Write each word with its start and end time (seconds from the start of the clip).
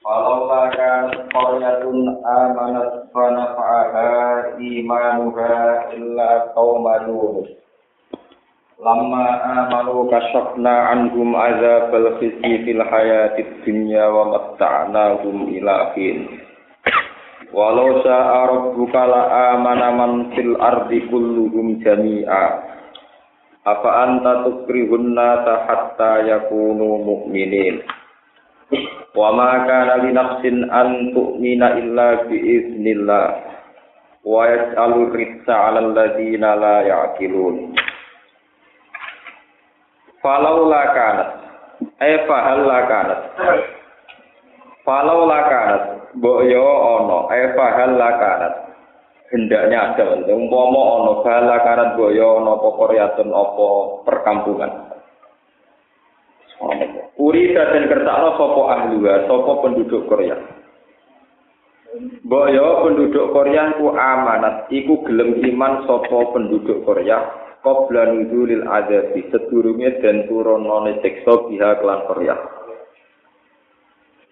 Falaula 0.00 0.72
kanat 0.72 1.28
qaryatun 1.28 2.24
amanat 2.24 3.12
fa 3.12 3.24
nafa'aha 3.36 4.56
imanuha 4.56 5.92
illa 5.92 6.48
qauma 6.56 7.04
Yunus. 7.04 7.52
Lama 8.80 9.44
amanu 9.44 10.08
kasyafna 10.08 10.96
anhum 10.96 11.36
azabal 11.36 12.16
khizyi 12.16 12.64
fil 12.64 12.80
hayatid 12.80 13.60
dunya 13.60 14.08
wa 14.08 14.24
matta'nahum 14.32 15.52
ila 15.60 15.92
hin. 15.92 16.32
Walau 17.52 18.00
sa'a 18.00 18.40
rabbuka 18.56 19.04
la 19.04 19.52
amana 19.52 19.92
man 19.92 20.32
fil 20.32 20.56
ardi 20.56 21.12
kulluhum 21.12 21.76
jami'a. 21.84 22.44
Apa 23.68 23.90
anta 24.08 24.48
tukrihunna 24.48 25.44
hatta 25.44 26.24
yakunu 26.24 27.04
mu'minin. 27.04 27.99
Wa 29.10 29.28
ma 29.34 29.66
kana 29.66 30.06
li 30.06 30.10
nafsin 30.14 30.70
an 30.70 31.10
tu'mina 31.10 31.74
illa 31.82 32.30
bi 32.30 32.38
iznillah. 32.38 33.26
Wa 34.22 34.46
yas'alu 34.46 35.10
rizqa 35.10 35.50
'alal 35.50 35.90
ladzina 35.96 36.54
la 36.54 36.86
ya'qilun. 36.86 37.74
Falaula 40.20 40.82
kanat 40.92 41.30
eh 42.00 42.20
la 42.28 42.78
kanat. 42.84 43.20
Falaula 44.84 45.38
kanat 45.48 45.82
mbok 46.20 46.40
yo 46.44 46.68
ana 47.00 47.18
eh 47.32 47.56
fahal 47.56 47.90
la 47.96 48.10
kanat. 48.20 48.54
Hendaknya 49.30 49.94
ada, 49.94 50.26
umpama 50.26 50.82
ana 51.00 51.12
fahal 51.24 51.44
la 51.48 51.58
kanat 51.64 51.88
mbok 51.96 52.10
yo 52.12 52.28
ana 52.44 52.50
apa 52.60 52.68
koryatun 52.76 53.28
apa 53.32 53.66
perkampungan. 54.04 54.72
Uri 57.30 57.54
dan 57.54 57.86
kersakno 57.86 58.34
sopo 58.34 58.66
ahliwa, 58.66 59.30
sopo 59.30 59.62
penduduk 59.62 60.10
Korea. 60.10 60.34
Mbok 62.26 62.46
yo 62.50 62.66
penduduk 62.82 63.30
Korea 63.30 63.78
ku 63.78 63.94
amanat, 63.94 64.66
iku 64.74 65.06
gelem 65.06 65.38
iman 65.38 65.86
sopo 65.86 66.34
penduduk 66.34 66.82
Korea. 66.82 67.22
Qabla 67.62 68.10
nuzulil 68.10 68.66
azabi 68.66 69.30
sedurunge 69.30 70.02
den 70.02 70.26
turunane 70.26 70.98
siksa 71.06 71.46
biha 71.46 71.78
kelan 71.78 72.02
Korea. 72.10 72.34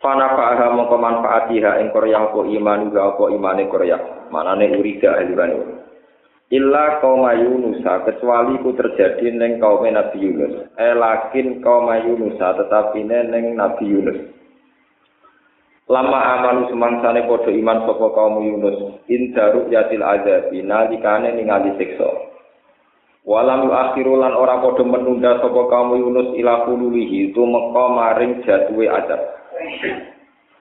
Fana 0.02 0.34
fa'aha 0.34 0.74
mongko 0.74 0.98
manfaatiha 0.98 1.78
ing 1.78 1.94
Korea 1.94 2.26
apa 2.34 2.50
iman 2.50 2.91
apa 2.98 3.24
imane 3.30 3.70
Korea. 3.70 4.26
Manane 4.34 4.74
uri 4.74 4.98
ga 4.98 5.22
ahliwane. 5.22 5.86
Illa 6.48 6.96
kaum 7.04 7.28
Yunus 7.28 7.84
kecuali 7.84 8.56
ku 8.64 8.72
terjadi 8.72 9.36
neng 9.36 9.60
kaum 9.60 9.84
Nabi 9.84 10.16
Yunus. 10.16 10.72
Eh 10.80 10.96
lakin 10.96 11.60
kaum 11.60 11.92
Yunus 11.92 12.41
tetapi 12.41 13.04
neng 13.04 13.52
Nabi 13.52 13.84
Yunus. 13.84 14.18
Lama 15.92 16.41
amalu 16.41 16.72
semangsane 16.72 17.28
podo 17.28 17.52
iman 17.52 17.84
sapa 17.84 18.06
kaum 18.16 18.41
Yunus 18.41 18.96
indaru 19.12 19.69
yatil 19.69 20.00
azab 20.00 20.48
nalikane 20.52 21.36
ningali 21.36 21.76
siksa. 21.76 22.08
Walam 23.28 23.69
akhiru 23.69 24.16
lan 24.16 24.32
ora 24.32 24.56
podo 24.64 24.88
menunda 24.88 25.44
sapa 25.44 25.69
kaum 25.69 26.00
Yunus 26.00 26.32
ila 26.32 26.65
kululihi 26.65 27.28
itu 27.28 27.44
meka 27.44 27.84
maring 27.92 28.41
jatuhe 28.48 28.88
azab. 28.88 29.20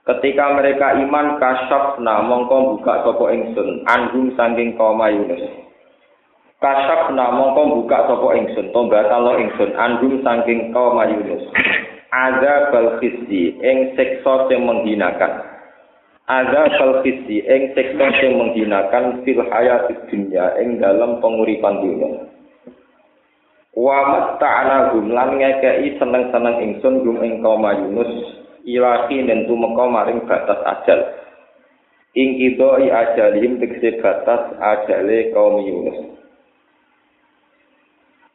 Ketika 0.04 0.52
mereka 0.52 1.00
iman 1.00 1.40
kasyafna 1.40 2.28
mongko 2.28 2.76
buka 2.76 3.08
sapa 3.08 3.26
ingsun 3.32 3.88
anhum 3.88 4.36
sanging 4.36 4.76
kaum 4.76 5.00
Yunus. 5.00 5.67
Kasap 6.58 7.14
mongko 7.14 7.86
buka 7.86 8.10
sapa 8.10 8.34
ingsun, 8.34 8.74
to 8.74 8.82
batalo 8.90 9.38
ingsun 9.38 9.78
andum 9.78 10.26
saking 10.26 10.74
kaum 10.74 10.98
Yunus. 11.06 11.46
Azab 12.10 12.74
bal 12.74 12.98
khizi 12.98 13.54
ing 13.62 13.94
siksa 13.94 14.50
sing 14.50 14.66
menghinakan. 14.66 15.38
Azab 16.26 16.74
bal 16.82 16.94
khizi 17.06 17.46
ing 17.46 17.78
siksa 17.78 18.10
sing 18.18 18.42
menghinakan 18.42 19.22
fil 19.22 19.46
hayat 19.54 19.86
dunya 20.10 20.58
ing 20.58 20.82
dalam 20.82 21.22
penguripan 21.22 21.78
dunia. 21.78 22.26
Wa 23.78 23.98
matta'na 24.10 24.98
gum 24.98 25.14
lan 25.14 25.38
ngekei 25.38 25.94
seneng-seneng 26.02 26.58
ingsun 26.58 27.06
gum 27.06 27.22
ing 27.22 27.46
kaum 27.46 27.70
Yunus 27.70 28.10
ilahi 28.66 29.22
nentu 29.22 29.54
meka 29.54 29.86
maring 29.86 30.26
batas 30.26 30.58
ajal. 30.66 31.06
Ing 32.18 32.42
idoi 32.42 32.90
ajalihim 32.90 33.62
tegese 33.62 34.02
batas 34.02 34.58
ajale 34.58 35.30
kaum 35.38 35.62
Yunus. 35.62 36.18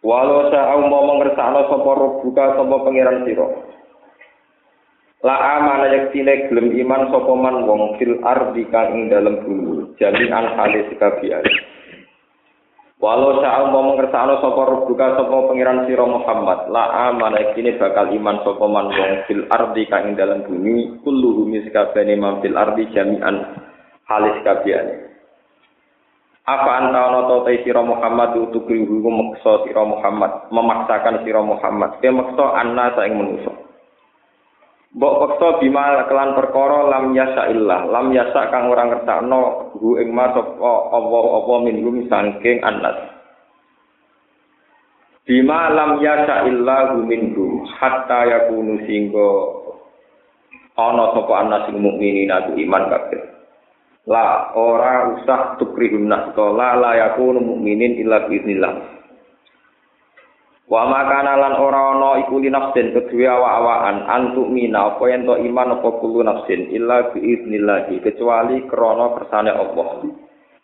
Walau 0.03 0.51
sa'au 0.51 0.91
mau 0.91 1.07
mengersakno 1.15 1.71
sapa 1.71 1.93
buka 2.27 2.59
sapa 2.59 2.75
pangeran 2.83 3.23
sira. 3.23 3.47
La 5.23 5.63
amana 5.63 5.87
yaktine 5.95 6.51
gelem 6.51 6.75
iman 6.83 7.07
sapa 7.15 7.31
man 7.39 7.63
wong 7.71 8.03
fil 8.03 8.19
ardi 8.27 8.67
kang 8.67 8.99
ing 8.99 9.07
dalem 9.07 9.47
bumi, 9.47 9.95
jamin 10.03 10.35
an 10.35 10.59
hale 10.59 10.91
sekabian. 10.91 11.47
Walau 12.99 13.47
sa'au 13.47 13.71
mau 13.71 13.95
mengersakno 13.95 14.43
sapa 14.43 14.91
buka 14.91 15.07
sapa 15.23 15.37
pangeran 15.47 15.87
sira 15.87 16.03
Muhammad, 16.03 16.67
la 16.75 17.15
amana 17.15 17.39
yaktine 17.39 17.79
bakal 17.79 18.11
iman 18.11 18.43
sapa 18.43 18.67
man 18.67 18.91
wong 18.91 19.13
fil 19.31 19.47
ardi 19.55 19.87
kang 19.87 20.11
ing 20.11 20.19
dalem 20.19 20.43
bumi, 20.43 20.99
kulluhum 21.07 21.55
sekabehane 21.63 22.19
man 22.19 22.43
fil 22.43 22.59
ardi 22.59 22.91
jami'an 22.91 23.55
hale 24.11 24.35
sekabiane. 24.43 25.12
Apa 26.43 26.71
anta 26.75 26.99
ana 27.07 27.21
ta 27.31 27.37
te 27.47 27.63
sira 27.63 27.87
Muhammad 27.87 28.35
utuku 28.35 28.83
iku 28.83 28.99
meksa 28.99 29.63
sira 29.63 29.87
Muhammad, 29.87 30.51
memaksakan 30.51 31.23
sira 31.23 31.39
Muhammad, 31.39 32.03
ke 32.03 32.11
meksa 32.11 32.47
anna 32.59 32.91
ta 32.99 33.07
ing 33.07 33.15
manusa. 33.15 33.55
Mbok 34.99 35.15
peksa 35.23 35.63
bima 35.63 36.03
kelan 36.11 36.35
perkara 36.35 36.91
lam 36.91 37.15
yasa 37.15 37.47
illah, 37.47 37.87
lam 37.87 38.11
yasa 38.11 38.51
kang 38.51 38.75
ora 38.75 38.91
ngertakno 38.91 39.71
hu 39.79 40.03
ing 40.03 40.11
ma 40.11 40.35
sapa 40.35 40.73
Allah 40.91 41.25
apa 41.39 41.55
minhum 41.63 42.11
saking 42.11 42.59
annas. 42.67 42.99
Bima 45.23 45.71
lam 45.71 46.03
yasa 46.03 46.51
illa 46.51 46.91
hu 46.91 47.07
minhum 47.07 47.71
hatta 47.79 48.27
yakunu 48.27 48.83
singgo 48.83 49.31
ana 50.75 51.15
sapa 51.15 51.71
sing 51.71 51.79
mukminin 51.79 52.35
aku 52.35 52.59
iman 52.59 52.91
kabeh. 52.91 53.42
La 54.03 54.51
ora 54.59 55.15
usah 55.15 55.63
tukrihun 55.63 56.11
nas 56.11 56.35
la 56.35 56.75
la 56.75 56.91
yakunu 56.99 57.39
mukminin 57.39 58.03
illa 58.03 58.27
biiznillah. 58.27 58.75
Wa 60.67 60.91
makana 60.91 61.39
lan 61.39 61.55
ora 61.63 61.95
ana 61.95 62.11
iku 62.27 62.43
li 62.43 62.51
nafsin 62.51 62.97
kedue 62.97 63.29
awak-awakan 63.31 64.09
antuk 64.11 64.51
mina 64.51 64.91
apa 64.91 65.05
yen 65.07 65.23
to 65.23 65.39
iman 65.39 65.79
apa 65.79 65.89
kulo 66.03 66.27
nafsin 66.27 66.67
illa 66.75 67.15
biiznillah 67.15 67.95
kecuali 68.03 68.67
krana 68.67 69.15
kersane 69.21 69.53
Allah. 69.55 70.03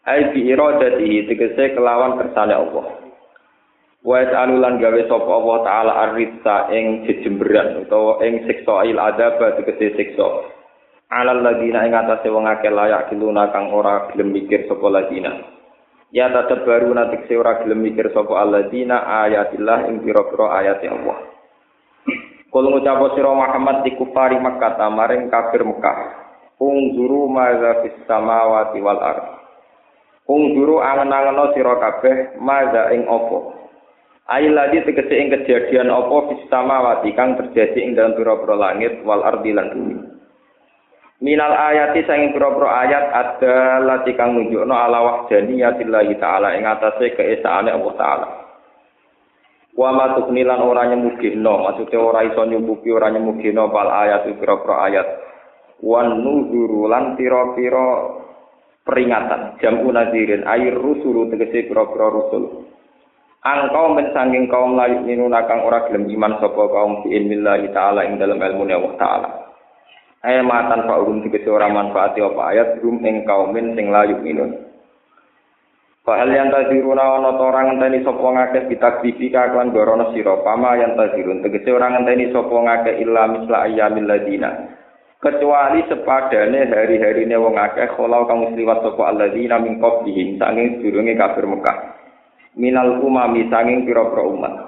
Ai 0.02 0.34
bi 0.34 0.48
iradati 0.50 1.30
tegese 1.30 1.78
kelawan 1.78 2.18
kersane 2.18 2.58
Allah. 2.58 2.86
Wa 4.02 4.18
ta'alulan 4.26 4.82
gawe 4.82 5.00
sapa 5.06 5.30
Allah 5.30 5.58
taala 5.62 5.92
arritsa 6.10 6.74
ing 6.74 7.06
jejemberan 7.06 7.86
utawa 7.86 8.18
ing 8.26 8.50
siksa 8.50 8.82
il 8.82 8.98
adab 8.98 9.38
tegese 9.62 9.94
siksa. 9.94 10.57
Alal 11.08 11.40
ladina 11.40 11.88
ing 11.88 11.96
atase 11.96 12.28
wong 12.28 12.44
akeh 12.44 12.68
layak 12.68 13.08
kiluna 13.08 13.48
kang 13.48 13.72
ora 13.72 14.12
gelem 14.12 14.32
mikir 14.32 14.68
sapa 14.68 14.86
ladina. 14.92 15.32
Ya 16.08 16.32
tetep 16.32 16.64
baru 16.64 16.92
nanti 16.92 17.32
ora 17.36 17.60
gelem 17.64 17.84
mikir 17.84 18.12
sapa 18.12 18.32
alladina 18.36 19.04
ayatillah 19.24 19.88
ing 19.88 20.04
pira-pira 20.04 20.46
ayat 20.60 20.84
Allah. 20.84 21.18
Kul 22.48 22.64
ngucap 22.64 23.12
sira 23.12 23.28
Muhammad 23.28 23.84
di 23.84 23.92
kufari 23.92 24.40
Makkah 24.40 24.80
maring 24.88 25.28
kafir 25.28 25.68
Mekah. 25.68 26.28
Ungzuru 26.56 27.28
maza 27.28 27.84
fis 27.84 27.92
samawati 28.08 28.80
wal 28.80 28.98
ard. 28.98 29.36
Ungzuru 30.24 30.80
angen-angeno 30.80 31.52
sira 31.52 31.76
kabeh 31.76 32.40
maza 32.40 32.88
ing 32.96 33.04
apa. 33.04 33.38
Ail 34.32 34.56
lagi 34.56 34.80
tegese 34.80 35.12
ing 35.12 35.28
kejadian 35.28 35.92
apa 35.92 36.16
fis 36.32 36.40
samawati 36.48 37.12
kang 37.12 37.36
terjadi 37.36 37.78
ing 37.84 37.92
dalam 37.92 38.16
pira-pira 38.16 38.56
langit 38.56 38.96
wal 39.04 39.20
ardi 39.28 39.52
lan 39.52 39.68
bumi 39.76 40.07
Minal 41.18 41.50
ayati 41.50 42.06
sanging 42.06 42.30
pira-pira 42.30 42.86
ayat 42.86 43.04
ada 43.10 43.82
lati 43.82 44.14
kang 44.14 44.38
nunjukno 44.38 44.70
ala 44.70 45.02
wahdaniyatillahi 45.02 46.14
taala 46.22 46.54
ing 46.54 46.62
atase 46.62 47.10
keesaane 47.18 47.74
Allah 47.74 47.94
taala. 47.98 48.26
Wa 49.74 49.90
ma 49.90 50.14
tuknilan 50.14 50.62
ora 50.62 50.86
nyemugino, 50.86 51.66
maksude 51.66 51.98
ora 51.98 52.22
iso 52.22 52.46
nyembugi 52.46 52.94
ora 52.94 53.10
nyemugino 53.10 53.66
bal 53.66 53.90
ayat 53.90 54.30
pira-pira 54.30 54.76
ayat. 54.86 55.08
Wan 55.82 56.22
nuzuru 56.22 56.86
lan 56.86 57.18
pira-pira 57.18 58.14
peringatan 58.86 59.58
jamu 59.58 59.90
nazirin 59.90 60.46
air 60.46 60.74
rusulu 60.74 61.30
tegese 61.34 61.66
pira-pira 61.66 62.08
rusul 62.14 62.66
Angkau 63.38 63.94
men 63.94 64.10
sanging 64.10 64.50
kaum 64.50 64.74
layu 64.74 65.06
minuna 65.06 65.46
kang 65.46 65.62
ora 65.62 65.86
gelem 65.86 66.10
iman 66.10 66.42
sapa 66.42 66.58
kaum 66.58 67.06
fi 67.06 67.14
ilmillahi 67.14 67.70
taala 67.70 68.02
ing 68.02 68.18
dalem 68.18 68.42
ilmu 68.42 68.66
Allah 68.66 68.94
taala. 68.98 69.47
Ayat 70.18 70.42
matan 70.42 70.82
fa 70.90 70.98
urun 70.98 71.22
tegese 71.22 71.46
ora 71.46 71.70
manfaati 71.70 72.18
apa 72.18 72.42
ayat 72.50 72.82
rum 72.82 72.98
ing 73.06 73.22
kaum 73.22 73.54
sing 73.54 73.86
layu 73.86 74.18
minun. 74.18 74.66
Fahal 76.02 76.34
yang 76.34 76.50
taziruna 76.50 77.22
ana 77.22 77.38
ta 77.38 77.44
ora 77.46 77.70
ngenteni 77.70 78.02
sapa 78.02 78.26
ngakeh 78.26 78.66
kitab 78.66 78.98
klan 79.54 79.70
gorono 79.70 80.10
sira. 80.10 80.42
Pama 80.42 80.74
yang 80.74 80.98
tazirun 80.98 81.38
tegese 81.46 81.70
ora 81.70 81.94
ngenteni 81.94 82.34
sapa 82.34 82.50
ngakeh 82.50 82.98
illa 82.98 83.30
misla 83.30 83.70
ayyamil 83.70 84.10
ladina. 84.10 84.50
Kecuali 85.22 85.86
sepadane 85.86 86.66
hari-harine 86.66 87.36
wong 87.38 87.54
akeh 87.54 87.94
kholau 87.94 88.26
kang 88.26 88.58
liwat 88.58 88.82
sapa 88.82 89.02
alladzina 89.14 89.62
min 89.62 89.78
qablihim 89.78 90.34
sanging 90.42 90.82
durunge 90.82 91.14
kafir 91.14 91.46
Mekah. 91.46 91.78
Minal 92.58 92.98
umami 93.06 93.46
sanging 93.46 93.86
pira-pira 93.86 94.26
umat 94.26 94.67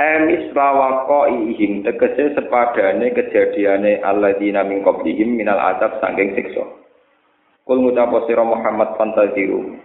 emis 0.00 0.48
lawako 0.56 1.28
ihim 1.28 1.84
tegese 1.84 2.32
sepadane 2.32 3.12
kejadiane 3.12 4.00
alladzina 4.00 4.64
min 4.64 4.80
qablihim 4.80 5.36
minal 5.36 5.60
adab 5.60 6.00
sanging 6.00 6.32
siksa. 6.32 6.64
Kul 7.68 7.84
ngucap 7.84 8.08
sira 8.24 8.40
Muhammad 8.40 8.96
fantaziru. 8.96 9.76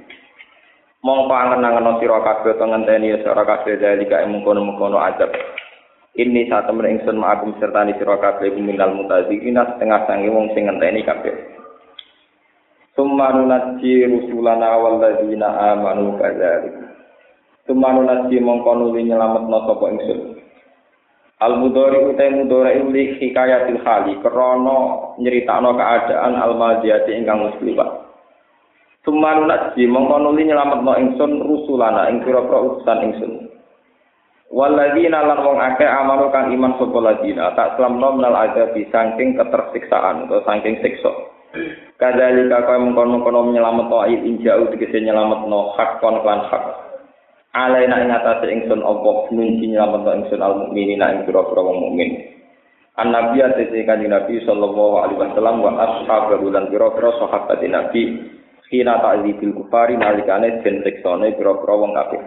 Mongko 1.04 1.36
angen-angen 1.36 2.00
sira 2.00 2.24
kabeh 2.24 2.56
to 2.56 2.66
ngenteni 2.66 3.14
sira 3.22 3.44
kabeh 3.44 3.78
dalika 3.78 4.26
mengkono-mengkono 4.26 4.98
adab 4.98 5.30
ini 6.16 6.48
saat 6.48 6.72
temen 6.72 6.96
ingsun 6.96 7.20
ma'akum 7.20 7.60
serta 7.60 7.84
ni 7.84 7.94
sira 8.00 8.16
kabeh 8.16 8.56
minal 8.56 8.96
mutazikina 8.96 9.76
setengah 9.76 10.08
sangi 10.08 10.32
wong 10.32 10.48
sing 10.56 10.66
ngenteni 10.66 11.04
kabeh. 11.04 11.36
Summa 12.96 13.36
nunajji 13.36 14.08
rusulana 14.08 14.80
walladzina 14.80 15.76
amanu 15.76 16.16
kadzalik 16.16 16.85
Summa 17.66 17.98
nunajji 17.98 18.38
mongko 18.42 18.72
nuli 18.78 19.10
nyelametno 19.10 19.58
sapa 19.66 19.86
ingsun 19.90 20.20
Al 21.42 21.60
mudhari 21.60 22.00
utai 22.14 22.32
mudhari 22.32 22.82
li 22.94 23.04
hikayatil 23.20 23.82
hali 23.84 24.16
krana 24.22 24.78
nyeritakno 25.20 25.76
keadaan 25.76 26.38
al 26.38 26.54
madiyati 26.56 27.12
ingkang 27.18 27.52
muslimat 27.52 28.06
Suman 29.06 29.46
naji 29.46 29.86
mongko 29.86 30.18
nuli 30.18 30.50
nyelametno 30.50 30.98
ingsun 30.98 31.46
rusulana 31.46 32.10
ing 32.10 32.26
pira-pira 32.26 32.58
utusan 32.58 33.06
ingsun. 33.06 33.34
Waladina 34.50 35.22
lan 35.22 35.46
wong 35.46 35.62
akeh 35.62 35.86
amanu 35.86 36.34
kang 36.34 36.50
iman 36.50 36.74
sapa 36.82 36.98
ladina 37.02 37.54
tak 37.54 37.78
selamno 37.78 38.18
menal 38.18 38.34
ada 38.34 38.74
saking 38.74 39.38
ketersiksaan 39.38 40.26
atau 40.26 40.42
saking 40.42 40.82
siksa. 40.82 41.14
Kadzalika 42.02 42.66
kaya 42.66 42.82
mengkono-kono 42.82 43.54
nyelametno 43.54 43.98
ayat 44.10 44.26
injau 44.26 44.74
tegese 44.74 44.98
nyelametno 44.98 45.78
hak 45.78 46.02
kon 46.02 46.18
hak. 46.26 46.85
Alaina 47.56 48.04
ing 48.04 48.12
atase 48.12 48.52
ingsun 48.52 48.84
apa 48.84 49.32
nunci 49.32 49.72
nyelametno 49.72 50.12
ingsun 50.12 50.44
al 50.44 50.60
mukminina 50.60 51.16
ing 51.16 51.20
pira-pira 51.24 51.64
wong 51.64 51.88
mukmin. 51.88 52.12
An 53.00 53.16
Nabi 53.16 53.40
atase 53.40 53.80
kanjeng 53.88 54.12
Nabi 54.12 54.44
sallallahu 54.44 54.96
alaihi 55.00 55.24
wasallam 55.24 55.64
wa 55.64 55.72
ashabu 55.80 56.52
lan 56.52 56.68
pira-pira 56.68 57.16
sahabat 57.16 57.64
Nabi 57.64 58.36
Kina 58.66 58.98
ta'zibil 59.00 59.56
kufari 59.56 59.96
nalikane 59.96 60.60
den 60.66 60.84
siksane 60.84 61.38
pira-pira 61.40 61.74
wong 61.80 61.96
kafir. 61.96 62.24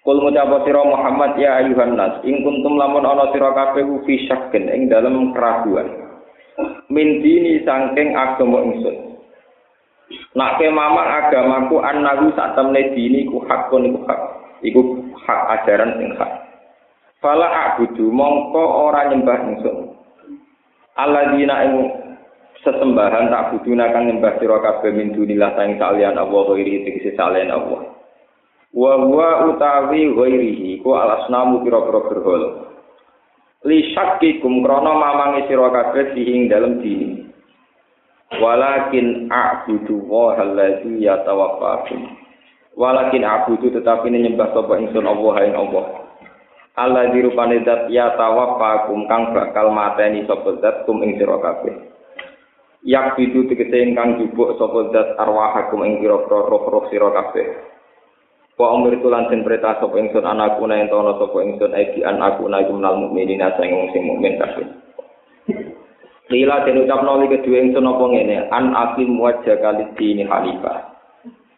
Kul 0.00 0.16
ngucap 0.18 0.64
sira 0.64 0.82
Muhammad 0.82 1.36
ya 1.36 1.60
ayuhan 1.60 1.92
nas, 1.92 2.24
ing 2.24 2.40
kuntum 2.40 2.80
lamun 2.80 3.04
ana 3.04 3.28
sira 3.30 3.52
kabeh 3.52 3.84
fi 4.08 4.24
syakken 4.24 4.72
ing 4.72 4.88
dalem 4.88 5.36
keraguan. 5.36 6.10
Min 6.88 7.20
dini 7.20 7.60
saking 7.62 8.16
agama 8.16 8.64
ingsun. 8.64 9.09
Nak 10.34 10.58
ke 10.58 10.66
mamang 10.70 11.06
agamaku 11.06 11.78
annahu 11.82 12.34
sak 12.34 12.58
temne 12.58 12.94
dini 12.94 13.26
ku 13.30 13.42
hakun 13.46 13.90
iku 13.90 13.98
hak. 14.06 14.20
Iku 14.60 14.80
hak 15.26 15.40
ajaran 15.60 15.96
sing 15.98 16.10
hak. 16.18 16.30
Fala 17.22 17.46
abudu 17.46 18.10
mongko 18.10 18.90
ora 18.90 19.10
nyembah 19.10 19.38
ingsun. 19.44 19.94
Alladzina 20.98 21.56
ing 21.64 21.74
sesembahan 22.60 23.32
tak 23.32 23.56
buduna 23.56 23.88
kang 23.92 24.08
nyembah 24.08 24.36
sira 24.36 24.60
kabeh 24.60 24.92
min 24.92 25.16
dunillah 25.16 25.56
sang 25.56 25.80
kalian 25.80 26.20
Allah 26.20 26.42
ghairi 26.52 26.84
tegese 26.84 27.16
salian 27.16 27.48
Allah 27.48 27.96
wa 28.70 28.92
huwa 29.00 29.50
utawi 29.50 30.12
ghairihi 30.12 30.84
ku 30.84 30.92
alasnamu 30.92 31.64
pira-pira 31.64 32.00
berhol 32.06 32.42
li 33.64 33.96
syakkikum 33.96 34.60
krana 34.60 34.92
mamangi 34.92 35.48
sira 35.48 35.72
kabeh 35.72 36.12
sing 36.12 36.52
dalem 36.52 36.84
dini 36.84 37.08
walakin 38.38 39.26
a'budu 39.26 40.06
wa 40.06 40.38
allazi 40.38 41.02
yatawaffakum 41.02 42.20
walakin 42.78 43.26
a'budu 43.26 43.74
tetapi 43.74 44.12
nyembah 44.12 44.54
sapa 44.54 44.78
ingsun 44.78 45.06
Allah 45.08 45.34
ing 45.42 45.54
Allah. 45.58 45.86
Allah 46.78 47.10
dirupane 47.10 47.66
zat 47.66 47.90
ya 47.90 48.14
tawaffakum 48.14 49.10
kang 49.10 49.34
bakal 49.34 49.74
mateni 49.74 50.22
sapa 50.24 50.62
zat 50.62 50.86
kum 50.86 51.02
ing 51.02 51.18
sira 51.18 51.36
kabeh. 51.42 51.74
Yak 52.80 53.18
bidu 53.18 53.44
tegese 53.50 53.84
ingkang 53.84 54.22
jupuk 54.22 54.56
sapa 54.56 54.88
zat 54.94 55.18
arwahakum 55.18 55.82
ing 55.84 55.98
pira-pira 56.00 56.46
roh-roh 56.46 56.88
sira 56.88 57.10
kabeh. 57.10 57.46
Wa 58.56 58.76
umur 58.76 58.96
tulan 59.02 59.28
den 59.28 59.44
perintah 59.44 59.76
sapa 59.82 59.96
ingsun 59.98 60.24
anakku 60.24 60.64
nang 60.64 60.88
tono 60.88 61.18
sapa 61.18 61.38
ingsun 61.42 61.74
iki 61.74 62.00
anakku 62.06 62.46
nang 62.48 62.64
minal 62.70 62.96
mukminina 62.96 63.52
sing 63.58 63.74
wong 63.74 63.90
sing 63.92 64.06
mukmin 64.06 64.38
kabeh 64.38 64.68
Lila 66.30 66.62
den 66.62 66.86
ucapno 66.86 67.18
li 67.18 67.26
kedue 67.26 67.58
ingsun 67.58 67.90
apa 67.90 68.04
ngene 68.06 68.36
an 68.54 68.70
akim 68.70 69.18
wajah 69.18 69.58
kali 69.58 69.82
dini 69.98 70.22
halifah 70.22 70.94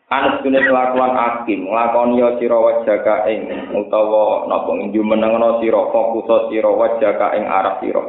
An 0.09 0.41
sune 0.41 0.61
kelakuan 0.65 1.13
akim 1.13 1.69
nglakoni 1.69 2.21
sira 2.41 2.57
wajaka 2.57 3.29
ing 3.29 3.73
utawa 3.73 4.49
napa 4.49 4.73
ing 4.81 4.93
jumenengono 4.97 5.61
sira 5.61 5.93
fokus 5.93 6.49
sira 6.49 6.73
wajaka 6.73 7.37
ing 7.37 7.45
arah 7.49 7.81
sira 7.85 8.05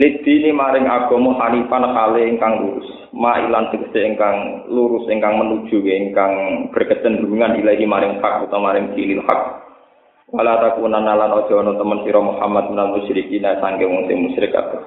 Lidini 0.00 0.56
maring 0.56 0.88
agama 0.88 1.36
hanifan 1.36 1.84
kale 1.84 2.24
ingkang 2.24 2.64
lurus. 2.64 2.88
Mailan 3.12 3.68
tegese 3.68 4.08
ingkang 4.08 4.64
lurus 4.72 5.04
ingkang 5.12 5.36
menuju 5.36 5.84
ingkang 5.84 6.32
berkecenderungan 6.72 7.60
ilahi 7.60 7.84
maring 7.84 8.16
hak 8.24 8.48
utawa 8.48 8.72
maring 8.72 8.96
kilil 8.96 9.20
hak. 9.28 9.40
Wala 10.32 10.64
takunan 10.64 11.04
lan 11.04 11.36
aja 11.36 11.54
ana 11.60 11.76
temen 11.76 12.08
sira 12.08 12.24
Muhammad 12.24 12.72
minal 12.72 12.96
musyrikin 12.96 13.44
sangge 13.60 13.84
wong 13.84 14.08
sing 14.08 14.16
musyrik 14.24 14.56
kabeh. 14.56 14.80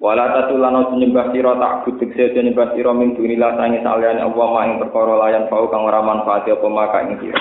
Wala 0.00 0.32
tatulan 0.32 0.80
aja 0.80 0.96
nyembah 0.96 1.28
sira 1.28 1.60
tak 1.60 1.84
butuh 1.84 2.08
sira 2.16 2.40
nyembah 2.40 2.72
sira 2.72 2.88
min 2.96 3.12
dunillah 3.20 3.52
sange 3.60 3.84
saliyane 3.84 4.24
Allah 4.24 4.52
ing 4.64 4.80
perkara 4.80 5.12
layan 5.20 5.44
pau 5.52 5.68
kang 5.68 5.84
ora 5.84 6.00
manfaat 6.00 6.48
apa 6.48 6.68
maka 6.72 7.04
ing 7.04 7.20
sira. 7.20 7.36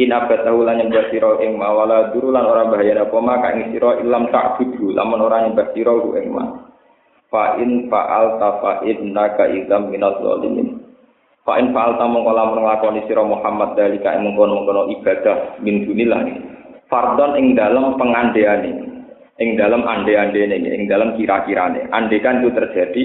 Inabat 0.00 0.48
tahu 0.48 0.64
lan 0.64 0.80
nyembah 0.80 1.12
sira 1.12 1.36
ing 1.44 1.60
mawala 1.60 2.08
duru 2.16 2.32
lan 2.32 2.48
ora 2.48 2.72
bahaya 2.72 3.04
apa 3.04 3.18
maka 3.20 3.52
ing 3.52 3.68
sira 3.76 4.00
ilam 4.00 4.32
tak 4.32 4.56
budu 4.56 4.96
lamun 4.96 5.28
ora 5.28 5.44
nyembah 5.44 5.76
sira 5.76 5.92
ku 5.92 6.16
ing 6.16 6.32
ma. 6.32 6.72
Fa 7.28 7.60
in 7.60 7.92
fa'al 7.92 8.40
ta 8.40 8.50
fa 8.64 8.72
innaka 8.80 9.44
idzam 9.52 9.92
minaz 9.92 10.16
zalimin. 10.24 10.80
Fa 11.44 11.60
in 11.60 11.76
fa'al 11.76 12.00
ta 12.00 12.08
mongko 12.08 12.32
lamun 12.32 12.64
nglakoni 12.64 13.04
sira 13.04 13.20
Muhammad 13.20 13.76
dalika 13.76 14.16
ing 14.16 14.24
mengkono-mengkono 14.24 14.88
ibadah 14.88 15.60
min 15.60 15.84
dunillah. 15.84 16.32
Fardon 16.88 17.36
ing 17.36 17.52
dalam 17.52 18.00
pengandeane 18.00 18.93
ing 19.38 19.58
dalam 19.58 19.82
ande-andene 19.82 20.62
ing 20.62 20.86
dalam 20.86 21.18
kira-kirane. 21.18 21.90
Andekan 21.90 22.42
itu 22.42 22.50
terjadi 22.54 23.02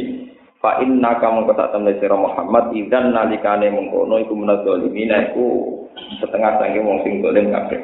fa 0.62 0.78
inna 0.84 1.18
ka 1.18 1.32
mongko 1.32 1.56
tak 1.56 1.72
temne 1.74 1.98
sira 1.98 2.14
Muhammad 2.14 2.76
idzan 2.76 3.16
nalikane 3.16 3.72
mengkono 3.74 4.22
iku 4.22 4.34
menazalimina 4.38 5.32
iku 5.32 5.74
setengah 6.22 6.60
sange 6.62 6.80
wong 6.84 7.02
sing 7.02 7.24
dolim 7.24 7.50
kabeh. 7.50 7.82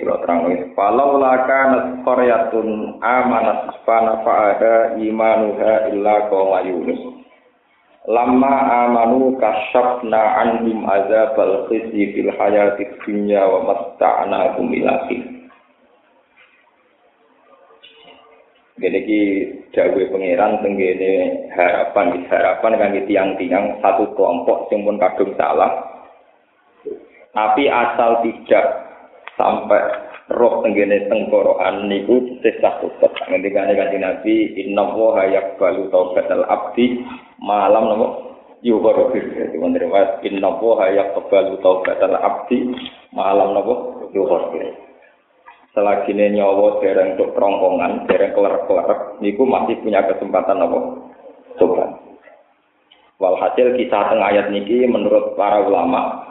Lo 0.00 0.22
terang 0.22 0.46
wis. 0.46 0.62
Falau 0.78 1.18
laka 1.18 1.60
nasqaryatun 1.74 3.02
amanat 3.02 3.74
fana 3.82 4.22
fa'ada 4.22 4.94
imanuha 5.02 5.90
illa 5.90 6.30
qauma 6.30 6.62
Yunus. 6.62 7.20
Lama 8.06 8.86
amanu 8.86 9.36
kasyafna 9.36 10.40
anhum 10.40 10.88
azabal 10.88 11.68
khizyi 11.68 12.16
fil 12.16 12.32
hayati 12.32 12.86
dunya 13.02 13.44
wa 13.44 13.66
matta'nahum 13.66 14.72
ila 14.72 15.10
Gini 18.80 19.00
ki 19.04 19.20
dawe 19.76 20.02
pangeran 20.08 20.64
tenggene 20.64 21.12
harapan 21.52 22.24
harapan 22.32 22.80
kangge 22.80 23.04
tiang-tiang 23.04 23.76
satu 23.84 24.08
kelompok 24.16 24.72
sing 24.72 24.88
pun 24.88 24.96
kadung 24.96 25.36
salah. 25.36 25.68
Tapi 27.36 27.68
asal 27.68 28.24
tidak 28.24 28.66
sampai 29.36 29.84
roh 30.32 30.64
tenggene 30.64 31.12
tengkorokan 31.12 31.92
niku 31.92 32.40
sesah 32.40 32.80
tutup. 32.80 33.12
Ngendikane 33.28 33.76
kanjeng 33.76 34.00
Nabi, 34.00 34.56
"Inna 34.56 34.88
wa 34.96 35.28
yaqbalu 35.28 35.92
taubatal 35.92 36.48
abdi 36.48 37.04
malam 37.36 37.84
nopo? 37.84 38.06
Yughfar 38.60 39.12
Jadi 39.16 39.56
wonten 39.56 39.88
riwayat 39.88 40.20
inna 40.24 40.52
wa 40.56 40.84
yaqbalu 40.88 41.60
taubatal 41.60 42.16
abdi 42.16 42.64
malam 43.12 43.56
nopo? 43.56 44.08
Yughfar 44.16 44.56
Selagi 45.70 46.10
ini 46.10 46.34
nyawa 46.34 46.82
dereng 46.82 47.14
untuk 47.14 47.30
kerongkongan, 47.38 48.10
dereng 48.10 48.34
kelar-kelar, 48.34 49.22
niku 49.22 49.46
masih 49.46 49.78
punya 49.78 50.02
kesempatan 50.02 50.58
nopo 50.58 51.10
tobat. 51.62 51.94
Walhasil 53.22 53.78
kisah 53.78 54.10
tengah 54.10 54.34
ayat 54.34 54.50
niki 54.50 54.82
menurut 54.90 55.38
para 55.38 55.62
ulama 55.62 56.30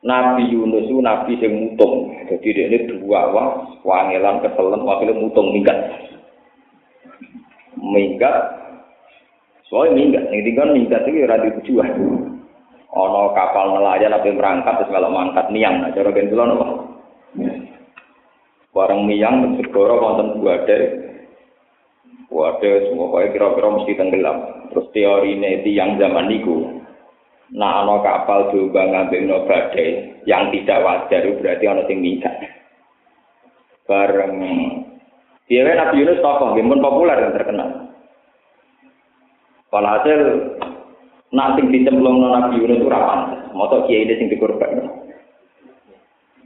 Nabi 0.00 0.48
Yunus 0.48 0.88
itu 0.88 0.96
nabi 0.98 1.36
yang 1.36 1.52
mutung. 1.52 2.08
Jadi 2.24 2.56
ini 2.56 2.88
dua 2.88 3.28
wah, 3.36 3.68
wangelan 3.84 4.40
keselen, 4.40 4.80
wakilnya 4.88 5.20
mutung 5.20 5.52
minggat. 5.52 5.76
Minggat, 7.76 8.36
soalnya 9.68 10.00
minggat. 10.00 10.24
Yang 10.32 10.42
tinggal 10.48 10.68
minggat 10.72 11.02
itu 11.04 11.28
radio 11.28 11.50
tujuan. 11.60 11.90
Ono 12.90 13.36
kapal 13.36 13.76
nelayan 13.76 14.16
apa 14.16 14.34
berangkat 14.34 14.82
terus 14.82 14.90
kalau 14.90 15.12
mangkat 15.12 15.46
niang, 15.52 15.84
nah 15.84 15.94
cara 15.94 16.10
dulu 16.10 16.42
apa? 16.42 16.66
Barang 18.70 19.06
miang 19.06 19.58
segoro 19.58 19.98
wonten 19.98 20.38
buade. 20.38 20.78
Buade 22.30 22.70
semua 22.86 23.10
kaya 23.10 23.34
kira-kira 23.34 23.68
mesti 23.74 23.92
tenggelam. 23.98 24.38
Terus 24.70 24.86
teori 24.94 25.34
ini 25.34 25.66
tiang 25.66 25.98
zaman 25.98 26.30
niku 26.30 26.80
Nah, 27.50 27.82
ana 27.82 27.98
kapal 27.98 28.54
diubah 28.54 28.86
ngambil 28.86 29.20
no 29.26 29.38
badai 29.42 30.22
yang 30.22 30.54
tidak 30.54 30.86
wajar 30.86 31.26
berarti 31.42 31.64
ana 31.66 31.82
sing 31.90 31.98
minggat. 31.98 32.30
Bareng 33.90 34.38
Dia 35.50 35.66
Nabi 35.66 35.98
Yunus 35.98 36.22
tokoh, 36.22 36.54
pun 36.54 36.78
populer 36.78 37.18
dan 37.18 37.34
terkenal. 37.34 37.70
Walhasil 39.74 40.18
nak 41.34 41.58
sing 41.58 41.74
dicemplung 41.74 42.22
Nabi 42.22 42.62
Yunus 42.62 42.86
itu 42.86 42.86
rapan. 42.86 43.50
Moto 43.50 43.82
kiai 43.90 44.06
ini 44.06 44.14
sing 44.14 44.30
dikorban. 44.30 44.99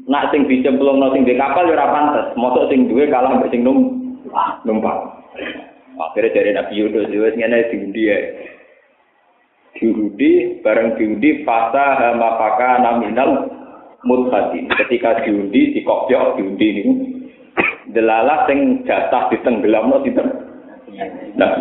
Nak 0.04 0.28
sing 0.32 0.44
dicemplung 0.44 1.00
sing 1.16 1.24
di 1.24 1.34
kapal 1.36 1.68
ya 1.68 1.80
rapan. 1.80 2.36
Moto 2.36 2.68
sing 2.68 2.92
duwe 2.92 3.08
kalah 3.08 3.40
mbek 3.40 3.48
sing 3.48 3.64
num 3.64 4.04
numpak. 4.68 4.96
Akhirnya 5.94 6.34
dari 6.34 6.50
Nabi 6.52 6.74
Yunus 6.74 7.06
itu 7.06 7.22
ngene 7.22 7.70
diundi 7.70 8.02
ya 8.10 8.18
diundi 9.78 10.30
bareng 10.62 10.98
diundi 10.98 11.42
fasa 11.46 11.98
hama 11.98 12.38
paka 12.38 12.82
naminal 12.82 13.50
mutfati 14.02 14.66
ketika 14.82 15.22
diundi 15.22 15.74
di 15.74 15.80
kopyok 15.82 16.38
diundi 16.38 16.66
ini 16.66 16.92
delalah 17.94 18.46
sing 18.50 18.82
jatah 18.86 19.30
ditenggelam 19.30 19.90
no 19.90 20.02
sinten 20.02 20.28
nah 21.38 21.58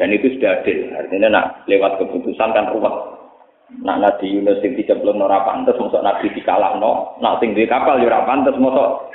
dan 0.00 0.08
itu 0.08 0.34
sudah 0.34 0.62
adil. 0.62 0.78
Artinya 0.96 1.28
nak 1.30 1.46
lewat 1.68 2.00
keputusan 2.00 2.50
kan 2.56 2.72
ruwet 2.72 3.11
nak 3.80 3.98
nabi 4.04 4.28
Yunus 4.28 4.60
sing 4.60 4.76
dicemplung 4.76 5.24
ora 5.24 5.40
pantes 5.48 5.80
mosok 5.80 6.04
nabi 6.04 6.28
dikalahno 6.36 7.16
nak 7.24 7.40
sing 7.40 7.56
duwe 7.56 7.64
kapal 7.64 7.96
yo 7.96 8.12
ora 8.12 8.28
pantes 8.28 8.54
mosok 8.60 9.08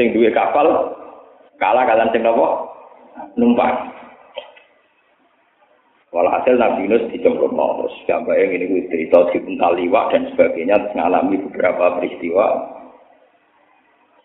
sing 0.00 0.16
duwe 0.16 0.32
kapal 0.32 0.96
kalah 1.60 1.84
kalian 1.84 2.08
sing 2.16 2.24
nopo 2.24 2.72
numpak 3.36 3.98
Walhasil 6.08 6.56
Nabi 6.56 6.88
Yunus 6.88 7.12
dicemplung 7.12 7.52
terus 7.52 7.92
gambar 8.08 8.32
yang 8.32 8.56
ini 8.56 8.88
cerita 8.88 9.28
dipuntal 9.28 9.76
liwak 9.76 10.08
dan 10.08 10.24
sebagainya 10.32 10.80
terus 10.80 10.94
mengalami 10.96 11.36
beberapa 11.36 11.84
peristiwa. 12.00 12.46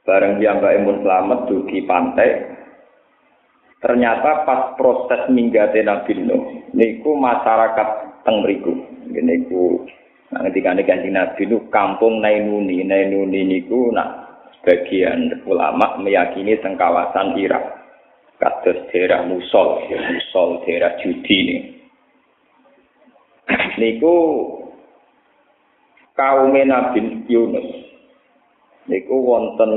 Bareng 0.07 0.39
dia 0.39 0.55
mbak 0.55 0.79
Emun 0.79 1.03
selamat 1.03 1.39
di 1.67 1.79
pantai. 1.83 2.29
Ternyata 3.83 4.47
pas 4.47 4.79
proses 4.79 5.27
minggate 5.27 5.83
Nabi 5.83 6.23
Nuh, 6.23 6.71
niku 6.71 7.19
masyarakat 7.19 7.87
teng 8.23 8.47
mriku. 8.47 8.92
Niku 9.22 9.86
nah, 10.34 10.41
ketika 10.50 10.74
kanjeng 10.82 11.13
Nabi 11.13 11.46
Nuh 11.46 11.62
kampung 11.70 12.24
Nainuni, 12.24 12.82
Nainuni 12.82 13.46
niku 13.46 13.93
nah 13.93 14.24
sebagian 14.58 15.43
ulama 15.46 16.00
meyakini 16.01 16.58
teng 16.63 16.79
kawasan 16.79 17.38
Irak 17.38 17.84
kados 18.43 18.91
daerah 18.91 19.24
Musol, 19.24 19.88
Musol 19.88 20.63
daerah 20.67 21.00
judi 21.00 21.36
ini. 21.36 21.58
Niku 23.79 24.15
kaum 26.15 26.51
Nabi 26.51 27.24
Yunus. 27.32 27.67
Niku 28.84 29.15
wonten 29.15 29.72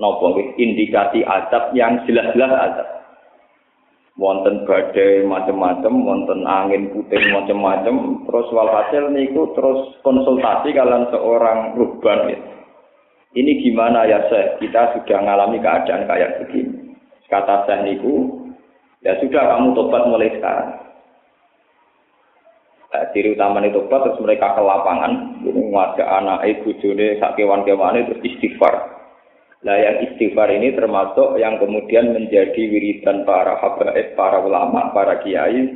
napa 0.00 0.32
indikasi 0.56 1.20
adab 1.20 1.68
yang 1.76 2.00
jelas-jelas 2.08 2.48
adab. 2.48 2.88
Wonten 4.18 4.66
badai 4.66 5.22
macam-macam, 5.22 5.94
wonten 6.02 6.42
angin 6.42 6.90
putih 6.90 7.22
macam-macam, 7.30 8.26
terus 8.26 8.50
walhasil 8.50 9.14
niku 9.14 9.54
terus 9.54 9.94
konsultasi 10.02 10.74
kalian 10.74 11.06
seorang 11.14 11.78
ruhban 11.78 12.34
ya. 12.34 12.38
Ini 13.38 13.62
gimana 13.62 14.10
ya 14.10 14.26
saya? 14.26 14.58
Kita 14.58 14.98
sudah 14.98 15.22
mengalami 15.22 15.62
keadaan 15.62 16.10
kayak 16.10 16.34
begini. 16.42 16.98
Kata 17.30 17.62
saya 17.70 17.86
niku, 17.86 18.42
ya 19.06 19.14
sudah 19.22 19.54
kamu 19.54 19.78
tobat 19.78 20.02
mulai 20.10 20.34
sekarang. 20.34 20.70
Nah, 22.88 23.04
ciri 23.14 23.38
utama 23.38 23.62
itu 23.62 23.78
tobat 23.78 24.02
terus 24.02 24.18
mereka 24.18 24.58
ke 24.58 24.62
lapangan, 24.66 25.38
ini 25.46 25.62
ngajak 25.70 26.08
anak 26.08 26.42
ibu 26.42 26.74
jone 26.82 27.22
sakewan 27.22 27.62
kewan 27.62 28.02
itu 28.02 28.18
istighfar. 28.26 28.97
Nah 29.58 29.74
yang 29.74 29.96
istighfar 30.06 30.54
ini 30.54 30.70
termasuk 30.70 31.34
yang 31.42 31.58
kemudian 31.58 32.14
menjadi 32.14 32.62
wiridan 32.70 33.26
para 33.26 33.58
habaib, 33.58 34.14
para 34.14 34.38
ulama, 34.38 34.94
para 34.94 35.18
kiai. 35.22 35.74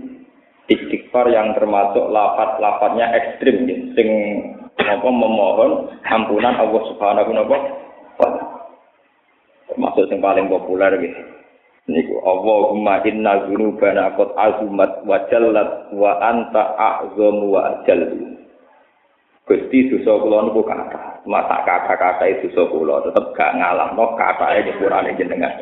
Istighfar 0.71 1.27
yang 1.35 1.59
termasuk 1.59 2.07
lapat-lapatnya 2.07 3.11
ekstrim, 3.19 3.67
ya. 3.67 3.77
sing 3.99 4.09
apa 4.79 5.09
memohon 5.11 5.91
ampunan 6.07 6.55
Allah 6.55 6.83
Subhanahu 6.95 7.31
wa 7.35 7.43
taala. 7.51 8.43
Termasuk 9.67 10.07
yang 10.07 10.23
paling 10.23 10.47
populer 10.47 10.93
gitu. 11.03 11.23
niku 11.91 12.15
Allahumma 12.23 13.03
inna 13.03 13.51
dzunubana 13.51 14.15
qad 14.15 14.31
azumat 14.39 15.03
wa 15.03 15.19
jallat 15.27 15.91
wa 15.91 16.15
anta 16.23 16.63
a'zamu 16.79 17.59
wa 17.59 17.61
ajal 17.83 18.01
Gusti 19.43 19.91
dosa 19.91 20.23
kula 20.23 20.47
niku 20.47 20.63
kata 20.63 21.27
masa 21.27 21.67
kata-kata 21.67 22.31
itu 22.31 22.47
dosa 22.55 22.63
kula 22.71 23.03
tetep 23.03 23.35
gak 23.35 23.59
ngalamno 23.59 24.15
katane 24.15 24.71
nyepurane 24.71 25.19
jenengan. 25.19 25.59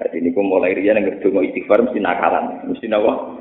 Jadi 0.00 0.16
niku 0.24 0.40
mulai 0.40 0.72
riyen 0.72 1.04
ndonga 1.04 1.44
istighfar 1.44 1.84
mesti 1.84 2.00
nakalan 2.00 2.64
mesti 2.64 2.88
napa? 2.88 3.36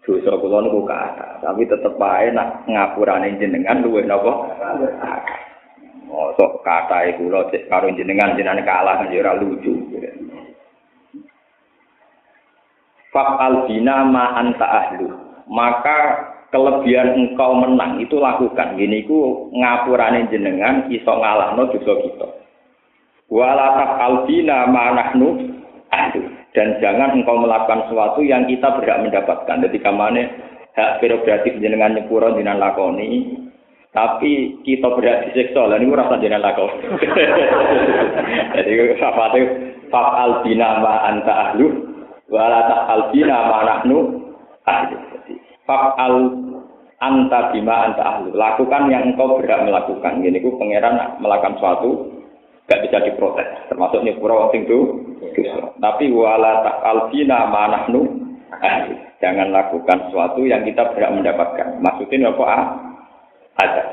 Dosa 0.00 0.32
kula 0.40 0.64
niku 0.64 0.88
kata 0.88 1.44
tapi 1.44 1.68
tetep 1.68 2.00
ae 2.00 2.32
nak 2.32 2.64
ngapurane 2.64 3.36
jenengan 3.36 3.84
luwih 3.84 4.08
napa? 4.08 4.56
Mosok 6.08 6.64
kata 6.64 7.12
iku 7.12 7.28
lho 7.28 7.52
karo 7.68 7.92
jenengan 7.92 8.34
jenengan 8.40 8.64
kalah 8.64 9.04
kan 9.04 9.12
ora 9.12 9.36
lucu. 9.36 9.76
Fa'al 13.12 13.68
bina 13.68 14.00
ma 14.08 14.32
anta 14.38 14.64
ahlu. 14.64 15.12
Maka 15.50 15.98
kelebihan 16.50 17.14
engkau 17.16 17.54
menang 17.56 17.98
itu 18.02 18.18
lakukan. 18.18 18.78
Gini 18.78 19.06
ku 19.06 19.50
ngapurane 19.54 20.30
jenengan 20.30 20.86
iso 20.90 21.10
ngalahno 21.10 21.70
dosa 21.70 21.94
kita. 22.04 22.28
Wala 23.30 23.66
taf'al 23.78 24.26
bina 24.26 24.66
ma 24.66 24.90
nahnu 24.94 25.58
ahlu. 25.94 26.22
Dan 26.50 26.82
jangan 26.82 27.14
engkau 27.14 27.38
melakukan 27.38 27.86
sesuatu 27.86 28.26
yang 28.26 28.46
kita 28.50 28.74
berhak 28.74 29.06
mendapatkan. 29.06 29.62
Ketika 29.70 29.94
mana 29.94 30.26
hak 30.74 30.98
prerogatif 30.98 31.62
jenengan 31.62 31.94
nyepuro 31.94 32.34
jenengan 32.34 32.58
lakoni, 32.58 33.38
tapi 33.94 34.58
kita 34.66 34.86
berhak 34.98 35.30
disiksa 35.30 35.66
lah 35.66 35.78
ini 35.78 35.94
rasa 35.94 36.18
jenengan 36.18 36.50
lakoni. 36.50 36.90
Jadi 38.58 38.98
apa 38.98 39.24
itu 39.38 39.46
fa'al 39.90 40.42
bina 40.42 40.82
ma 40.82 41.06
anta 41.06 41.50
ahlu 41.50 41.66
wala 42.30 42.66
ta'al 42.66 43.14
bina 43.14 43.38
ma 43.46 43.58
nahnu 43.66 43.98
ahli. 44.66 44.96
Fa'al 45.66 46.14
anta 47.00 47.50
bima 47.50 47.90
anta 47.90 48.02
ahli. 48.04 48.30
Lakukan 48.36 48.92
yang 48.92 49.12
engkau 49.12 49.40
berhak 49.40 49.64
melakukan. 49.64 50.20
Ini 50.20 50.38
ku 50.44 50.60
pangeran 50.60 51.18
melakukan 51.18 51.56
suatu 51.58 51.90
gak 52.68 52.86
bisa 52.86 53.02
diprotes. 53.02 53.48
Termasuk 53.72 54.04
nyepura 54.04 54.52
sing 54.52 54.68
itu. 54.68 54.80
Tapi 55.80 56.12
wala 56.12 56.62
ta'al 56.62 57.08
bina 57.10 57.48
ma 57.48 57.64
nahnu 57.72 58.00
ahli. 58.60 58.94
Jangan 59.20 59.52
lakukan 59.52 60.08
sesuatu 60.08 60.44
yang 60.44 60.64
kita 60.64 60.92
berhak 60.92 61.12
mendapatkan. 61.12 61.80
Maksudnya 61.80 62.32
apa? 62.32 62.44
Ah? 62.46 62.64
Ada. 63.60 63.84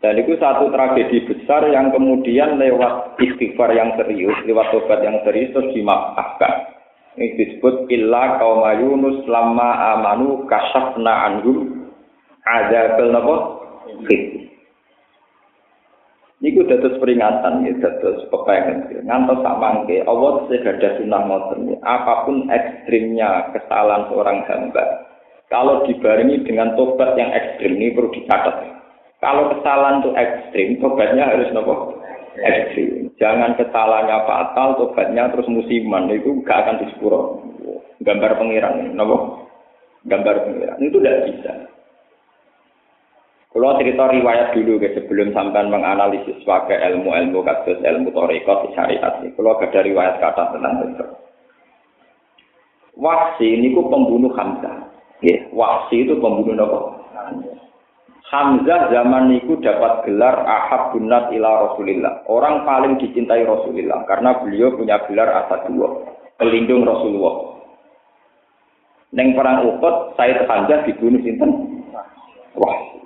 Dan 0.00 0.16
itu 0.16 0.32
satu 0.40 0.72
tragedi 0.72 1.28
besar 1.28 1.68
yang 1.68 1.92
kemudian 1.92 2.56
lewat 2.56 3.20
istighfar 3.20 3.68
yang 3.76 3.92
serius, 4.00 4.32
lewat 4.48 4.72
tobat 4.72 5.04
yang 5.04 5.20
serius 5.28 5.52
terus 5.52 5.76
dimaafkan. 5.76 6.79
Ini 7.18 7.26
disebut 7.34 7.90
illa 7.90 8.38
kaum 8.38 8.62
Yunus 8.62 9.26
lama 9.26 9.98
amanu 9.98 10.46
kasafna 10.46 11.26
anhum 11.26 11.90
ada 12.46 12.94
napa? 13.10 13.36
Niku 16.40 16.64
dados 16.64 16.96
peringatan 16.96 17.68
ya, 17.68 17.76
dados 17.84 18.24
pepengen. 18.32 19.04
Ngantos 19.04 19.44
sak 19.44 19.58
mangke 19.60 20.00
Allah 20.08 20.48
segada 20.48 20.96
sunah 20.96 21.22
ngoten 21.28 21.76
apa 21.84 22.24
pun 22.24 22.48
ekstrimnya 22.48 23.52
kesalahan 23.52 24.08
seorang 24.08 24.40
hamba. 24.48 24.84
Kalau 25.52 25.84
dibarengi 25.84 26.40
dengan 26.48 26.72
tobat 26.80 27.12
yang 27.20 27.28
ekstrim 27.34 27.76
ini 27.76 27.92
perlu 27.92 28.08
dicatat. 28.16 28.56
Kalau 29.20 29.52
kesalahan 29.52 30.00
itu 30.00 30.10
ekstrim, 30.16 30.68
tobatnya 30.80 31.28
harus 31.28 31.52
nopo 31.52 31.99
ekstrim. 32.38 33.10
Jangan 33.18 33.58
kesalahannya 33.58 34.18
fatal, 34.28 34.68
tobatnya 34.78 35.30
terus 35.34 35.50
musiman 35.50 36.10
itu 36.12 36.42
gak 36.46 36.66
akan 36.66 36.80
disepuro. 36.86 37.42
Gambar 38.00 38.38
pengiran, 38.40 38.96
nopo. 38.96 39.46
gambar 40.08 40.48
pengiran. 40.48 40.80
Itu 40.80 40.96
tidak 41.04 41.28
bisa. 41.28 41.52
Kalau 43.50 43.76
cerita 43.82 44.06
riwayat 44.06 44.54
dulu 44.54 44.78
ke 44.78 44.94
sebelum 44.94 45.34
sampai 45.34 45.66
menganalisis 45.66 46.38
pakai 46.46 46.86
ilmu-ilmu 46.94 47.42
kasus 47.42 47.82
ilmu 47.82 48.14
torikot 48.14 48.72
syariat 48.78 49.18
ini. 49.20 49.34
Kalau 49.34 49.58
ada 49.58 49.80
riwayat 49.82 50.22
kata 50.22 50.54
tentang 50.54 50.86
itu. 50.86 51.06
Wahsi 52.94 53.58
ini 53.58 53.74
ku 53.74 53.90
pembunuh 53.90 54.30
Hamzah. 54.38 54.86
Ya, 55.20 55.36
Wahsi 55.50 56.06
itu 56.06 56.16
pembunuh 56.22 56.62
apa? 56.62 56.80
Hamzah 58.30 58.94
zaman 58.94 59.34
itu 59.34 59.58
dapat 59.58 60.06
gelar 60.06 60.46
ahab 60.46 60.94
bunat 60.94 61.34
ila 61.34 61.66
Rasulillah. 61.66 62.22
Orang 62.30 62.62
paling 62.62 62.94
dicintai 63.02 63.42
Rasulullah 63.42 64.06
karena 64.06 64.38
beliau 64.38 64.70
punya 64.78 65.02
gelar 65.10 65.26
asad 65.44 65.66
dua, 65.66 66.14
pelindung 66.38 66.86
Rasulullah. 66.86 67.58
Neng 69.10 69.34
perang 69.34 69.66
Uhud, 69.66 70.14
Said 70.14 70.46
Hamzah 70.46 70.86
dibunuh 70.86 71.18
sinten? 71.26 71.82
Wahsi. 72.54 73.02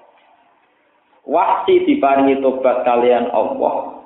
Wahsi 1.24 1.74
diparingi 1.88 2.44
tobat 2.44 2.84
kalian 2.84 3.32
Allah. 3.32 4.04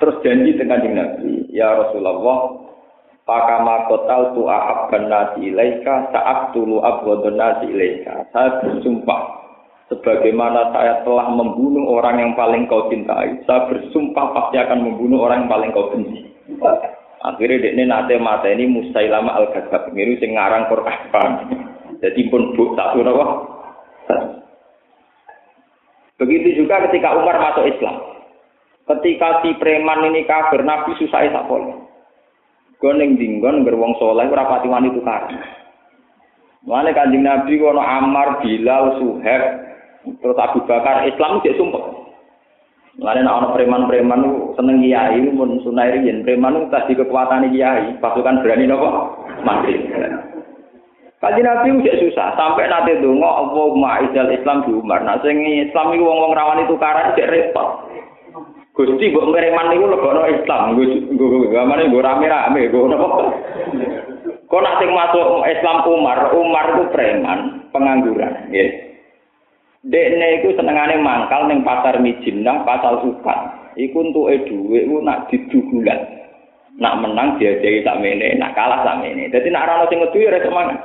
Terus 0.00 0.16
janji 0.24 0.56
dengan 0.56 0.80
Nabi, 0.80 1.44
ya 1.52 1.76
Rasulullah, 1.76 2.64
Pakama 3.24 3.88
kotal 3.88 4.36
tu 4.36 4.44
ahabban 4.44 5.08
nasi 5.08 5.48
ilaika 5.48 6.12
saat 6.12 6.52
tulu 6.52 6.84
abwadun 6.84 7.40
nasi 7.40 7.72
ilaika. 7.72 8.28
Saya 8.36 8.60
bersumpah, 8.60 9.43
sebagaimana 9.92 10.72
saya 10.72 11.04
telah 11.04 11.28
membunuh 11.28 12.00
orang 12.00 12.20
yang 12.20 12.32
paling 12.32 12.64
kau 12.70 12.88
cintai, 12.88 13.40
saya 13.44 13.68
bersumpah 13.68 14.32
pasti 14.32 14.56
akan 14.60 14.80
membunuh 14.80 15.24
orang 15.28 15.44
yang 15.44 15.50
paling 15.52 15.70
kau 15.72 15.92
benci. 15.92 16.32
Akhirnya 17.24 17.72
ini 17.72 17.88
nate 17.88 18.20
mata 18.20 18.52
ini 18.52 18.68
Musailama 18.68 19.32
al 19.32 19.48
ghazab 19.48 19.88
ini 19.96 20.20
sing 20.20 20.36
ngarang 20.36 20.68
Quran. 20.68 21.30
Jadi 22.04 22.20
pun 22.28 22.52
buk 22.52 22.76
satu. 22.76 23.00
Begitu 26.20 26.62
juga 26.62 26.84
ketika 26.84 27.16
Umar 27.16 27.40
masuk 27.40 27.64
Islam. 27.64 27.96
Ketika 28.84 29.40
si 29.40 29.56
preman 29.56 30.12
ini 30.12 30.28
kafir, 30.28 30.60
Nabi 30.60 30.92
susah 31.00 31.24
tak 31.32 31.48
boleh. 31.48 31.72
Goneng 32.76 33.16
dinggon 33.16 33.64
gerwong 33.64 33.96
soleh 33.96 34.28
rapati 34.28 34.68
wani. 34.68 34.92
Mana 36.64 36.92
kanjeng 36.92 37.24
Nabi 37.24 37.56
kono 37.56 37.80
Ammar, 37.80 38.44
Bilal, 38.44 39.00
Suhaib, 39.00 39.42
terus 40.20 40.38
Abu 40.38 40.60
Bakar, 40.68 41.08
Islam 41.08 41.40
itu 41.40 41.56
sumpah. 41.56 42.04
Mana 42.94 43.26
nak 43.26 43.36
orang 43.42 43.54
preman-preman 43.58 44.54
seneng 44.54 44.78
kiai, 44.78 45.18
mun 45.34 45.58
sunai 45.66 45.98
riyen 45.98 46.22
preman 46.22 46.54
itu 46.54 46.70
tadi 46.70 46.94
kekuatan 46.94 47.50
kiai, 47.50 47.98
pasukan 47.98 48.38
berani 48.38 48.70
nopo 48.70 49.18
mati. 49.42 49.74
Kaji 51.18 51.40
Nabi 51.40 51.80
udah 51.80 51.96
susah, 52.04 52.36
sampai 52.36 52.68
nanti 52.68 53.00
dongo 53.00 53.24
Allah 53.24 53.66
ma'idal 53.80 54.28
Islam 54.28 54.62
di 54.68 54.76
Umar. 54.76 55.02
Nah, 55.02 55.16
sing 55.24 55.40
Islam 55.40 55.96
itu 55.96 56.04
wong-wong 56.04 56.36
itu 56.36 56.76
karan 56.76 57.16
cek 57.16 57.32
repot. 57.32 57.88
Gusti 58.74 59.10
mbok 59.10 59.30
mereman 59.30 59.70
niku 59.70 59.86
lebono 59.88 60.26
Islam, 60.26 60.74
nggo 60.76 61.46
gamane 61.48 61.88
nggo 61.88 62.02
rame-rame, 62.02 62.60
nggo 62.68 62.90
napa. 62.90 63.06
Kok 64.50 64.62
nak 64.62 64.82
masuk 64.82 65.26
Islam 65.48 65.78
Umar, 65.88 66.18
Umar 66.34 66.66
itu 66.76 66.84
preman, 66.92 67.38
pengangguran. 67.72 68.50
Dekne 69.84 70.40
iku 70.40 70.56
senengane 70.56 70.96
mangkal 70.96 71.44
ning 71.44 71.60
pasar 71.60 72.00
Mijinah, 72.00 72.64
pasar 72.64 73.04
Sukan. 73.04 73.40
Iku 73.76 74.00
entuke 74.00 74.48
dhuwit 74.48 74.88
ku 74.88 74.96
nak 75.04 75.28
didugulan. 75.28 76.00
Nak 76.80 77.04
menang 77.04 77.36
diajari 77.36 77.84
sak 77.84 78.00
mene, 78.00 78.34
nak 78.40 78.56
kalah 78.56 78.80
sak 78.82 79.04
mene. 79.04 79.28
Dadi 79.28 79.52
nak 79.52 79.68
ora 79.68 79.84
ono 79.84 79.86
sing 79.92 80.00
ngedu 80.00 80.18
ya 80.24 80.40
semangat. 80.40 80.78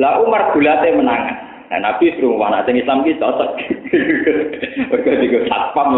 Lah 0.00 0.18
Umar 0.24 0.50
gulate 0.56 0.90
menangan. 0.96 1.36
Nah, 1.70 1.80
Nabi 1.90 2.12
suruh 2.16 2.38
mana 2.38 2.64
sing 2.64 2.80
Islam 2.80 3.04
ki 3.04 3.20
cocok. 3.20 3.50
Mergo 4.90 5.10
digo 5.20 5.38
satpam. 5.46 5.96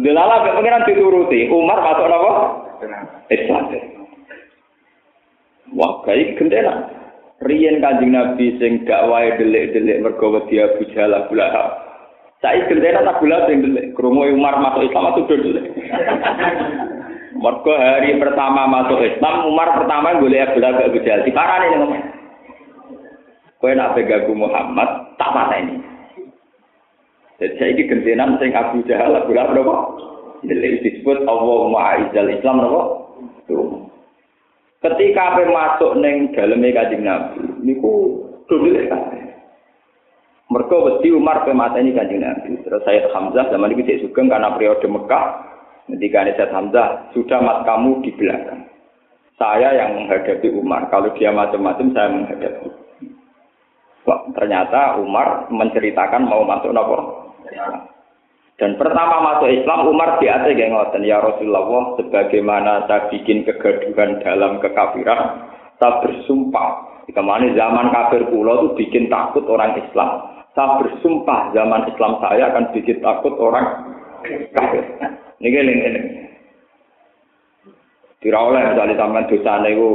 Delala 0.00 0.42
mek 0.42 0.54
pengiran 0.58 0.86
dituruti. 0.86 1.50
Umar 1.50 1.80
masuk 1.82 2.06
napa? 2.08 2.32
Islam. 3.30 3.64
Wah, 5.74 5.92
kayak 6.06 6.38
gendera. 6.38 6.74
Riyen 7.42 7.82
Kanjeng 7.82 8.14
Nabi 8.14 8.54
sing 8.62 8.86
gak 8.86 9.10
wae 9.10 9.34
delik-delik 9.34 10.06
mergo 10.06 10.38
wedi 10.38 10.62
Abu 10.62 10.86
Jahal 10.94 11.18
Abu 11.18 11.34
Lahab. 11.34 11.82
Saiki 12.38 12.70
gendera 12.70 13.02
tak 13.02 13.18
gula 13.18 13.48
sing 13.50 13.64
delik. 13.64 13.96
Krungu 13.98 14.30
Umar 14.30 14.60
masuk 14.62 14.86
Islam 14.86 15.10
atau 15.10 15.26
delik. 15.26 15.66
Mergo 17.34 17.74
hari 17.74 18.14
pertama 18.22 18.70
masuk 18.70 19.02
Islam, 19.02 19.50
Umar 19.50 19.74
pertama 19.74 20.16
golek 20.22 20.54
Abu 20.54 20.62
Lahab 20.62 20.86
Abu 20.86 21.02
Jahal. 21.02 21.26
Diparani 21.26 21.66
ngomong. 21.74 22.02
Kowe 23.58 23.72
nak 23.72 23.96
pegaku 23.96 24.32
Muhammad, 24.36 25.16
tak 25.16 25.32
ini. 25.56 25.80
Jadi 27.40 27.54
saya 27.58 27.72
ini 27.74 27.82
gentenan 27.90 28.38
sing 28.38 28.54
Abu 28.54 28.84
Jahal, 28.86 29.18
Abu 29.18 29.34
Lahab, 29.34 29.56
apa? 29.56 29.76
Jadi 30.46 30.84
disebut 30.84 31.24
Allahumma 31.26 31.96
aizal 31.96 32.28
Islam, 32.28 32.60
apa? 32.62 32.82
Tuh. 33.48 33.83
Ketika 34.84 35.32
apa 35.32 35.48
masuk 35.48 35.96
neng 35.96 36.36
dalamnya 36.36 36.76
kajing 36.76 37.08
Nabi, 37.08 37.40
niku 37.64 38.20
kabeh. 38.44 39.24
Mereka 40.52 40.74
wedi 40.76 41.08
Umar 41.08 41.48
pe 41.48 41.56
mateni 41.56 41.96
kanjeng 41.96 42.20
Nabi. 42.20 42.60
Terus 42.60 42.84
saya 42.84 43.08
Hamzah 43.16 43.48
zaman 43.48 43.72
itu 43.72 43.80
tidak 43.80 44.00
sugeng 44.04 44.28
karena 44.28 44.52
periode 44.52 44.84
Mekah. 44.84 45.24
Ketika 45.88 46.20
Sayyid 46.28 46.52
Hamzah 46.52 46.88
sudah 47.16 47.40
mat 47.40 47.64
kamu 47.64 48.04
di 48.04 48.10
belakang. 48.12 48.68
Saya 49.40 49.72
yang 49.72 49.96
menghadapi 49.96 50.52
Umar. 50.52 50.88
Kalau 50.92 51.12
dia 51.16 51.32
macam-macam 51.32 51.86
saya 51.96 52.08
menghadapi. 52.12 52.68
ternyata 54.36 55.00
Umar 55.00 55.48
menceritakan 55.48 56.28
mau 56.28 56.44
masuk 56.44 56.76
nopo. 56.76 57.32
Dan 58.54 58.78
pertama 58.78 59.18
masuk 59.18 59.50
Islam 59.50 59.90
Umar 59.90 60.22
di 60.22 60.30
yang 60.30 60.70
ngoten 60.78 61.02
ya 61.02 61.18
Rasulullah 61.18 61.98
sebagaimana 61.98 62.86
saya 62.86 63.10
bikin 63.10 63.42
kegaduhan 63.42 64.22
dalam 64.22 64.62
kekafiran 64.62 65.50
saya 65.82 65.98
bersumpah. 66.02 66.94
Ke 67.04 67.20
mana 67.20 67.52
zaman 67.52 67.92
kafir 67.92 68.24
pulau 68.32 68.64
itu 68.64 68.68
bikin 68.80 69.12
takut 69.12 69.44
orang 69.44 69.76
Islam. 69.76 70.24
Saya 70.56 70.80
bersumpah 70.80 71.52
zaman 71.52 71.84
Islam 71.92 72.16
saya 72.22 72.48
akan 72.48 72.64
bikin 72.72 73.02
takut 73.04 73.34
orang 73.36 73.66
kafir. 74.54 74.82
Ini 75.42 75.58
ini 75.60 76.00
tidak 78.24 78.40
oleh 78.40 78.62
misalnya 78.72 78.96
zaman 78.96 79.28
dosa 79.28 79.52
itu 79.68 79.90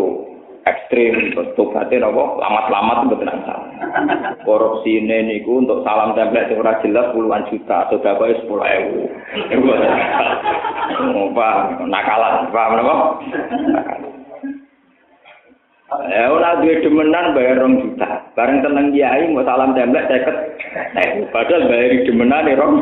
ekstrim 0.67 1.31
tobatnya 1.55 2.03
nopo 2.03 2.39
lamat-lamat 2.41 3.07
betul 3.07 3.29
korupsi 4.43 4.99
ini 4.99 5.27
niku 5.27 5.63
untuk 5.63 5.81
salam 5.85 6.17
template 6.17 6.51
yang 6.51 6.61
ora 6.61 6.81
jelas 6.83 7.11
puluhan 7.13 7.47
juta. 7.47 7.87
Berapa 7.89 8.23
sepuluh 8.41 8.65
ewu. 8.65 9.01
Apa 11.29 11.49
nakalan. 11.85 12.49
Paham 12.51 12.73
nopo 12.79 12.95
Ya 15.89 16.29
ora 16.29 16.61
duwe 16.61 16.85
demenan 16.85 17.33
bayar 17.33 17.65
rong 17.65 17.81
juta. 17.81 18.29
Bareng 18.37 18.61
tenang 18.61 18.93
kiai 18.93 19.25
mau 19.33 19.41
salam 19.41 19.73
template 19.73 20.05
seket. 20.05 20.37
Eh, 21.01 21.25
padahal 21.33 21.65
bayar 21.65 22.05
demenan 22.05 22.53
rong. 22.53 22.75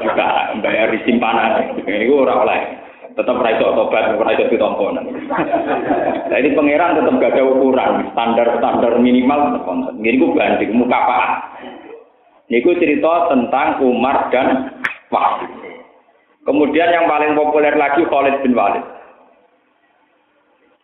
Juta, 0.00 0.56
bayar 0.64 0.88
simpanan. 1.04 1.76
Iku 1.84 2.24
ora 2.24 2.40
oleh. 2.40 2.89
Tetap 3.14 3.36
raiso 3.42 3.64
otobat, 3.74 4.18
raiso 4.18 4.46
ditompo. 4.50 4.94
Nah 4.94 6.36
ini 6.36 6.54
pangeran 6.54 6.98
tetap 6.98 7.14
gak 7.18 7.32
ada 7.36 7.42
ukuran, 7.46 8.10
standar-standar 8.14 8.92
minimal 9.00 9.56
tetap. 9.56 9.94
Ini 9.98 10.18
gue 10.18 10.34
banding, 10.34 10.70
muka 10.76 10.98
apa? 10.98 11.20
Ini 12.50 12.66
gue 12.66 12.80
cerita 12.82 13.30
tentang 13.30 13.78
Umar 13.82 14.26
dan 14.34 14.74
Wahid. 15.10 15.50
Kemudian 16.42 16.90
yang 16.90 17.06
paling 17.06 17.36
populer 17.36 17.76
lagi 17.76 18.02
Khalid 18.08 18.42
bin 18.42 18.56
Walid. 18.56 18.82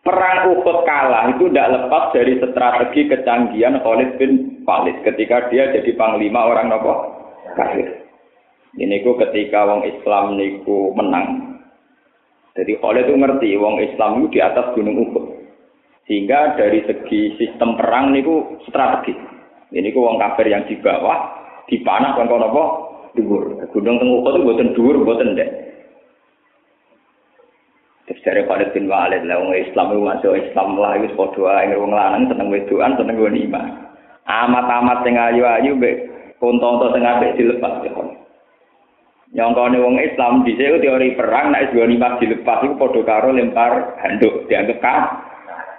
Perang 0.05 0.55
Uhud 0.55 0.87
kalah 0.87 1.35
itu 1.35 1.51
tidak 1.51 1.71
lepas 1.75 2.15
dari 2.15 2.39
strategi 2.39 3.11
kecanggihan 3.11 3.83
Khalid 3.83 4.15
bin 4.15 4.63
Walid 4.63 5.03
ketika 5.03 5.51
dia 5.51 5.67
jadi 5.75 5.91
panglima 5.99 6.47
orang 6.47 6.71
nopo 6.71 6.93
kafir. 7.59 8.07
Ini 8.77 9.03
ku 9.03 9.17
ketika 9.19 9.67
wong 9.67 9.83
Islam 9.83 10.37
niku 10.37 10.93
menang, 10.93 11.56
Jadi 12.57 12.73
Khalid 12.81 13.05
itu 13.05 13.13
ngerti 13.21 13.49
wong 13.61 13.77
Islam 13.85 14.25
itu 14.25 14.33
di 14.33 14.39
atas 14.41 14.73
gunung 14.73 14.97
Uhud. 14.97 15.25
Sehingga 16.09 16.57
dari 16.57 16.81
segi 16.89 17.37
sistem 17.37 17.77
perang 17.77 18.09
niku 18.09 18.57
strategi. 18.65 19.13
Ini 19.69 19.93
ku 19.93 20.01
wong 20.01 20.17
kafir 20.17 20.49
yang 20.49 20.65
di 20.65 20.73
bawah 20.81 21.37
dipanah 21.69 22.17
kan 22.17 22.25
kono 22.25 22.49
apa? 22.49 22.63
Dhuwur. 23.13 23.61
Gunung 23.69 24.01
teng 24.01 24.09
Uhud 24.09 24.33
itu 24.33 24.41
mboten 24.41 24.69
dhuwur 24.73 24.95
mboten 25.05 25.37
ndek. 25.37 25.49
Terus 28.09 28.23
dari 28.25 28.41
Khalid 28.47 28.73
bin 28.73 28.89
Walid 28.89 29.21
lah 29.27 29.37
wong 29.37 29.53
Islam 29.53 29.93
itu 29.93 30.01
masuk 30.01 30.33
Islam 30.39 30.79
lah 30.81 30.97
wis 30.97 31.13
padha 31.13 31.61
ae 31.61 31.77
wong 31.77 31.93
lanang 31.93 32.25
seneng 32.25 32.49
wedoan 32.49 32.97
seneng 32.97 33.21
iman. 33.21 33.65
Amat-amat 34.25 35.05
sing 35.05 35.13
ayu-ayu 35.13 35.77
mbek 35.77 35.95
konto-konto 36.41 36.95
sing 36.95 37.05
apik 37.05 37.37
dilepas 37.37 37.85
ya. 37.85 37.91
Nyongkone 39.35 39.77
wong 39.83 39.99
Islam 39.99 40.47
di 40.47 40.55
teori 40.55 41.11
perang 41.19 41.51
nek 41.51 41.75
dua 41.75 41.83
lima 41.83 42.15
dilepas 42.15 42.63
iku 42.63 42.79
padha 42.79 43.01
karo 43.03 43.35
lempar 43.35 43.99
handuk 43.99 44.47
dianggap 44.47 44.79
kah 44.79 44.99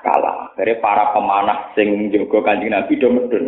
kalah. 0.04 0.52
Dari 0.52 0.76
para 0.84 1.16
pemanah 1.16 1.72
sing 1.72 2.12
jaga 2.12 2.44
Kanjeng 2.44 2.76
Nabi 2.76 3.00
do 3.00 3.08
medun. 3.08 3.44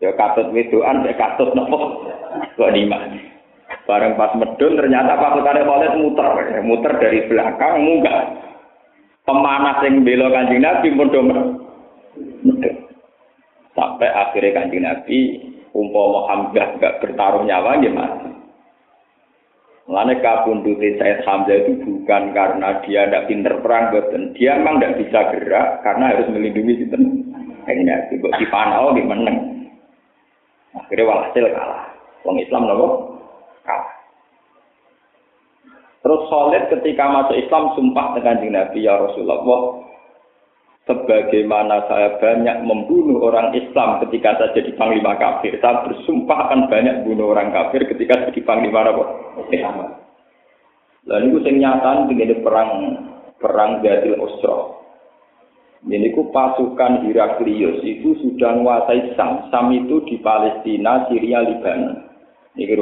Ya 0.00 0.12
katut 0.16 0.52
wedoan, 0.52 1.04
ya 1.04 1.16
katut 1.16 1.52
nopo 1.56 2.04
kok 2.56 2.72
nimah. 2.72 3.08
Bareng 3.88 4.20
pas 4.20 4.36
medun 4.36 4.76
ternyata 4.76 5.16
pasukan 5.16 5.64
Khalid 5.64 5.92
muter, 5.96 6.28
muter 6.60 6.92
dari 7.00 7.24
belakang 7.24 7.80
munggah. 7.80 8.20
Pemanah 9.24 9.80
sing 9.80 10.04
bela 10.04 10.28
Kanjeng 10.28 10.60
Nabi 10.60 10.88
pun 10.92 11.08
do 11.08 11.20
medun. 11.24 11.48
Sampai 13.72 14.12
akhirnya 14.12 14.60
Kanjeng 14.60 14.84
Nabi 14.84 15.18
umpama 15.72 16.28
Hamzah 16.28 16.68
gak 16.82 16.98
bertaruh 17.00 17.46
nyawa 17.46 17.80
gimana? 17.80 18.29
Mulane 19.90 20.22
kabundutin 20.22 21.02
Said 21.02 21.26
Hamzah 21.26 21.66
itu 21.66 21.82
bukan 21.82 22.30
karena 22.30 22.78
dia 22.86 23.10
tidak 23.10 23.26
pinter 23.26 23.58
perang, 23.58 23.90
betul. 23.90 24.22
Dia 24.38 24.54
memang 24.54 24.78
tidak 24.78 25.02
bisa 25.02 25.18
gerak 25.34 25.82
karena 25.82 26.14
harus 26.14 26.30
melindungi 26.30 26.86
itu. 26.86 26.94
Ini 27.66 27.82
Nabi, 27.82 28.22
buat 28.22 28.38
di 28.38 28.46
panau 28.54 28.94
di 28.94 29.02
meneng. 29.02 29.66
Akhirnya 30.78 31.10
walhasil 31.10 31.42
kalah. 31.42 31.90
Wong 32.22 32.38
Islam 32.38 32.70
nopo 32.70 32.86
kalah. 33.66 33.90
Terus 36.06 36.22
Khalid 36.30 36.64
ketika 36.70 37.04
masuk 37.10 37.34
Islam 37.34 37.74
sumpah 37.74 38.14
dengan 38.14 38.46
Nabi 38.46 38.86
ya 38.86 38.94
Rasulullah, 38.94 39.42
sebagaimana 40.86 41.86
saya 41.90 42.18
banyak 42.18 42.66
membunuh 42.66 43.26
orang 43.26 43.54
Islam 43.58 44.02
ketika 44.06 44.38
saya 44.38 44.54
jadi 44.54 44.70
panglima 44.74 45.18
kafir, 45.18 45.54
saya 45.58 45.86
bersumpah 45.86 46.50
akan 46.50 46.66
banyak 46.66 47.06
bunuh 47.06 47.30
orang 47.30 47.50
kafir 47.50 47.84
ketika 47.90 48.26
jadi 48.30 48.40
panglima 48.42 48.86
apa? 48.86 49.29
Islam. 49.50 50.00
Lalu 51.10 51.26
itu 51.32 51.38
sing 51.42 51.54
nyata 51.58 52.06
begini 52.06 52.38
perang 52.44 52.70
perang 53.40 53.80
Gadil 53.80 54.20
Osro. 54.20 54.78
Ini 55.80 56.12
ku 56.12 56.28
pasukan 56.28 57.08
Heraklius 57.08 57.80
itu 57.80 58.12
sudah 58.20 58.52
menguasai 58.52 59.16
Sam. 59.16 59.48
Sam 59.48 59.72
itu 59.72 60.04
di 60.04 60.20
Palestina, 60.20 61.08
Syria, 61.08 61.40
Libanon. 61.40 62.04
Ini 62.52 62.76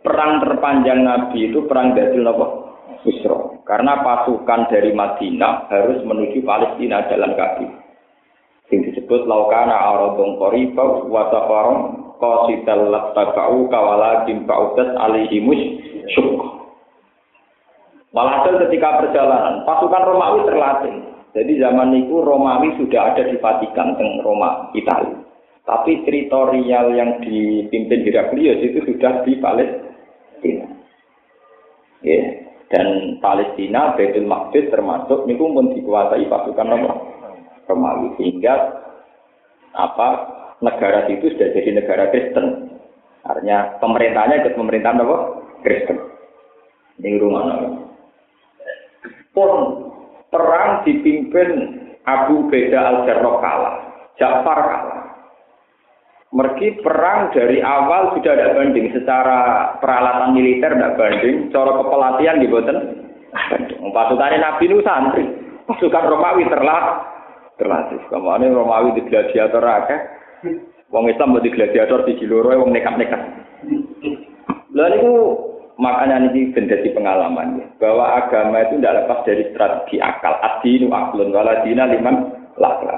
Perang 0.00 0.40
terpanjang 0.40 1.04
Nabi 1.04 1.52
itu 1.52 1.68
perang 1.68 1.92
Gadil 1.92 2.24
apa? 2.24 2.46
Busro. 3.04 3.60
Karena 3.68 4.00
pasukan 4.00 4.72
dari 4.72 4.96
Madinah 4.96 5.68
harus 5.68 6.00
menuju 6.08 6.40
Palestina 6.40 7.04
jalan 7.10 7.36
kaki. 7.36 7.66
Yang 8.72 8.80
disebut 8.96 9.28
laukana 9.28 9.76
aradun 9.92 10.40
qariba 10.40 11.04
wa 11.04 11.28
safaron 11.28 12.01
qasidal 12.22 12.86
lattaba'u 12.86 13.66
kawalakin 13.66 14.46
ba'udat 14.46 14.94
alihimus 14.94 15.58
syuk. 16.14 16.38
Walhasil 18.14 18.62
ketika 18.68 19.02
perjalanan, 19.02 19.66
pasukan 19.66 20.04
Romawi 20.06 20.46
terlatih. 20.46 20.94
Jadi 21.32 21.52
zaman 21.58 21.96
itu 21.96 22.20
Romawi 22.20 22.76
sudah 22.76 23.16
ada 23.16 23.24
di 23.24 23.40
Vatikan, 23.40 23.96
teng 23.96 24.20
Roma, 24.20 24.68
Italia. 24.76 25.16
Tapi 25.64 26.04
teritorial 26.04 26.92
yang 26.92 27.24
dipimpin 27.24 28.04
Heraklius 28.04 28.60
itu 28.60 28.84
sudah 28.84 29.24
di 29.24 29.40
Palestina. 29.40 30.68
Yeah. 32.04 32.52
Dan 32.68 33.20
Palestina, 33.20 33.92
Baitul 33.96 34.28
Maqdis 34.28 34.72
termasuk 34.72 35.28
ini 35.28 35.36
pun 35.36 35.76
dikuasai 35.76 36.24
pasukan 36.24 36.68
Romawi 37.68 38.16
sehingga 38.16 38.80
apa 39.72 40.08
negara 40.62 41.10
itu 41.10 41.28
sudah 41.34 41.48
jadi 41.52 41.70
negara 41.74 42.08
Kristen. 42.14 42.70
Artinya 43.26 43.76
pemerintahnya 43.82 44.46
ikut 44.46 44.54
pemerintahan 44.54 45.02
apa? 45.02 45.16
Kristen. 45.66 45.98
Ini 47.02 47.18
rumah 47.18 47.44
Pun 49.34 49.50
perang 50.30 50.86
dipimpin 50.86 51.48
Abu 52.06 52.46
Beda 52.46 52.78
al-Jarrah 52.78 53.36
kalah. 53.42 53.76
Ja'far 54.20 54.60
kalah. 54.60 55.02
Mergi 56.32 56.80
perang 56.80 57.28
dari 57.36 57.60
awal 57.60 58.16
sudah 58.16 58.32
ada 58.32 58.56
banding 58.56 58.88
secara 58.96 59.68
peralatan 59.84 60.32
militer 60.32 60.72
tidak 60.72 60.96
banding, 60.96 61.52
cara 61.52 61.76
kepelatihan 61.76 62.40
di 62.40 62.48
boten. 62.48 62.78
Pasukan 63.92 64.40
Nabi 64.40 64.64
nu 64.72 64.80
santri, 64.80 65.28
pasukan 65.68 66.08
Romawi 66.08 66.48
terlah 66.48 67.04
terlatih. 67.60 68.00
Ke 68.08 68.16
mana 68.16 68.48
Romawi 68.48 68.96
di 68.96 69.04
gladiator 69.12 69.60
akeh, 69.60 70.00
wong 70.92 71.04
Islam 71.08 71.38
di 71.40 71.50
gladiator 71.50 72.04
di 72.04 72.18
Jiloro, 72.18 72.52
wong 72.62 72.70
nekat-nekat. 72.74 73.20
Lalu 74.72 74.96
itu 74.98 75.14
makanya 75.76 76.32
ini 76.32 76.52
menjadi 76.52 76.88
pengalaman 76.96 77.60
ya, 77.60 77.66
bahwa 77.80 78.04
agama 78.20 78.62
itu 78.64 78.80
tidak 78.80 79.04
lepas 79.04 79.18
dari 79.28 79.44
strategi 79.52 79.96
akal. 80.00 80.34
Adinu 80.40 80.92
aklun 80.92 81.32
waladina 81.32 81.88
liman 81.88 82.16
lakla. 82.56 82.96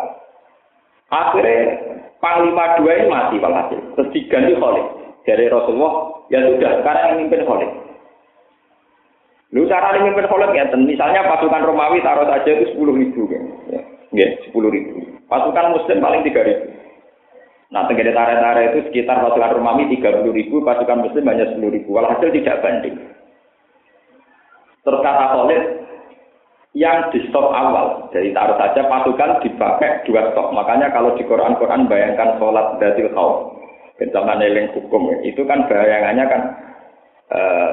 Akhirnya 1.10 1.94
Panglima 2.24 2.80
dua 2.80 2.92
ini 2.96 3.12
mati 3.12 3.36
walhasil. 3.36 3.76
Terus 3.92 4.08
diganti 4.16 4.56
Khalid. 4.56 4.86
Dari 5.28 5.44
Rasulullah, 5.44 6.24
ya 6.32 6.40
sudah, 6.40 6.80
sekarang 6.80 7.04
yang 7.04 7.18
mimpin 7.20 7.44
Khalid. 7.44 7.70
Lu 9.52 9.68
cara 9.68 9.92
yang 9.92 10.08
mimpin 10.08 10.24
Khalid 10.24 10.56
ya, 10.56 10.64
misalnya 10.72 11.28
pasukan 11.28 11.68
Romawi 11.68 12.00
taruh 12.00 12.24
saja 12.24 12.48
itu 12.48 12.72
sepuluh 12.72 12.96
ribu. 12.96 13.28
Ya 14.16 14.40
sepuluh 14.48 14.72
ribu. 14.72 15.04
Pasukan 15.28 15.76
Muslim 15.76 16.00
paling 16.00 16.24
tiga 16.24 16.48
ribu. 16.48 16.64
Nah, 17.74 17.90
tenggara 17.90 18.14
tara-tara 18.14 18.70
itu 18.70 18.86
sekitar 18.86 19.18
pasukan 19.18 19.58
Romawi 19.58 19.90
tiga 19.90 20.14
puluh 20.22 20.30
ribu, 20.30 20.62
pasukan 20.62 21.10
Muslim 21.10 21.26
hanya 21.26 21.50
sepuluh 21.50 21.74
ribu. 21.74 21.98
Walhasil 21.98 22.30
tidak 22.30 22.62
banding. 22.62 22.94
Terus 24.86 25.02
kata 25.02 25.24
Khalid, 25.34 25.62
yang 26.78 27.10
di 27.10 27.18
stop 27.26 27.50
awal. 27.50 28.14
Jadi 28.14 28.30
taruh 28.30 28.54
saja 28.62 28.86
pasukan 28.86 29.42
dipakai 29.42 30.06
dua 30.06 30.30
stop. 30.30 30.54
Makanya 30.54 30.94
kalau 30.94 31.18
di 31.18 31.26
Quran-Quran 31.26 31.90
bayangkan 31.90 32.38
sholat 32.38 32.78
datil 32.78 33.10
khauf. 33.10 33.58
Zaman 33.94 34.42
eling 34.42 34.74
hukum 34.74 35.06
itu 35.22 35.46
kan 35.46 35.70
bayangannya 35.70 36.26
kan 36.26 36.42
uh, 37.30 37.68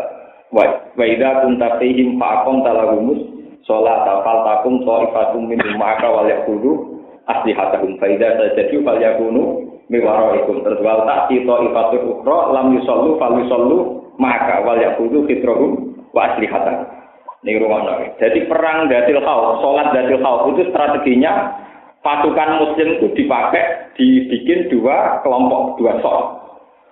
wa 0.54 1.02
idza 1.02 1.42
kunta 1.42 1.82
fihim 1.82 2.22
faqam 2.22 2.62
talagumus 2.62 3.26
sholat 3.66 4.06
tafal 4.06 4.46
takum 4.46 4.86
ta'ifatum 4.86 5.50
min 5.50 5.58
ma'aka 5.82 6.08
wal 6.14 6.30
yaqulu 6.30 7.02
aslihatahum 7.26 7.98
fa 7.98 8.06
idza 8.06 8.38
sajadu 8.38 8.86
fal 8.86 9.02
yakunu 9.02 9.71
miwaraikum 9.92 10.64
terus 10.64 10.80
wal 10.80 11.04
ta'ti 11.04 11.44
ta'ifatul 11.44 12.06
ukhra 12.16 12.56
lam 12.56 12.80
yusallu 12.80 13.20
fal 13.20 13.36
yusallu 13.36 14.08
ma'aka 14.16 14.64
wal 14.64 14.80
yaqulu 14.80 15.28
fitrahum 15.28 16.00
wa 16.16 16.32
aslihatahum 16.32 17.02
Nih 17.42 17.58
rumah 17.58 17.82
Jadi 18.22 18.46
perang 18.46 18.86
datil 18.86 19.18
khauf, 19.18 19.66
sholat 19.66 19.98
datil 19.98 20.22
khauf 20.22 20.54
itu 20.54 20.70
strateginya 20.70 21.58
pasukan 22.06 22.62
muslim 22.62 23.02
itu 23.02 23.08
dipakai, 23.18 23.98
dibikin 23.98 24.70
dua 24.70 25.26
kelompok, 25.26 25.82
dua 25.82 25.98
sok. 26.06 26.22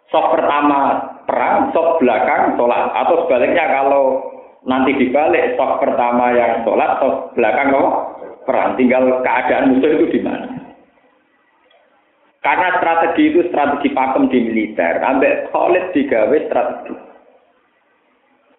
Sok 0.10 0.26
pertama 0.34 1.06
perang, 1.30 1.70
sok 1.70 2.02
belakang 2.02 2.58
sholat. 2.58 2.90
Atau 2.98 3.30
sebaliknya 3.30 3.70
kalau 3.70 4.26
nanti 4.66 4.98
dibalik 4.98 5.54
sok 5.54 5.86
pertama 5.86 6.34
yang 6.34 6.66
sholat, 6.66 6.98
sok 6.98 7.38
belakang 7.38 7.70
kok 7.70 7.90
perang. 8.50 8.74
Tinggal 8.74 9.22
keadaan 9.22 9.78
musuh 9.78 10.02
itu 10.02 10.18
di 10.18 10.20
mana. 10.26 10.59
Karena 12.40 12.80
strategi 12.80 13.36
itu 13.36 13.40
strategi 13.52 13.92
pakem 13.92 14.32
di 14.32 14.40
militer. 14.40 15.04
Ambek 15.04 15.52
Khalid 15.52 15.92
digawe 15.92 16.38
strategi. 16.48 16.96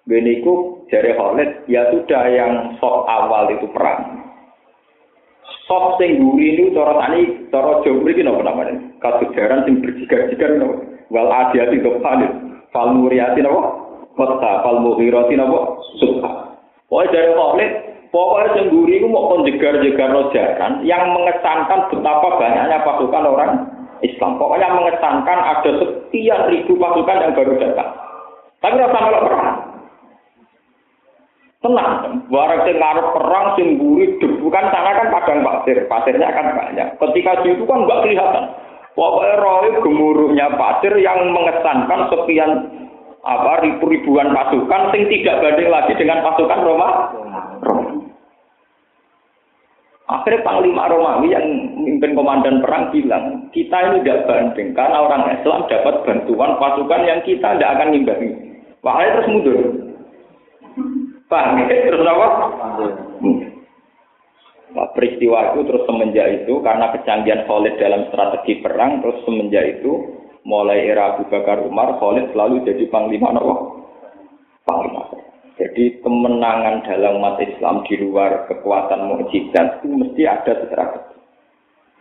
Beniku 0.04 0.84
dari 0.92 1.16
Khalid, 1.16 1.64
ya 1.70 1.88
sudah 1.88 2.24
yang 2.28 2.52
sok 2.76 3.08
awal 3.08 3.48
itu 3.56 3.64
perang. 3.72 4.20
Sok 5.64 6.02
sing 6.02 6.18
guri 6.18 6.58
itu 6.58 6.74
cara 6.74 6.98
tani, 6.98 7.46
cara 7.48 7.80
Jawa 7.86 8.02
mriki 8.02 8.26
napa 8.26 8.42
namanya? 8.42 8.74
Kasejaran 8.98 9.64
sing 9.64 9.80
berjigar-jigar 9.80 10.58
napa? 10.58 10.82
Wal 11.08 11.30
adiyati 11.30 11.80
Khalid, 11.80 12.32
fal 12.74 12.90
muriyati 12.92 13.40
napa? 13.40 13.60
Kota 14.18 14.52
fal 14.66 14.82
mughirati 14.84 15.38
napa? 15.38 15.78
Subha. 15.96 16.58
Pokoknya 16.90 17.12
dari 17.14 17.30
Khalid, 17.32 17.72
pokoknya 18.10 18.68
guri 18.70 18.98
itu 18.98 19.06
mau 19.06 19.30
konjegar-jegar 19.30 20.10
rojakan 20.10 20.82
yang 20.86 21.14
mengesankan 21.14 21.90
betapa 21.90 22.28
banyaknya 22.38 22.78
pasukan 22.82 23.24
orang 23.26 23.52
Islam. 24.02 24.36
Pokoknya 24.36 24.68
mengesankan 24.74 25.38
ada 25.38 25.70
sekian 25.80 26.42
ribu 26.50 26.76
pasukan 26.76 27.20
yang 27.22 27.32
baru 27.36 27.54
datang. 27.56 27.90
Tapi 28.60 28.74
rasa 28.76 28.98
perang. 29.24 29.50
Tenang, 31.60 32.24
barang 32.32 32.60
sing 32.64 32.76
ngarep 32.80 33.06
perang 33.12 33.46
sing 33.52 33.76
debu 33.76 34.48
kan 34.48 34.72
sana 34.72 34.96
kan 34.96 35.12
padang 35.12 35.44
pasir, 35.44 35.84
pasirnya 35.92 36.32
kan 36.32 36.56
banyak. 36.56 36.88
Ketika 36.96 37.44
itu 37.44 37.68
kan 37.68 37.84
nggak 37.84 38.00
kelihatan. 38.00 38.44
Pokoknya 38.96 39.36
roh 39.38 39.64
gemuruhnya 39.84 40.46
pasir 40.56 40.96
yang 40.96 41.20
mengesankan 41.36 42.08
sekian 42.08 42.52
apa 43.20 43.60
ribu-ribuan 43.60 44.32
pasukan 44.32 44.82
sing 44.96 45.04
tidak 45.12 45.44
banding 45.44 45.68
lagi 45.68 45.92
dengan 46.00 46.24
pasukan 46.24 46.60
Roma. 46.64 46.88
Akhirnya 50.10 50.42
Panglima 50.42 50.90
Romawi 50.90 51.30
yang 51.30 51.46
memimpin 51.78 52.18
komandan 52.18 52.58
perang 52.58 52.90
bilang, 52.90 53.46
kita 53.54 53.78
ini 53.78 54.02
tidak 54.02 54.26
banding 54.26 54.74
karena 54.74 55.06
orang 55.06 55.38
Islam 55.38 55.70
dapat 55.70 56.02
bantuan 56.02 56.58
pasukan 56.58 57.02
yang 57.06 57.22
kita 57.22 57.54
tidak 57.54 57.78
akan 57.78 57.94
ngimbangi. 57.94 58.28
Wah, 58.82 58.98
terus 59.06 59.30
mundur. 59.30 59.58
Paham 61.30 61.62
ya? 61.62 61.70
Terus 61.70 62.02
apa? 62.02 62.26
Nah, 64.70 64.86
peristiwa 64.94 65.50
itu 65.50 65.66
terus 65.66 65.82
semenjak 65.82 66.26
itu 66.42 66.54
karena 66.62 66.94
kecanggihan 66.94 67.42
Khalid 67.46 67.74
dalam 67.82 68.06
strategi 68.10 68.62
perang 68.62 69.02
terus 69.02 69.18
semenjak 69.26 69.78
itu 69.78 70.14
mulai 70.46 70.86
era 70.86 71.14
Abu 71.14 71.26
Bakar 71.26 71.66
Umar 71.66 71.98
Khalid 71.98 72.30
selalu 72.30 72.62
jadi 72.62 72.86
panglima 72.86 73.34
apa? 73.34 73.54
Panglima. 74.62 75.09
Jadi 75.60 76.00
kemenangan 76.00 76.88
dalam 76.88 77.20
umat 77.20 77.36
Islam 77.36 77.84
di 77.84 78.00
luar 78.00 78.48
kekuatan 78.48 79.12
mukjizat 79.12 79.84
itu 79.84 79.92
mesti 79.92 80.22
ada 80.24 80.56
strategi. 80.64 81.20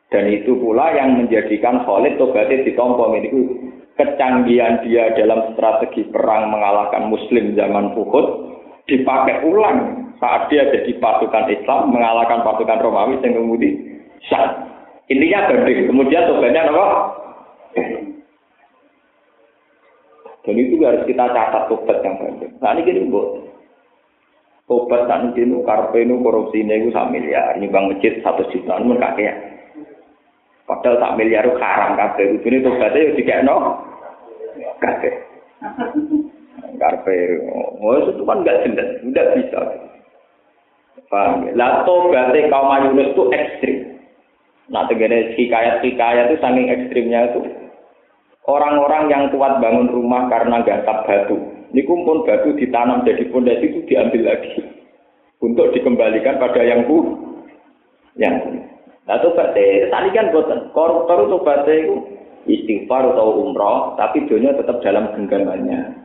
Dan 0.09 0.31
itu 0.31 0.55
pula 0.55 0.95
yang 0.95 1.19
menjadikan 1.19 1.83
Khalid 1.83 2.15
tobatnya 2.15 2.63
ditompo 2.63 3.11
itu 3.19 3.59
kecanggihan 3.99 4.79
dia 4.87 5.11
dalam 5.11 5.51
strategi 5.53 6.07
perang 6.07 6.55
mengalahkan 6.55 7.11
Muslim 7.11 7.51
zaman 7.59 7.91
Uhud 7.99 8.25
dipakai 8.87 9.43
ulang 9.43 10.07
saat 10.23 10.47
dia 10.47 10.63
jadi 10.71 10.95
pasukan 10.97 11.51
Islam 11.51 11.91
mengalahkan 11.91 12.41
pasukan 12.47 12.79
Romawi 12.79 13.19
yang 13.19 13.43
kemudian 13.43 13.75
sah. 14.31 14.55
Intinya 15.11 15.51
banding. 15.51 15.89
Kemudian 15.89 16.31
tobatnya 16.31 16.69
apa? 16.69 16.85
Dan 20.47 20.55
itu 20.55 20.79
harus 20.81 21.03
kita 21.03 21.27
catat 21.27 21.67
tobat 21.67 21.99
yang 22.07 22.15
banding. 22.23 22.51
Nah 22.63 22.71
ini 22.77 22.87
gini 22.87 23.09
buat. 23.11 23.48
Tobat 24.69 25.09
saat 25.09 25.33
ini 25.33 25.65
karpe 25.65 25.97
ini 26.05 26.13
korupsi 26.21 26.61
ini 26.61 26.85
itu 26.85 26.93
satu 26.93 27.09
miliar. 27.09 27.57
Bang 27.73 27.89
masjid 27.89 28.21
satu 28.21 28.45
juta. 28.53 28.77
Ini 28.77 29.01
kakek 29.01 29.35
Padahal 30.69 31.01
satu 31.01 31.17
miliar 31.17 31.49
itu 31.49 31.57
kabeh. 31.57 32.25
Ini 32.37 32.57
tobatnya 32.61 33.01
ya 33.01 33.11
dikek 33.17 33.41
no. 33.49 33.81
Kakek. 34.77 35.25
Karpe. 36.77 37.17
Oh, 37.81 37.97
itu 37.97 38.21
kan 38.21 38.45
nggak 38.45 38.61
jelas. 38.69 38.89
Nggak 39.01 39.29
bisa. 39.41 39.59
Paham 41.09 41.49
ya? 41.49 41.51
Lah 41.57 41.81
tobaté 41.89 42.45
kaum 42.53 42.69
Yunus 42.69 43.17
itu 43.17 43.23
ekstrim. 43.33 43.77
Nah, 44.69 44.85
tegene 44.85 45.33
hikayat-hikayat 45.33 46.29
itu 46.29 46.37
saking 46.37 46.69
ekstrimnya 46.69 47.33
itu 47.33 47.41
orang-orang 48.45 49.09
yang 49.09 49.23
kuat 49.33 49.57
bangun 49.57 49.89
rumah 49.89 50.29
karena 50.29 50.61
gatap 50.61 51.09
batu. 51.09 51.58
Ini 51.69 51.85
pun 51.85 52.25
batu 52.25 52.57
ditanam 52.57 53.05
jadi 53.05 53.29
pondasi 53.29 53.69
itu 53.69 53.79
diambil 53.85 54.33
lagi 54.33 54.57
untuk 55.37 55.69
dikembalikan 55.69 56.41
pada 56.41 56.65
yang 56.65 56.89
ku 56.89 56.97
yang 58.17 58.41
Nah, 59.09 59.17
tobaté 59.25 59.89
tadi 59.89 60.13
kan 60.13 60.29
buatan 60.29 60.69
koruptor 60.69 61.25
itu 61.25 61.29
tobaté 61.33 61.73
itu 61.81 61.97
istighfar 62.45 63.09
atau 63.09 63.41
umroh, 63.41 63.97
tapi 63.97 64.21
dunia 64.29 64.53
tetap 64.53 64.85
dalam 64.85 65.09
genggamannya. 65.17 65.97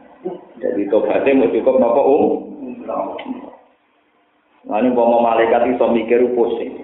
Jadi 0.57 0.89
tobaté 0.89 1.37
mau 1.37 1.53
cukup 1.53 1.77
nopo 1.77 2.01
um. 2.01 2.25
Nah, 4.65 4.81
ini 4.81 4.89
mau 4.97 5.21
malaikat 5.21 5.77
iso 5.77 5.85
mikir 5.93 6.25
pusing. 6.33 6.81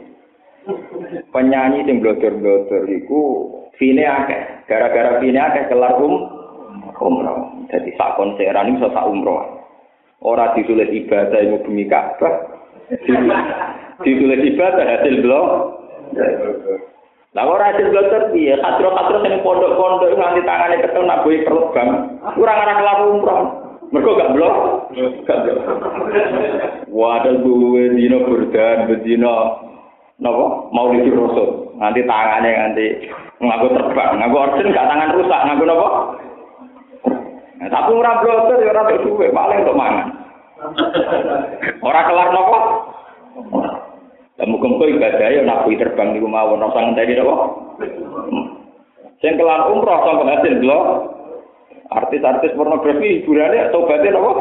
Penyanyi 1.33 1.89
sing 1.89 2.05
blodor-blodor 2.05 2.85
iku 2.85 3.21
fine 3.81 4.05
akeh. 4.05 4.69
Gara-gara 4.69 5.25
fine 5.25 5.41
akeh 5.41 5.73
kelar 5.73 5.97
um 6.05 6.40
umroh. 7.03 7.67
Jadi 7.73 7.91
sak 7.97 8.21
konseran 8.21 8.77
iso 8.77 8.89
sak 8.93 9.09
umroh. 9.09 9.65
Ora 10.21 10.53
ditulis 10.53 10.93
ibadah 10.93 11.41
yang 11.41 11.65
bumi 11.65 11.89
Ka'bah. 11.89 12.61
ditulis 14.05 14.41
ibadah 14.53 14.85
hasil 14.85 15.15
blok. 15.25 15.47
Lah 17.33 17.45
ora 17.47 17.73
hasil 17.73 17.89
blodor 17.89 18.35
piye? 18.35 18.59
Katro-katro 18.59 19.17
sing 19.25 19.41
pondok-pondok 19.41 20.13
nganti 20.19 20.43
tangane 20.45 20.83
ketemu 20.83 21.05
nak 21.09 21.23
boy 21.25 21.37
perut 21.47 21.67
bang. 21.73 21.89
Kelar 22.37 22.99
umroh. 23.07 23.41
Mereka 23.91 24.11
gak 24.23 24.33
blok? 24.39 24.55
Gak 25.27 25.39
blok. 25.43 25.59
Wadah 26.95 27.35
gue 27.43 27.85
dino 27.99 28.23
berdan, 28.23 28.87
bedino 28.87 29.67
Napa? 30.21 30.69
Mau 30.71 30.93
di 30.93 31.09
rasul. 31.11 31.75
Nanti 31.81 32.05
tangannya 32.05 32.51
nanti 32.61 32.87
ngaku 33.41 33.73
terbang, 33.73 34.21
ngaku 34.21 34.37
orden 34.37 34.75
gak 34.77 34.85
tangan 34.85 35.17
rusak, 35.17 35.41
ngaku 35.49 35.65
napa? 35.65 35.89
Tapi 37.61 37.91
ora 37.93 38.25
bloter 38.25 38.65
ya 38.65 38.73
ora 38.73 38.97
duwe, 39.05 39.29
paling 39.29 39.61
untuk 39.69 39.77
mangan. 39.77 40.09
Ora 41.85 42.01
kelar 42.09 42.29
napa? 42.33 42.59
Lah 44.41 44.47
muga-muga 44.49 44.89
ibadah 44.89 45.29
ya 45.29 45.45
nabi 45.45 45.77
terbang 45.77 46.17
niku 46.17 46.25
mawon 46.25 46.65
ora 46.65 46.81
ngenteni 46.81 47.21
napa? 47.21 47.37
Sing 49.21 49.37
kelar 49.37 49.69
umroh 49.69 50.01
sampe 50.09 50.25
hasil 50.25 50.55
blok 50.65 50.85
artis-artis 51.93 52.57
pornografi 52.57 53.21
hiburannya 53.21 53.69
tobatnya 53.69 54.17
apa? 54.17 54.33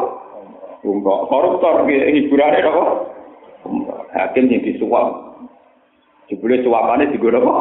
Umroh. 0.80 1.28
Koruptor 1.28 1.84
hiburannya 1.84 2.64
apa? 2.64 2.84
Hakim 4.16 4.48
yang 4.48 4.64
disuap. 4.64 5.29
Jebule 6.30 6.62
suapane 6.62 7.10
digono 7.10 7.42
apa? 7.42 7.54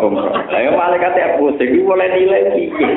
Umroh. 0.00 0.32
Lah 0.32 0.72
malaikat 0.72 1.12
ya 1.12 1.36
pusing 1.36 1.76
iki 1.76 1.84
mulai 1.84 2.08
nilai 2.08 2.48
piye. 2.56 2.88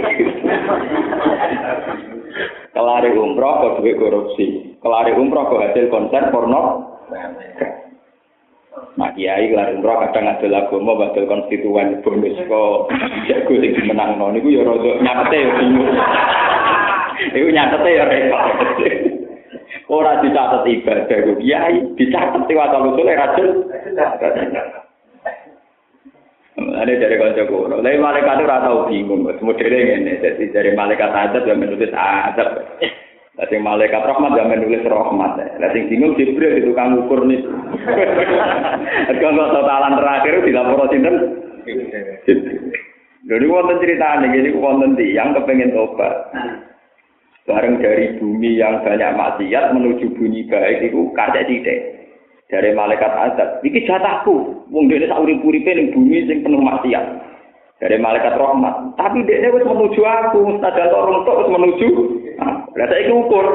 Kelari 2.72 3.12
umroh 3.12 3.60
kok 3.60 3.84
duwe 3.84 3.92
korupsi. 4.00 4.80
Kelari 4.80 5.12
umroh 5.12 5.52
kok 5.52 5.64
hasil 5.68 5.92
konser 5.92 6.32
porno. 6.32 6.96
Nah, 8.96 9.12
kiai 9.12 9.52
kelar 9.52 9.76
umroh 9.76 10.00
kadang 10.08 10.32
ada 10.32 10.48
agama 10.48 10.96
badal 10.96 11.28
konstituen 11.28 12.00
bonus 12.00 12.40
kok 12.48 12.88
jago 13.28 13.54
sing 13.60 13.76
dimenangno 13.76 14.32
niku 14.32 14.48
ya 14.48 14.64
rada 14.64 14.92
nyatete 15.04 15.38
ya 15.44 15.52
bingung. 15.60 15.92
Iku 17.36 17.48
nyatete 17.52 17.90
ya 18.00 18.04
repot. 18.08 18.44
Ora 19.92 20.24
dicatet 20.24 20.64
ibadah 20.72 21.20
kiai, 21.36 21.84
dicatet 22.00 22.48
asal 22.48 22.96
usul 22.96 23.12
racun. 23.12 23.50
Ada 26.56 26.88
dari 26.88 27.20
kanca 27.20 27.44
kuno. 27.52 27.84
Lain 27.84 28.00
malaikat 28.00 28.40
itu 28.40 28.48
rata 28.48 28.88
bingung. 28.88 29.28
Modelnya 29.28 30.00
ini. 30.00 30.14
Jadi 30.24 30.56
dari 30.56 30.72
malaikat 30.72 31.12
adat 31.12 31.44
yang 31.44 31.60
menulis 31.60 31.92
adab. 31.92 32.80
Lah 33.36 33.52
malaikat 33.52 34.00
rahmat 34.00 34.40
ya 34.40 34.48
menulis 34.48 34.88
rahmat. 34.88 35.36
Sing 35.76 35.92
bingung 35.92 36.16
Jibril 36.16 36.56
itu 36.56 36.72
tukang 36.72 36.96
ukur 36.96 37.28
nih. 37.28 37.44
Kalau 39.20 39.52
totalan 39.52 40.00
terakhir 40.00 40.34
dilapor 40.48 40.88
sinten? 40.88 41.16
Jadi 43.26 43.46
wonten 43.52 43.82
ceritane 43.84 44.32
gini 44.32 44.56
wonten 44.56 44.96
yang 44.96 45.36
kepengen 45.36 45.76
tobat. 45.76 46.32
Bareng 47.44 47.84
dari 47.84 48.16
bumi 48.16 48.56
yang 48.56 48.80
banyak 48.80 49.12
maksiat 49.12 49.76
menuju 49.76 50.16
bumi 50.16 50.48
baik 50.48 50.88
itu 50.88 51.12
kacek 51.12 51.46
tidak. 51.52 51.95
Dari 52.46 52.78
malaikat 52.78 53.10
azab, 53.10 53.50
iki 53.66 53.90
jatahku. 53.90 54.70
Wong 54.70 54.86
dene 54.86 55.10
sak 55.10 55.18
urip-uripe 55.18 55.72
ning 55.74 55.90
bumi 55.98 56.30
sing 56.30 56.46
penuh 56.46 56.62
maksiat. 56.62 57.06
Dari 57.82 57.98
malaikat 57.98 58.38
rahmat. 58.38 58.94
Tapi 59.02 59.26
dia 59.26 59.50
wis 59.50 59.66
menuju 59.66 60.02
aku, 60.06 60.62
senajan 60.62 60.94
orang 60.94 61.26
tok 61.26 61.40
wis 61.42 61.50
menuju 61.52 61.90
Nah, 62.76 62.92
saya 62.92 63.08
ukur 63.08 63.48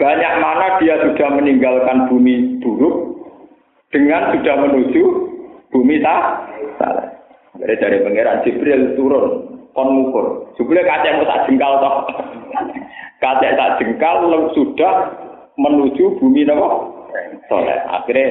banyak 0.00 0.32
mana 0.40 0.80
dia 0.80 0.96
sudah 1.04 1.28
meninggalkan 1.36 2.08
bumi 2.08 2.58
buruk 2.64 3.20
dengan 3.92 4.32
sudah 4.32 4.54
menuju 4.64 5.02
bumi 5.68 6.00
tak 6.00 6.48
salah. 6.80 7.12
Dari 7.60 7.76
dari 7.76 8.00
pangeran 8.00 8.40
Jibril 8.42 8.96
turun 8.96 9.26
kon 9.76 9.88
ngukur. 9.92 10.48
Jibril 10.56 10.82
kacang 10.88 11.22
tak 11.28 11.44
jengkal 11.46 11.76
toh. 11.78 11.96
Kacang 13.22 13.54
tak 13.56 13.72
jengkal 13.80 14.32
sudah 14.56 14.94
menuju 15.60 16.18
bumi 16.18 16.48
napa? 16.48 16.93
Soleh. 17.46 17.78
Akhirnya 17.88 18.28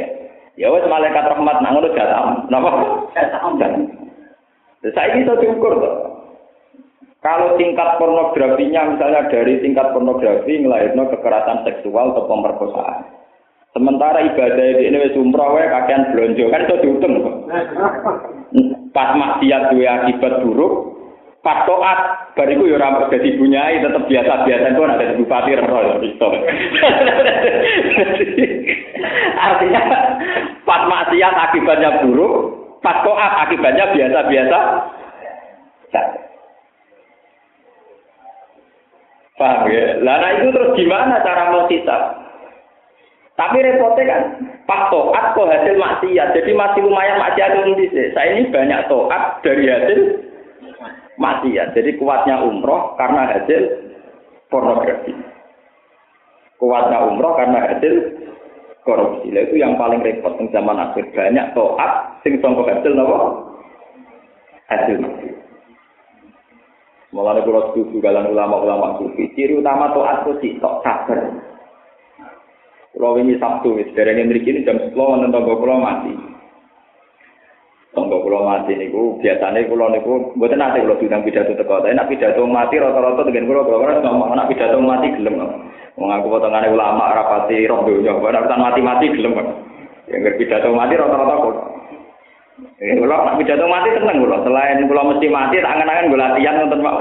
ya 0.60 0.70
wes 0.70 0.86
malaikat 0.86 1.26
rahmat 1.26 1.58
nang 1.64 1.80
ngono 1.80 1.90
jatah 1.96 2.48
napa? 2.52 2.72
Saya 4.84 5.16
ini 5.16 5.24
diukur 5.24 5.80
toh. 5.80 5.96
Kalau 7.24 7.56
tingkat 7.56 7.96
pornografinya 8.04 8.84
misalnya 8.92 9.32
dari 9.32 9.64
tingkat 9.64 9.96
pornografi 9.96 10.60
ngelahirno 10.60 11.08
kekerasan 11.08 11.64
seksual 11.64 12.12
atau 12.12 12.28
pemerkosaan. 12.28 13.08
Sementara 13.72 14.22
ibadah 14.22 14.78
di 14.78 14.84
ini 14.86 14.98
wis 15.02 15.18
umroh 15.18 15.56
wae 15.56 15.66
kakean 15.66 16.14
blonjo 16.14 16.52
kan 16.52 16.68
itu 16.68 16.76
dihitung 16.84 17.24
kok. 17.24 17.36
Pas 18.94 19.18
maksiat 19.18 19.74
duwe 19.74 19.88
akibat 19.90 20.46
buruk, 20.46 20.93
pas 21.44 21.68
toat 21.68 22.00
bariku 22.40 22.64
ya 22.72 22.80
ora 22.80 23.12
dadi 23.12 23.36
bunyai 23.36 23.84
tetep 23.84 24.08
biasa-biasa 24.08 24.66
itu 24.72 24.82
ada 24.88 25.16
bupati 25.20 25.52
roh 25.60 26.00
itu. 26.00 26.30
Artinya 29.36 29.82
pas 30.64 30.82
maksiat 30.88 31.36
akibatnya 31.36 32.00
buruk, 32.00 32.34
pas 32.80 33.04
toat 33.04 33.32
akibatnya 33.44 33.92
biasa-biasa. 33.92 34.60
Paham 39.34 39.68
ya? 39.68 40.00
Lah 40.00 40.16
nah 40.24 40.32
itu 40.40 40.48
terus 40.56 40.72
gimana 40.80 41.20
cara 41.28 41.52
mau 41.52 41.68
hisab? 41.68 42.24
Tapi 43.34 43.66
repotnya 43.66 44.04
kan, 44.08 44.22
pas 44.70 44.94
toat 44.94 45.34
kok 45.34 45.50
hasil 45.50 45.76
maksiat, 45.76 46.38
jadi 46.38 46.52
masih 46.54 46.86
lumayan 46.86 47.18
maksiat 47.18 47.66
itu 47.66 47.98
Saya 48.14 48.38
ini 48.38 48.54
banyak 48.54 48.86
toat 48.88 49.42
dari 49.42 49.66
hasil 49.68 50.00
maksiat, 51.24 51.72
jadi 51.72 51.96
kuatnya 51.96 52.44
umroh 52.44 53.00
karena 53.00 53.32
hasil 53.32 53.62
pornografi. 54.52 55.16
Kuatnya 56.60 57.00
umroh 57.08 57.40
karena 57.40 57.64
hasil 57.72 57.94
korupsi. 58.84 59.32
Lah 59.32 59.48
itu 59.48 59.56
yang 59.56 59.80
paling 59.80 60.04
repot 60.04 60.36
di 60.38 60.52
zaman 60.52 60.76
akhir. 60.76 61.16
Banyak 61.16 61.56
toat 61.56 61.92
sing 62.22 62.38
sangka 62.44 62.68
hasil 62.68 62.92
napa? 62.92 63.18
Hasil 64.68 64.96
mati. 65.00 65.28
Mulane 67.14 67.46
kula 67.46 67.72
setuju 67.72 68.04
ulama-ulama 68.04 69.00
sufi. 69.00 69.32
Ciri 69.38 69.60
utama 69.60 69.96
toat 69.96 70.28
itu 70.28 70.60
tok 70.60 70.82
sabar. 70.84 71.20
Kalau 72.94 73.18
ini 73.18 73.36
Sabtu, 73.42 73.74
mriki 73.74 74.54
ini 74.54 74.66
jam 74.70 74.78
10 74.78 74.94
wonten 74.94 75.34
tangga 75.34 75.58
kula 75.58 75.76
mati. 75.82 76.14
Tangga 77.94 78.18
kula 78.26 78.42
mati 78.42 78.74
niku 78.74 79.22
biasane 79.22 79.70
kula 79.70 79.94
niku 79.94 80.34
mboten 80.34 80.58
nate 80.58 80.82
kula 80.82 80.98
diundang 80.98 81.22
pidato 81.22 81.54
teko. 81.54 81.78
Tapi 81.78 81.94
nek 81.94 82.10
pidato 82.10 82.42
mati 82.50 82.82
rata-rata 82.82 83.22
dengan 83.30 83.46
kula 83.46 83.62
kula 83.70 83.78
ora 83.86 84.02
ngomong 84.02 84.34
nek 84.34 84.50
pidato 84.50 84.82
mati 84.82 85.14
gelem. 85.14 85.38
Wong 85.94 86.10
aku 86.10 86.26
potongane 86.26 86.74
ulama 86.74 87.14
rapati 87.14 87.70
roh 87.70 87.86
donya, 87.86 88.18
nek 88.18 88.50
mati-mati 88.58 89.14
gelem. 89.14 89.38
Ya 90.10 90.18
ngerti 90.18 90.42
pidato 90.42 90.74
mati 90.74 90.98
rata-rata 90.98 91.36
kok. 91.38 91.56
Eh, 92.82 92.98
kula 92.98 93.16
nek 93.30 93.38
pidato 93.38 93.66
mati 93.70 93.90
seneng 93.94 94.18
kula. 94.26 94.38
Selain 94.42 94.90
kula 94.90 95.02
mesti 95.14 95.28
mati, 95.30 95.62
tak 95.62 95.74
angen-angen 95.78 96.10
kula 96.10 96.26
latihan 96.34 96.58
nonton 96.66 96.82
Pak. 96.82 96.98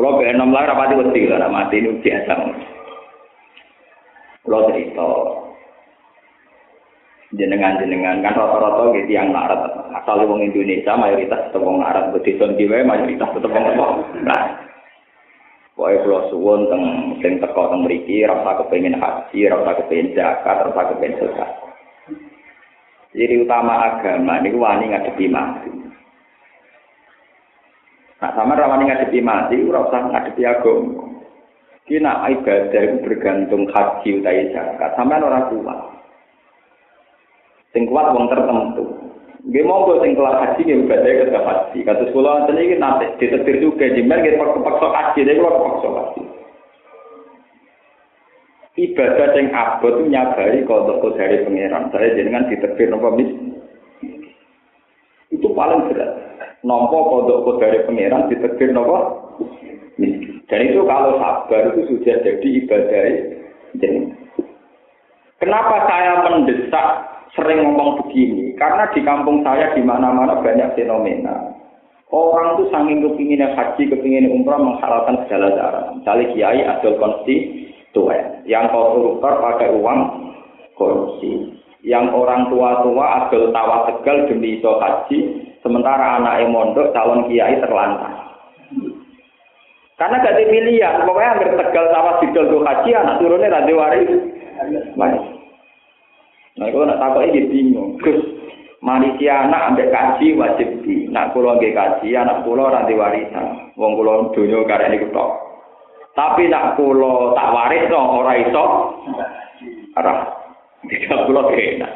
Lah 0.00 0.64
rapati 0.64 0.94
wedi 0.96 1.28
kula 1.28 1.52
mati 1.52 1.84
ini 1.84 2.00
biasa. 2.00 2.34
Kalau 4.40 4.72
cerita 4.72 5.04
jenengan-jenengan 7.36 8.24
kan 8.24 8.32
rata-rata 8.32 8.96
gitu 8.96 9.12
yang 9.12 9.30
narat 9.30 9.60
asal 9.92 10.24
wong 10.24 10.40
Indonesia 10.40 10.96
mayoritas 10.96 11.52
tetap 11.52 11.60
wong 11.60 11.84
narat 11.84 12.10
betul 12.16 12.56
jiwa 12.56 12.82
mayoritas 12.82 13.28
tetap 13.28 13.52
wong 13.52 13.68
nah 14.24 14.66
Pokoknya 15.76 16.08
kalau 16.08 16.20
suwon 16.32 16.60
teng 16.72 16.84
sing 17.20 17.36
teko 17.36 17.68
teng 17.68 17.84
mriki 17.84 18.24
rasa 18.24 18.64
kepengin 18.64 18.96
haji, 18.96 19.44
rasa 19.44 19.76
kepengin 19.76 20.16
zakat, 20.16 20.56
rasa 20.64 20.82
kepengin 20.88 21.20
sedekah. 21.20 21.50
Jadi 23.12 23.34
utama 23.44 23.84
agama 23.84 24.40
ini 24.40 24.56
wani 24.56 24.88
ngadepi 24.88 25.28
mati. 25.28 25.68
Nah, 28.24 28.32
sama 28.32 28.56
rawani 28.56 28.88
ngadepi 28.88 29.20
mati, 29.20 29.60
ora 29.68 29.84
usah 29.84 30.00
ngadepi 30.16 30.42
agama. 30.48 31.12
Kina 31.84 32.24
ibadah 32.24 32.82
itu 32.82 32.96
bergantung 33.04 33.68
haji 33.68 34.24
utai 34.24 34.48
zakat. 34.56 34.96
Sampai 34.96 35.20
orang 35.20 35.52
kuat. 35.52 35.80
Sing 37.76 37.84
kuat 37.92 38.08
wong 38.16 38.32
tertentu. 38.32 38.88
Nggih 39.44 39.68
monggo 39.68 40.00
sing 40.00 40.16
kelas 40.16 40.40
haji 40.40 40.60
nggih 40.64 40.88
ibadah 40.88 41.12
ke 41.28 41.40
haji. 41.44 41.78
Kados 41.84 42.10
kula 42.16 42.40
wonten 42.40 42.56
iki 42.56 42.80
nate 42.80 43.20
ditetir 43.20 43.60
juga 43.60 43.84
jimer 43.92 44.24
nggih 44.24 44.40
kepaksa 44.40 44.86
haji 44.88 45.20
nek 45.20 45.36
kula 45.36 45.50
kepaksa 45.52 45.88
haji. 45.92 46.22
Ibadah 48.80 49.28
sing 49.36 49.44
abot 49.52 49.92
itu 49.92 50.02
nyabari 50.08 50.64
kodok 50.64 51.04
dari 51.20 51.44
pangeran. 51.44 51.92
Saya 51.92 52.16
jenengan 52.16 52.48
ditetir 52.48 52.88
napa 52.88 53.12
mis. 53.12 53.28
Itu 55.28 55.52
paling 55.52 55.92
berat. 55.92 56.10
Nampa 56.64 56.96
kodok 56.96 57.60
dari 57.60 57.84
pangeran 57.84 58.32
napa 58.72 58.96
miskin. 60.00 60.40
Dan 60.48 60.64
itu 60.64 60.80
kalau 60.88 61.20
sabar 61.20 61.76
itu 61.76 61.92
sudah 61.92 62.16
jadi 62.24 62.48
ibadah. 62.64 63.04
Kenapa 65.36 65.76
saya 65.84 66.24
mendesak 66.24 67.15
sering 67.36 67.60
ngomong 67.62 68.00
begini? 68.02 68.56
Karena 68.56 68.88
di 68.90 69.04
kampung 69.04 69.44
saya 69.44 69.76
di 69.76 69.84
mana-mana 69.84 70.40
banyak 70.40 70.72
fenomena. 70.74 71.52
Orang 72.08 72.56
tuh 72.56 72.70
saking 72.70 73.02
kepinginnya 73.02 73.52
haji, 73.52 73.92
kepingin 73.92 74.30
umrah 74.30 74.56
menghalalkan 74.56 75.26
segala 75.26 75.52
cara. 75.58 75.80
Misalnya 75.92 76.32
kiai 76.32 76.60
adol 76.64 76.96
konstituen, 77.02 78.46
yang 78.48 78.70
koruptor 78.70 79.42
pakai 79.42 79.74
uang 79.74 80.00
korupsi. 80.78 81.60
Yang 81.82 82.14
orang 82.14 82.50
tua-tua 82.50 83.26
adol 83.26 83.50
tawa 83.50 83.90
tegal 83.90 84.26
demi 84.30 84.58
iso 84.58 84.78
haji, 84.78 85.18
sementara 85.60 86.22
anak 86.22 86.46
mondok 86.46 86.94
calon 86.94 87.26
kiai 87.26 87.58
terlantar. 87.58 88.26
Karena 89.96 90.20
gak 90.20 90.36
pilihan, 90.36 91.08
pokoknya 91.08 91.32
hampir 91.32 91.50
tegal 91.56 91.84
sama 91.88 92.20
didol 92.20 92.48
do 92.52 92.58
haji, 92.62 92.90
anak 92.92 93.16
turunnya 93.16 93.48
nanti 93.48 93.72
waris. 93.72 94.10
Baik. 94.92 95.35
Nah, 96.56 96.72
kalau 96.72 96.88
nak 96.88 97.00
takut 97.00 97.28
ini 97.28 97.52
bingung. 97.52 98.00
Gus, 98.00 98.16
manusia 98.80 99.44
anak 99.44 99.76
ambil 99.76 99.92
kaji 99.92 100.32
wajib 100.40 100.68
di. 100.88 101.04
Nak 101.12 101.36
kulo 101.36 101.60
nggih 101.60 101.76
kaji, 101.76 102.16
anak 102.16 102.48
kulo 102.48 102.72
nanti 102.72 102.96
warisan. 102.96 103.76
Wong 103.76 103.92
kulo 104.00 104.32
dunia 104.32 104.64
karena 104.64 104.88
ini 104.88 105.04
ketok. 105.04 105.30
Tapi 106.16 106.48
nak 106.48 106.80
kulo 106.80 107.36
tak 107.36 107.52
waris 107.52 107.84
no, 107.92 108.24
ora 108.24 108.32
iso. 108.40 108.64
Arah. 110.00 110.32
Tidak 110.88 111.28
kulo 111.28 111.52
kena. 111.52 111.88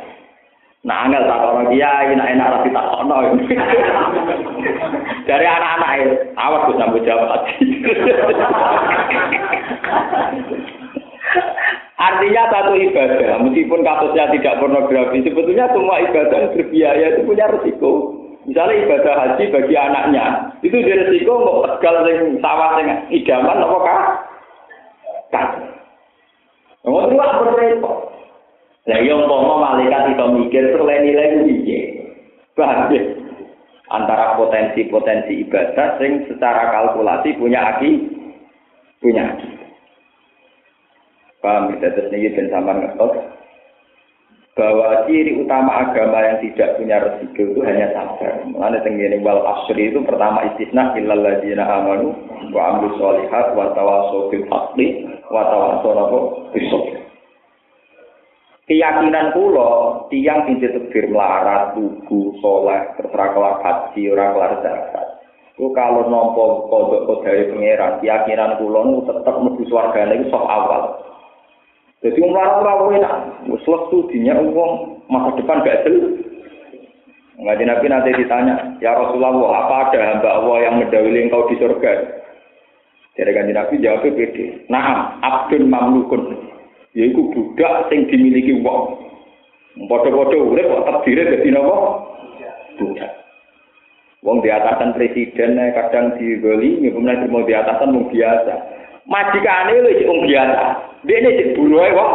Nah, 0.80 1.04
angel 1.08 1.28
tak 1.28 1.44
orang 1.44 1.68
kiai, 1.72 2.16
nak 2.16 2.30
enak 2.32 2.50
rapi 2.56 2.68
tak 2.72 2.88
ono. 3.00 3.16
Dari 5.28 5.44
anak-anak 5.44 5.92
awas 6.36 6.64
gue 6.68 6.76
sambut 6.80 7.04
jawab 7.04 7.44
Artinya 12.00 12.48
satu 12.48 12.72
ibadah, 12.80 13.44
meskipun 13.44 13.84
kasusnya 13.84 14.32
tidak 14.32 14.56
pornografi, 14.56 15.20
sebetulnya 15.20 15.68
semua 15.68 16.00
ibadah 16.00 16.48
yang 16.48 16.52
berbiaya 16.56 17.06
itu 17.12 17.20
punya 17.28 17.44
resiko. 17.52 18.16
Misalnya 18.48 18.88
ibadah 18.88 19.14
haji 19.20 19.44
bagi 19.52 19.74
anaknya, 19.76 20.24
itu 20.64 20.80
dia 20.80 20.96
resiko 20.96 21.44
mau 21.44 21.68
tegal 21.76 22.08
sing 22.08 22.40
sawah 22.40 22.80
sing 22.80 22.88
idaman 23.12 23.60
apa 23.60 23.78
kah? 23.84 24.00
Kan. 25.28 25.48
Ngomong 26.88 27.12
itu 27.12 27.20
apa 27.20 27.52
repot? 27.52 27.96
Yang 28.88 29.20
umpama 29.20 29.54
malaikat 29.60 30.16
itu 30.16 30.24
mikir 30.40 30.64
selain 30.72 31.04
nilai 31.04 31.44
piye? 31.44 31.80
Paham 32.56 32.88
ya? 32.96 33.02
Antara 33.92 34.40
potensi-potensi 34.40 35.44
ibadah 35.44 36.00
sing 36.00 36.24
secara 36.32 36.72
kalkulasi 36.72 37.36
punya 37.36 37.76
aki 37.76 38.08
punya 39.04 39.36
aki. 39.36 39.59
Paham 41.40 41.72
ya? 41.76 41.88
Terus 41.92 42.12
ini 42.12 42.33
dan 42.37 42.46
sampai 42.53 42.76
ngetot 42.81 43.12
bahwa 44.61 45.09
ciri 45.09 45.40
utama 45.40 45.72
agama 45.88 46.20
yang 46.20 46.37
tidak 46.44 46.76
punya 46.76 47.00
resiko 47.00 47.42
itu 47.48 47.61
hanya 47.64 47.96
sabar. 47.96 48.44
Mulanya 48.44 48.85
tenggine 48.85 49.16
wal 49.24 49.40
asri 49.46 49.88
itu 49.88 50.05
pertama 50.05 50.44
istisna 50.53 50.92
illal 51.00 51.16
ladzina 51.16 51.64
amanu 51.64 52.12
wa 52.53 52.76
amilus 52.76 52.98
solihat 53.00 53.57
wa 53.57 53.72
tawassaw 53.72 54.29
bil 54.29 54.44
haqqi 54.53 55.09
wa 55.33 55.48
tawassaw 55.48 56.53
bis 56.53 56.68
keyakinan 58.70 59.35
kula 59.35 60.07
tiang 60.14 60.46
sing 60.46 60.62
ditegir 60.62 61.11
melarat, 61.11 61.74
tugu, 61.74 62.38
soleh, 62.38 62.94
terserah 62.94 63.29
kelar 63.35 63.55
haji, 63.66 64.03
ora 64.14 64.31
kelar 64.31 64.53
zakat. 64.62 65.07
Ku 65.59 65.74
kalau 65.74 66.07
nampa 66.07 66.70
kodok 66.70 67.26
dari 67.26 67.50
pangeran, 67.50 67.98
keyakinan 67.98 68.62
kula 68.62 68.81
nu 68.87 69.03
tetep 69.11 69.35
mlebu 69.35 69.62
swargane 69.66 70.22
iku 70.22 70.26
sok 70.31 70.46
awal. 70.46 70.83
Jadi 72.00 72.18
umar 72.24 72.64
ora 72.64 72.96
enak, 72.96 73.44
wis 73.52 73.64
lesu 73.68 74.08
dinya 74.08 74.40
wong 74.40 75.04
masa 75.12 75.36
depan 75.36 75.60
gak 75.60 75.84
jelas. 75.84 76.16
Ngaji 77.40 77.64
Nabi 77.64 77.86
nanti 77.88 78.10
ditanya, 78.20 78.76
ya 78.84 78.92
Rasulullah, 78.96 79.32
apa 79.64 79.74
ada 79.88 80.00
hamba 80.12 80.28
Allah 80.28 80.56
yang 80.60 80.74
mendahului 80.80 81.24
engkau 81.24 81.48
di 81.48 81.56
surga? 81.56 82.20
Jadi 83.16 83.30
kanji 83.32 83.52
Nabi 83.56 83.80
jawabnya 83.80 84.12
pede. 84.12 84.44
Nah, 84.68 85.16
abdun 85.24 85.68
mamlukun. 85.68 86.36
yaiku 86.92 87.30
budak 87.32 87.88
sing 87.88 88.08
dimiliki 88.10 88.60
wong. 88.60 88.98
Padha-padha 89.88 90.36
urip 90.36 90.66
kok 90.66 90.84
terdiri 90.84 91.22
dadi 91.32 91.48
napa? 91.54 91.76
Budak. 92.76 93.12
Wong 94.20 94.44
di 94.44 94.52
atasan 94.52 94.92
presiden 94.92 95.56
kadang 95.56 96.20
digoli, 96.20 96.84
kemudian 96.84 97.30
mau 97.32 97.46
di 97.46 97.56
atasan 97.56 97.94
wong 97.94 98.12
biasa. 98.12 98.54
Majikane 99.08 99.72
lho 99.80 99.90
wong 100.04 100.20
biasa. 100.28 100.62
Dene 101.08 101.30
sing 101.38 101.48
buruhe 101.57 101.88
wong. 101.96 102.12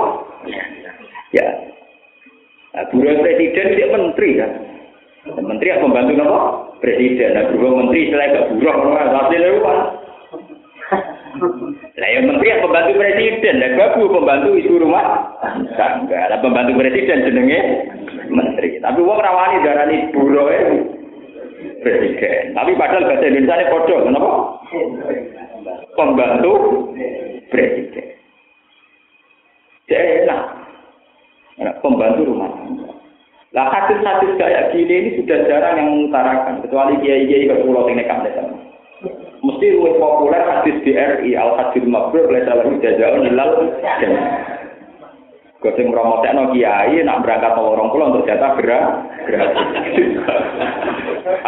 Ya. 1.34 1.48
Nah, 2.76 2.86
buruh 2.92 3.16
presiden 3.24 3.76
dia 3.80 3.88
menteri 3.90 4.30
kan. 4.38 4.52
Menteri 5.42 5.74
apa 5.74 5.88
pembantu 5.88 6.12
napa? 6.20 6.40
Presiden. 6.84 7.34
Nah, 7.34 7.46
buruh 7.50 7.72
menteri 7.82 8.12
selain 8.12 8.36
gak 8.36 8.48
buruh, 8.52 8.76
hasilnya 8.94 9.64
kan. 9.64 9.80
Lah 11.96 12.10
yang 12.12 12.26
menteri 12.32 12.48
yang 12.52 12.64
pembantu 12.64 12.92
presiden, 12.96 13.56
lah 13.60 13.72
babu 13.76 14.08
pembantu 14.08 14.50
ibu 14.56 14.76
rumah 14.80 15.36
tangga. 15.76 16.32
Lah 16.32 16.40
pembantu 16.40 16.72
presiden 16.80 17.26
jenenge 17.28 17.60
menteri. 18.32 18.80
Tapi 18.80 19.00
wong 19.04 19.20
rawani 19.20 19.64
darani 19.66 19.98
buroe 20.16 20.60
presiden. 21.84 22.56
Tapi 22.56 22.72
padahal 22.80 23.08
bahasa 23.08 23.26
Indonesia 23.28 23.56
ini 23.56 23.72
bodoh, 23.72 24.00
kenapa? 24.04 24.32
Pembantu 25.96 26.54
presiden. 27.48 28.08
Enak. 29.88 30.44
Enak 31.56 31.76
pembantu 31.80 32.22
rumah 32.28 32.52
tangga. 32.52 32.92
Lah 33.56 33.72
hadis-hadis 33.72 34.36
kayak 34.36 34.76
gini 34.76 34.92
ini 34.92 35.10
sudah 35.24 35.48
jarang 35.48 35.80
yang 35.80 35.88
mengutarakan, 35.88 36.60
kecuali 36.60 37.00
kiai-kiai 37.00 37.48
ke 37.48 37.64
pulau 37.64 37.88
ini 37.88 38.04
kan 38.04 38.28
mesti 39.46 39.78
lebih 39.78 40.02
populer 40.02 40.42
hadis 40.42 40.76
di 40.82 40.92
RI 40.98 41.38
al 41.38 41.54
hadis 41.54 41.86
mabrur 41.86 42.28
oleh 42.28 42.42
salah 42.50 42.66
jazaun 42.82 43.30
ilal 43.30 43.52
Kucing 45.64 45.90
promotekno 45.90 46.54
kiai 46.54 47.02
nak 47.02 47.26
berangkat 47.26 47.58
mau 47.58 47.74
orang 47.74 47.90
pulang 47.90 48.10
untuk 48.14 48.30
jatah 48.30 48.54
gerak 48.60 48.86
gratis. 49.26 50.14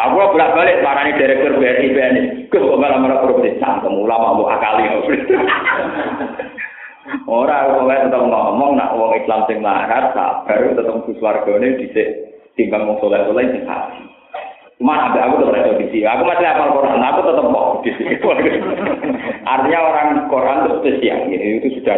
Aku 0.07 0.15
bolak 0.31 0.55
balik 0.55 0.79
marani 0.79 1.19
direktur 1.19 1.59
BRI 1.59 1.91
BNI. 1.91 2.21
Gus 2.47 2.63
kok 2.63 2.79
malah 2.79 2.95
malah 2.95 3.19
korupsi 3.19 3.59
cangkem 3.59 3.91
ulama 3.91 4.39
mau 4.39 4.47
akali. 4.47 4.87
Ora 7.27 7.67
kok 7.67 7.87
tetep 7.91 8.23
ngomong 8.23 8.79
nak 8.79 8.95
wong 8.95 9.11
Islam 9.19 9.43
sing 9.51 9.59
larat 9.59 10.15
sabar 10.15 10.59
tetep 10.63 10.95
Gus 11.03 11.19
wargane 11.19 11.75
dhisik 11.75 12.07
timbang 12.55 12.87
wong 12.87 13.03
saleh-saleh 13.03 13.51
sing 13.51 13.63
hati. 13.67 14.07
Cuma 14.79 15.11
ada 15.11 15.27
aku 15.27 15.43
tetap 15.43 15.75
di 15.75 15.89
sini. 15.91 16.05
Aku 16.07 16.23
masih 16.23 16.45
hafal 16.45 16.69
Quran, 16.77 17.01
aku 17.01 17.19
tetap 17.25 17.47
mau 17.49 17.81
di 17.81 17.91
sini. 17.97 18.15
Artinya 19.43 19.79
orang 19.83 20.09
Quran 20.29 20.57
itu 20.63 20.71
spesial, 20.79 21.19
ini 21.33 21.57
itu 21.57 21.81
sudah 21.81 21.97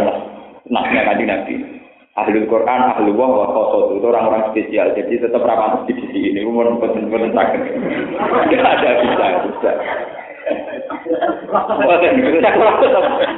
nasnya 0.71 1.03
kanji 1.11 1.25
Nabi. 1.27 1.78
Ahli 2.25 2.43
Quran, 2.47 2.81
ahli 2.95 3.11
wah, 3.15 3.29
wa 3.29 3.47
khosot 3.53 3.95
itu 3.99 4.05
orang-orang 4.07 4.51
spesial. 4.51 4.91
Jadi 4.95 5.23
tetap 5.23 5.43
ramah 5.43 5.83
di 5.87 5.93
sisi 5.95 6.33
ini, 6.33 6.43
umur 6.43 6.75
betul-betul 6.79 7.31
sakit. 7.31 7.61
Tidak 8.49 8.65
ada 8.65 8.89
bisa, 9.03 9.25
bisa. 9.47 9.71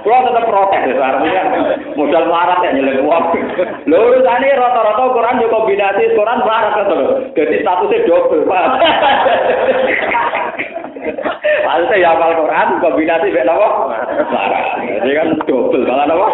Kalau 0.02 0.20
tetap 0.28 0.46
protes, 0.48 0.96
artinya 0.96 1.42
modal 1.96 2.26
marat 2.28 2.60
ya 2.64 2.72
nyelek 2.76 3.04
uang. 3.04 3.26
Lho 3.88 3.98
urusane 4.00 4.48
rata-rata 4.56 5.04
Quran 5.12 5.42
yo 5.44 5.48
kombinasi 5.52 6.16
Quran 6.16 6.40
marat 6.44 6.76
to 6.88 6.96
lho. 6.96 7.08
Dadi 7.36 7.64
statusnya 7.64 8.06
double, 8.08 8.48
Pak. 8.48 8.66
Maksudnya 11.42 11.98
ya 12.04 12.10
hafal 12.16 12.32
Quran 12.38 12.68
kombinasi 12.80 13.28
mek 13.34 13.46
napa? 13.48 13.68
Marat. 14.32 14.66
Jadi 15.04 15.14
kan 15.16 15.28
double, 15.48 15.84
malah 15.88 16.06
napa? 16.08 16.28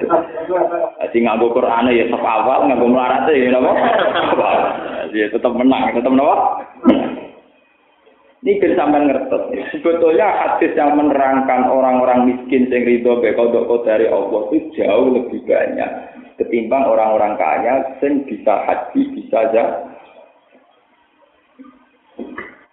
Jadi 0.00 1.16
nganggo 1.20 1.52
Quran 1.52 1.92
ya 1.92 2.08
tetap 2.08 2.24
awal, 2.24 2.68
nganggo 2.68 2.88
melarat 2.88 3.28
ya 3.28 3.52
napa? 3.52 3.72
Ya 5.10 5.26
tetap 5.28 5.52
menang, 5.52 5.92
tetap 5.92 6.12
napa? 6.12 6.36
Ini 8.40 8.56
bersamaan 8.56 9.04
ngertos. 9.12 9.52
Sebetulnya 9.76 10.32
hadis 10.32 10.72
yang 10.72 10.96
menerangkan 10.96 11.68
orang-orang 11.68 12.24
miskin 12.24 12.72
yang 12.72 12.88
ridho 12.88 13.20
bekodok 13.20 13.84
dari 13.84 14.08
Allah 14.08 14.48
itu 14.56 14.80
jauh 14.80 15.12
lebih 15.12 15.44
banyak 15.44 15.90
ketimbang 16.40 16.88
orang-orang 16.88 17.36
kaya 17.36 17.84
yang 18.00 18.24
bisa 18.24 18.64
haji 18.64 19.02
bisa 19.12 19.36
aja. 19.44 19.64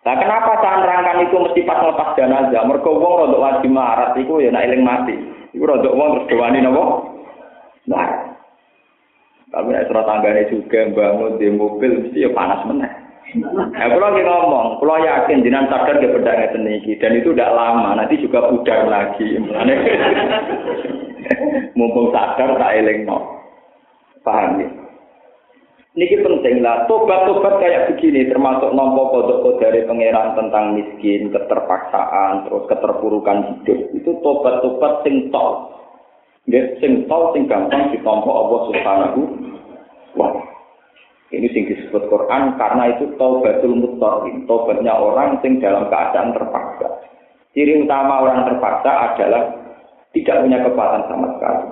Nah 0.07 0.15
kenapa 0.15 0.55
saya 0.63 0.87
nerangkan 0.87 1.27
itu 1.27 1.35
mesti 1.35 1.67
pas 1.67 1.83
lepas 1.83 2.15
jenazah? 2.15 2.63
Mereka 2.63 2.87
wong 2.87 3.27
rodok 3.27 3.43
wajib 3.43 3.75
marat 3.75 4.15
itu 4.15 4.39
ya 4.39 4.55
nak 4.55 4.63
eling 4.63 4.87
mati. 4.87 5.19
Itu 5.51 5.67
rodok 5.67 5.91
wong 5.99 6.09
terus 6.15 6.27
dewani 6.31 6.63
nopo? 6.63 7.11
Nah, 7.87 8.35
tapi 9.47 9.71
nek 9.71 9.87
surat 9.87 10.03
tanggane 10.03 10.51
juga 10.51 10.91
bangun 10.91 11.39
di 11.39 11.47
mobil 11.47 12.03
mesti 12.03 12.27
ya 12.27 12.29
panas 12.35 12.67
meneh. 12.67 12.91
Nah, 13.43 13.67
kalau 13.75 14.07
lagi 14.07 14.23
ngomong, 14.23 14.79
kalau 14.79 15.03
yakin 15.03 15.43
jinan 15.43 15.67
sadar 15.67 15.99
ke 15.99 16.07
pedang 16.07 16.39
ngeten 16.39 16.67
dan 16.99 17.11
itu 17.15 17.35
tidak 17.35 17.55
lama, 17.55 17.99
nanti 17.99 18.23
juga 18.23 18.47
pudar 18.47 18.87
lagi. 18.87 19.35
Mumpung 21.77 22.15
sadar 22.15 22.55
tak 22.55 22.75
eling 22.79 23.03
no. 23.03 23.19
Paham 24.23 24.63
ya? 24.63 24.69
Niki 25.97 26.21
penting 26.21 26.61
lah, 26.61 26.85
tobat-tobat 26.85 27.57
kayak 27.57 27.89
begini 27.89 28.29
termasuk 28.29 28.69
nompo 28.69 29.09
kodok 29.09 29.57
dari 29.57 29.81
pangeran 29.81 30.37
tentang 30.37 30.77
miskin, 30.77 31.33
keterpaksaan, 31.33 32.45
terus 32.45 32.69
keterpurukan 32.69 33.49
hidup. 33.49 33.79
Itu 33.97 34.21
tobat-tobat 34.21 35.01
sing 35.01 35.33
tol. 35.33 35.73
Nggih, 36.47 36.79
sing 36.79 36.91
tol 37.11 37.35
sing 37.35 37.43
gampang 37.51 37.91
ditompo 37.91 38.31
Allah 38.31 38.59
Subhanahu 38.71 39.19
wa. 40.15 40.31
Ini 41.27 41.43
sing 41.51 41.67
disebut 41.67 42.07
Quran 42.07 42.55
karena 42.55 42.95
itu 42.95 43.11
taubatul 43.19 43.75
muttarin, 43.75 44.47
taubatnya 44.47 44.95
orang 44.95 45.43
sing 45.43 45.59
dalam 45.59 45.91
keadaan 45.91 46.31
terpaksa. 46.31 46.87
Ciri 47.51 47.83
utama 47.83 48.23
orang 48.23 48.47
terpaksa 48.47 49.11
adalah 49.11 49.43
tidak 50.15 50.39
punya 50.39 50.63
kekuatan 50.63 51.03
sama 51.11 51.27
sekali. 51.35 51.67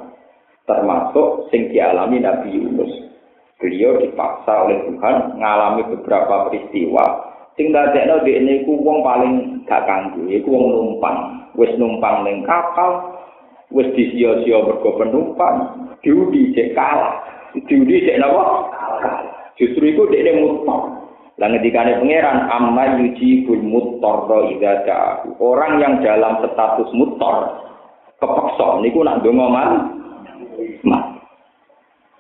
Termasuk 0.68 1.28
sing 1.56 1.72
dialami 1.72 2.20
Nabi 2.20 2.52
Yunus. 2.52 2.92
Beliau 3.64 3.96
dipaksa 4.04 4.68
oleh 4.68 4.84
Tuhan 4.92 5.40
mengalami 5.40 5.88
beberapa 5.88 6.52
peristiwa 6.52 7.32
sing 7.56 7.72
dadekno 7.72 8.28
dhekne 8.28 8.64
iku 8.64 8.76
wong 8.84 9.00
paling 9.00 9.64
gak 9.64 9.88
kanggo, 9.88 10.28
iku 10.28 10.48
wong 10.52 10.66
numpang. 10.76 11.18
Wis 11.56 11.72
numpang 11.80 12.28
ning 12.28 12.44
kapal, 12.44 13.15
wis 13.74 13.90
disia-sia 13.98 14.62
mergo 14.62 14.98
penumpang, 15.00 15.90
diudi 16.06 16.54
cek 16.54 16.78
kalah. 16.78 17.22
Diudi 17.56 18.06
cek 18.06 18.20
napa? 18.20 18.44
Justru 19.56 19.96
itu 19.96 20.04
dia 20.12 20.36
mutor. 20.36 21.06
Lah 21.36 21.52
ngendikane 21.52 22.00
pangeran 22.00 22.48
amma 22.48 22.96
yujibul 23.04 23.60
muttar 23.60 24.24
idza 24.56 24.88
Orang 25.36 25.84
yang 25.84 26.00
dalam 26.00 26.40
status 26.40 26.88
mutor 26.96 27.60
kepeksa 28.24 28.80
niku 28.80 29.04
nak 29.04 29.20
ndonga 29.20 29.48
man. 29.52 29.72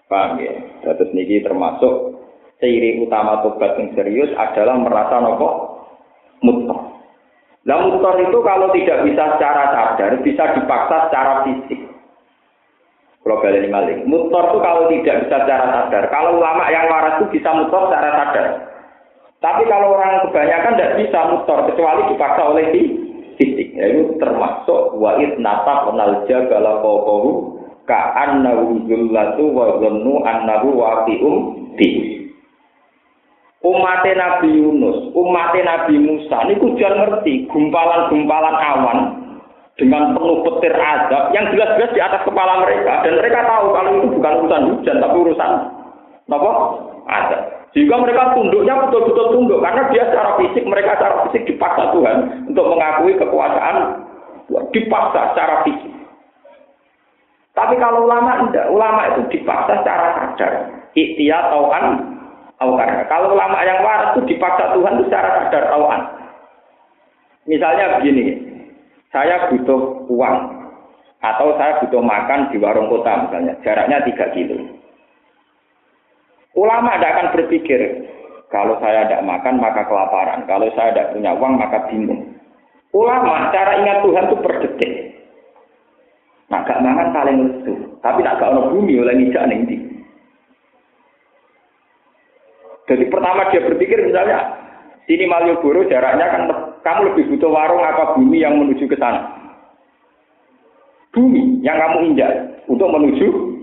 Paham 0.06 0.38
ya? 0.38 0.54
Terus 0.86 1.16
niki 1.16 1.41
termasuk 1.41 2.20
ciri 2.62 3.02
utama 3.02 3.41
tobat 3.41 3.80
yang 3.80 3.96
serius 3.98 4.30
adalah 4.38 4.78
merasa 4.78 5.18
nopo 5.24 5.50
mutor. 6.43 6.95
Lah 7.66 7.82
mutor 7.82 8.13
itu 8.22 8.38
kalau 8.45 8.70
tidak 8.78 9.01
bisa 9.09 9.24
secara 9.36 9.74
sadar, 9.74 10.22
bisa 10.22 10.43
dipaksa 10.53 11.09
secara 11.09 11.41
fisik. 11.49 11.82
Kalau 13.26 13.41
kalian 13.41 13.74
maling. 13.74 14.05
Mutor 14.05 14.53
itu 14.53 14.59
kalau 14.61 14.86
tidak 14.93 15.26
bisa 15.26 15.36
secara 15.41 15.66
sadar. 15.74 16.13
Kalau 16.13 16.38
ulama 16.38 16.70
yang 16.70 16.86
waras 16.86 17.18
itu 17.18 17.41
bisa 17.41 17.49
mutor 17.57 17.89
secara 17.89 18.09
sadar. 18.22 18.47
Tapi 19.41 19.66
kalau 19.66 19.97
orang 19.97 20.30
kebanyakan 20.30 20.78
tidak 20.78 20.93
bisa 21.01 21.20
mutor 21.34 21.59
kecuali 21.66 22.01
dipaksa 22.13 22.41
oleh 22.45 22.66
fisik. 23.41 23.74
Ya, 23.74 23.86
itu 23.97 24.13
termasuk 24.22 24.93
wa'id 25.01 25.41
nata 25.41 25.89
penalja 25.89 26.45
gala 26.45 26.86
kokohu 26.86 27.57
ka'annahu 27.89 28.86
zullatu 28.86 29.43
wa 29.49 29.82
zannu 29.82 30.22
annahu 30.22 30.68
waqi'um 30.78 31.36
di. 31.82 32.25
Umat 33.66 34.05
Nabi 34.05 34.61
Yunus, 34.61 35.09
umat 35.18 35.57
Nabi 35.57 35.97
Musa, 35.97 36.38
ini 36.45 36.53
kujan 36.61 37.01
ngerti 37.01 37.49
gumpalan-gumpalan 37.49 38.57
awan 38.61 38.99
dengan 39.74 40.13
penuh 40.13 40.45
petir 40.45 40.78
azab 40.78 41.34
yang 41.34 41.49
jelas-jelas 41.49 41.91
di 41.91 41.97
atas 41.97 42.22
kepala 42.24 42.61
mereka. 42.61 43.01
Dan 43.01 43.18
mereka 43.18 43.41
tahu 43.49 43.74
kalau 43.74 43.91
itu 43.97 44.07
bukan 44.13 44.34
urusan 44.45 44.63
hujan 44.70 44.97
tapi 45.01 45.16
urusan 45.18 45.51
apa? 46.30 46.51
Azab. 47.05 47.41
Jika 47.76 47.95
mereka 47.99 48.38
tunduknya 48.38 48.74
betul-betul 48.88 49.36
tunduk 49.36 49.59
karena 49.59 49.84
dia 49.91 50.03
secara 50.07 50.39
fisik 50.39 50.63
mereka 50.63 50.95
secara 50.95 51.16
fisik 51.28 51.43
dipaksa 51.43 51.91
Tuhan 51.91 52.18
untuk 52.47 52.66
mengakui 52.72 53.20
kekuasaan 53.20 53.78
dipaksa 54.72 55.36
secara 55.36 55.55
fisik. 55.68 55.91
Tapi 57.51 57.76
kalau 57.82 58.07
ulama 58.07 58.47
tidak 58.47 58.72
ulama 58.72 59.01
itu 59.11 59.22
dipaksa 59.34 59.84
secara 59.84 60.05
sadar 60.16 60.51
ikhtiar 60.95 61.51
tauan 61.51 62.14
kalau 62.60 63.36
ulama 63.36 63.60
yang 63.68 63.84
waras 63.84 64.16
itu 64.16 64.36
dipaksa 64.36 64.72
Tuhan 64.72 64.95
itu 64.99 65.03
secara 65.12 65.30
sadar 65.47 65.64
tauan 65.70 66.01
misalnya 67.45 67.99
begini 67.99 68.45
saya 69.16 69.47
butuh 69.47 70.08
uang 70.12 70.38
atau 71.24 71.58
saya 71.58 71.82
butuh 71.82 72.03
makan 72.03 72.53
di 72.53 72.62
warung 72.62 72.91
kota 72.91 73.26
misalnya, 73.26 73.58
jaraknya 73.66 74.03
3 74.06 74.36
kilo. 74.38 74.58
Ulama 76.56 76.95
tidak 76.95 77.12
akan 77.16 77.28
berpikir, 77.36 77.82
kalau 78.53 78.78
saya 78.80 79.08
tidak 79.08 79.26
makan 79.26 79.60
maka 79.60 79.84
kelaparan, 79.89 80.45
kalau 80.45 80.70
saya 80.78 80.93
tidak 80.93 81.12
punya 81.18 81.32
uang 81.36 81.53
maka 81.60 81.80
bingung. 81.89 82.22
Ulama 82.95 83.51
cara 83.51 83.76
ingat 83.82 84.03
Tuhan 84.08 84.26
itu 84.32 84.38
per 84.39 84.53
detik. 84.64 84.93
Nah, 86.45 86.62
gak 86.62 86.80
mangan 86.80 87.10
paling 87.10 87.38
lesu, 87.41 87.74
tapi 88.06 88.22
nak 88.22 88.38
gak 88.38 88.53
ono 88.53 88.70
bumi 88.70 89.01
oleh 89.01 89.18
ngijak 89.18 89.49
ning 89.49 89.66
Jadi 92.86 93.10
pertama 93.10 93.50
dia 93.50 93.66
berpikir 93.66 93.98
misalnya, 94.06 94.46
sini 95.10 95.26
Malioboro 95.26 95.86
jaraknya 95.90 96.26
kan 96.30 96.42
kamu 96.86 97.14
lebih 97.14 97.24
butuh 97.34 97.50
warung 97.50 97.82
apa 97.82 98.14
bumi 98.14 98.46
yang 98.46 98.62
menuju 98.62 98.86
ke 98.86 98.98
sana? 98.98 99.26
Bumi 101.14 101.66
yang 101.66 101.82
kamu 101.82 102.14
injak 102.14 102.32
untuk 102.70 102.92
menuju 102.92 103.56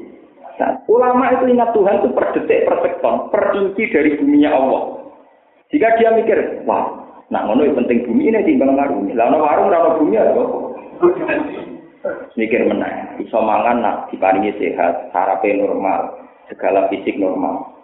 Nah, 0.62 0.78
ulama 0.86 1.32
itu 1.32 1.48
ingat 1.48 1.72
Tuhan 1.72 2.04
itu 2.04 2.08
per 2.14 2.30
detik, 2.36 2.68
per 2.68 2.76
sekon, 2.86 3.32
per 3.34 3.56
inci 3.56 3.88
dari 3.88 4.14
buminya 4.14 4.50
Allah. 4.54 4.82
Jika 5.74 5.96
dia 5.96 6.14
mikir, 6.14 6.62
wah, 6.68 6.86
nah 7.34 7.48
ngono 7.48 7.64
yang 7.64 7.82
penting 7.82 8.04
bumi 8.04 8.30
ini 8.30 8.46
timbang 8.46 8.76
warung. 8.76 9.08
Lah 9.16 9.32
warung, 9.32 9.72
lah 9.72 9.96
bumi 9.96 10.14
ya 10.14 10.30
Mikir 12.34 12.66
menang, 12.66 13.14
iso 13.22 13.38
mangan 13.38 13.78
nak 13.78 13.96
diparingi 14.10 14.54
sehat, 14.58 15.14
sarape 15.14 15.54
normal, 15.54 16.18
segala 16.50 16.90
fisik 16.90 17.14
normal. 17.14 17.81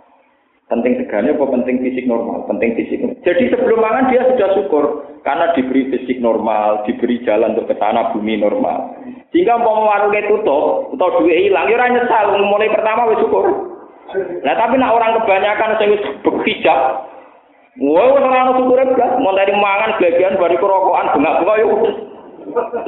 Penting 0.68 1.00
segalanya 1.00 1.32
apa 1.32 1.48
penting 1.48 1.80
fisik 1.80 2.04
normal? 2.04 2.44
Penting 2.44 2.76
fisik. 2.76 3.00
Jadi 3.24 3.48
sebelum 3.48 3.80
makan 3.80 4.12
dia 4.12 4.20
sudah 4.28 4.52
syukur 4.52 4.84
karena 5.24 5.56
diberi 5.56 5.88
fisik 5.88 6.20
normal, 6.20 6.84
diberi 6.84 7.24
jalan 7.24 7.56
untuk 7.56 7.72
ke 7.72 7.74
sana 7.80 8.12
bumi 8.12 8.36
normal. 8.36 8.92
Sehingga 9.32 9.56
mau 9.56 9.88
warungnya 9.88 10.28
tutup 10.28 10.92
atau 10.92 11.24
duit 11.24 11.48
hilang, 11.48 11.72
ya 11.72 11.88
nyesal. 11.88 12.36
Mulai 12.36 12.68
pertama 12.68 13.08
wis 13.08 13.20
syukur. 13.24 13.44
Nah 14.44 14.54
tapi 14.60 14.76
nak 14.76 14.92
orang 14.92 15.16
kebanyakan 15.16 15.76
sing 15.80 15.88
wis 15.96 16.04
hijab, 16.24 16.80
wah 17.80 18.08
ora 18.12 18.28
ono 18.28 18.52
syukure 18.60 18.92
blas, 18.92 19.20
mau 19.20 19.36
dari 19.36 19.52
mangan 19.56 19.96
glegean 20.00 20.40
bari 20.40 20.56
kerokokan 20.60 21.12
bengak-bengak 21.16 21.60
yo. 21.64 21.68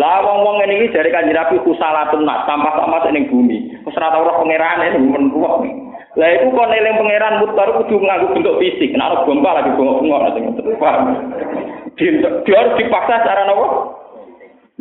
Lah 0.00 0.24
wong-wong 0.24 0.64
ngene 0.64 0.84
iki 0.84 0.96
jare 0.96 1.12
kanjeng 1.12 1.36
Nabi 1.36 1.60
kusalatun 1.64 2.24
nas, 2.24 2.44
sampah-sampah 2.44 3.08
ning 3.12 3.28
bumi. 3.28 3.72
Wis 3.88 3.96
ora 3.96 4.12
tau 4.12 4.24
roh 4.28 4.36
pangeran 4.44 4.84
ini 4.84 5.00
menruwak. 5.00 5.64
Lah 6.18 6.26
iku 6.26 6.50
kok 6.50 6.74
eling 6.74 6.98
pangeran 6.98 7.38
mutar 7.38 7.68
kudu 7.70 8.02
nganggo 8.02 8.34
bentuk 8.34 8.58
fisik. 8.58 8.90
Nek 8.98 9.06
ana 9.06 9.22
bomba 9.22 9.62
lagi 9.62 9.70
bengok-bengok 9.78 10.22
sing 10.34 10.44
paham. 10.82 11.02
Dia 11.94 12.58
harus 12.58 12.74
dipaksa 12.74 13.22
secara 13.22 13.46
nopo. 13.46 13.94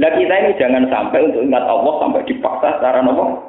Lah 0.02 0.10
kita 0.16 0.36
ini 0.42 0.58
jangan 0.58 0.90
sampai 0.90 1.30
untuk 1.30 1.46
ingat 1.46 1.70
Allah 1.70 1.94
sampai 2.02 2.26
dipaksa 2.26 2.82
secara 2.82 3.06
nopo. 3.06 3.46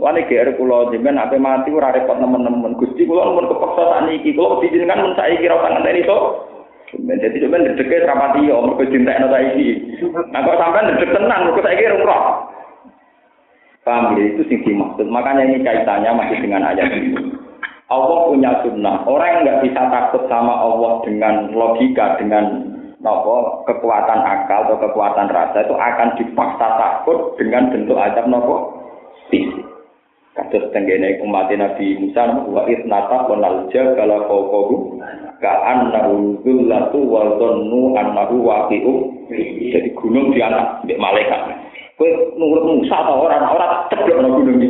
Wani 0.00 0.24
GR 0.24 0.56
kula 0.56 0.88
jenengan 0.94 1.28
ape 1.28 1.36
mati 1.36 1.74
ora 1.74 1.90
repot 1.90 2.16
nemen-nemen. 2.16 2.78
Gusti 2.78 3.04
kula 3.04 3.34
mun 3.34 3.50
kepaksa 3.50 3.82
sak 3.82 4.00
niki 4.06 4.32
kula 4.32 4.62
dijenengan 4.62 5.10
mun 5.10 5.12
saiki 5.18 5.44
ora 5.50 5.58
usah 5.58 5.70
ngenteni 5.74 6.06
to. 6.06 6.18
Jadi 6.90 7.36
sampean 7.42 7.62
ndedeke 7.66 8.06
rapati 8.06 8.46
yo 8.46 8.62
mergo 8.62 8.86
cintekno 8.86 9.26
saiki. 9.26 9.98
Nah 10.30 10.40
kok 10.46 10.56
sampean 10.56 10.86
ndedek 10.94 11.12
tenan 11.18 11.50
mergo 11.50 11.60
saiki 11.66 11.84
ora 11.84 12.18
Paham 13.84 14.16
ya? 14.16 14.36
Itu 14.36 14.42
sing 14.46 14.60
dimaksud. 14.64 15.08
Makanya 15.08 15.48
ini 15.48 15.64
kaitannya 15.64 16.10
masih 16.12 16.38
dengan 16.44 16.68
ayat 16.68 16.88
ini. 16.92 17.16
Allah 17.90 18.18
punya 18.30 18.52
sunnah. 18.62 19.02
Orang 19.02 19.28
yang 19.28 19.40
nggak 19.42 19.60
bisa 19.66 19.82
takut 19.90 20.22
sama 20.30 20.62
Allah 20.62 21.02
dengan 21.02 21.50
logika, 21.50 22.14
dengan 22.22 22.70
nopo 23.00 23.66
kekuatan 23.66 24.20
akal 24.22 24.68
atau 24.68 24.78
kekuatan 24.78 25.32
rasa 25.32 25.64
itu 25.64 25.74
akan 25.74 26.08
dipaksa 26.20 26.66
takut 26.76 27.34
dengan 27.40 27.72
bentuk 27.72 27.98
azab 27.98 28.28
nopo 28.28 28.54
fisik. 29.32 29.66
Kados 30.30 30.70
tenggene 30.70 31.18
umat 31.26 31.50
Nabi 31.50 31.98
Musa 31.98 32.30
wa 32.46 32.62
isnata 32.70 33.26
wa 33.26 33.34
nalja 33.34 33.98
kala 33.98 34.30
fawqahu 34.30 35.02
ka 35.42 35.52
annahu 35.66 36.38
zullatu 36.46 37.02
wa 37.02 37.34
dhannu 37.34 37.98
annahu 37.98 38.46
waqi'u. 38.46 38.94
Jadi 39.74 39.90
gunung 39.98 40.30
di 40.30 40.38
anak 40.38 40.86
malaikat. 40.86 41.69
Kowe 42.00 42.08
nurut 42.40 42.64
Musa 42.64 42.96
ta 42.96 43.12
ora 43.12 43.36
ora 43.44 43.84
ceblok 43.92 44.24
nang 44.24 44.40
gunung 44.40 44.56
iki. 44.56 44.68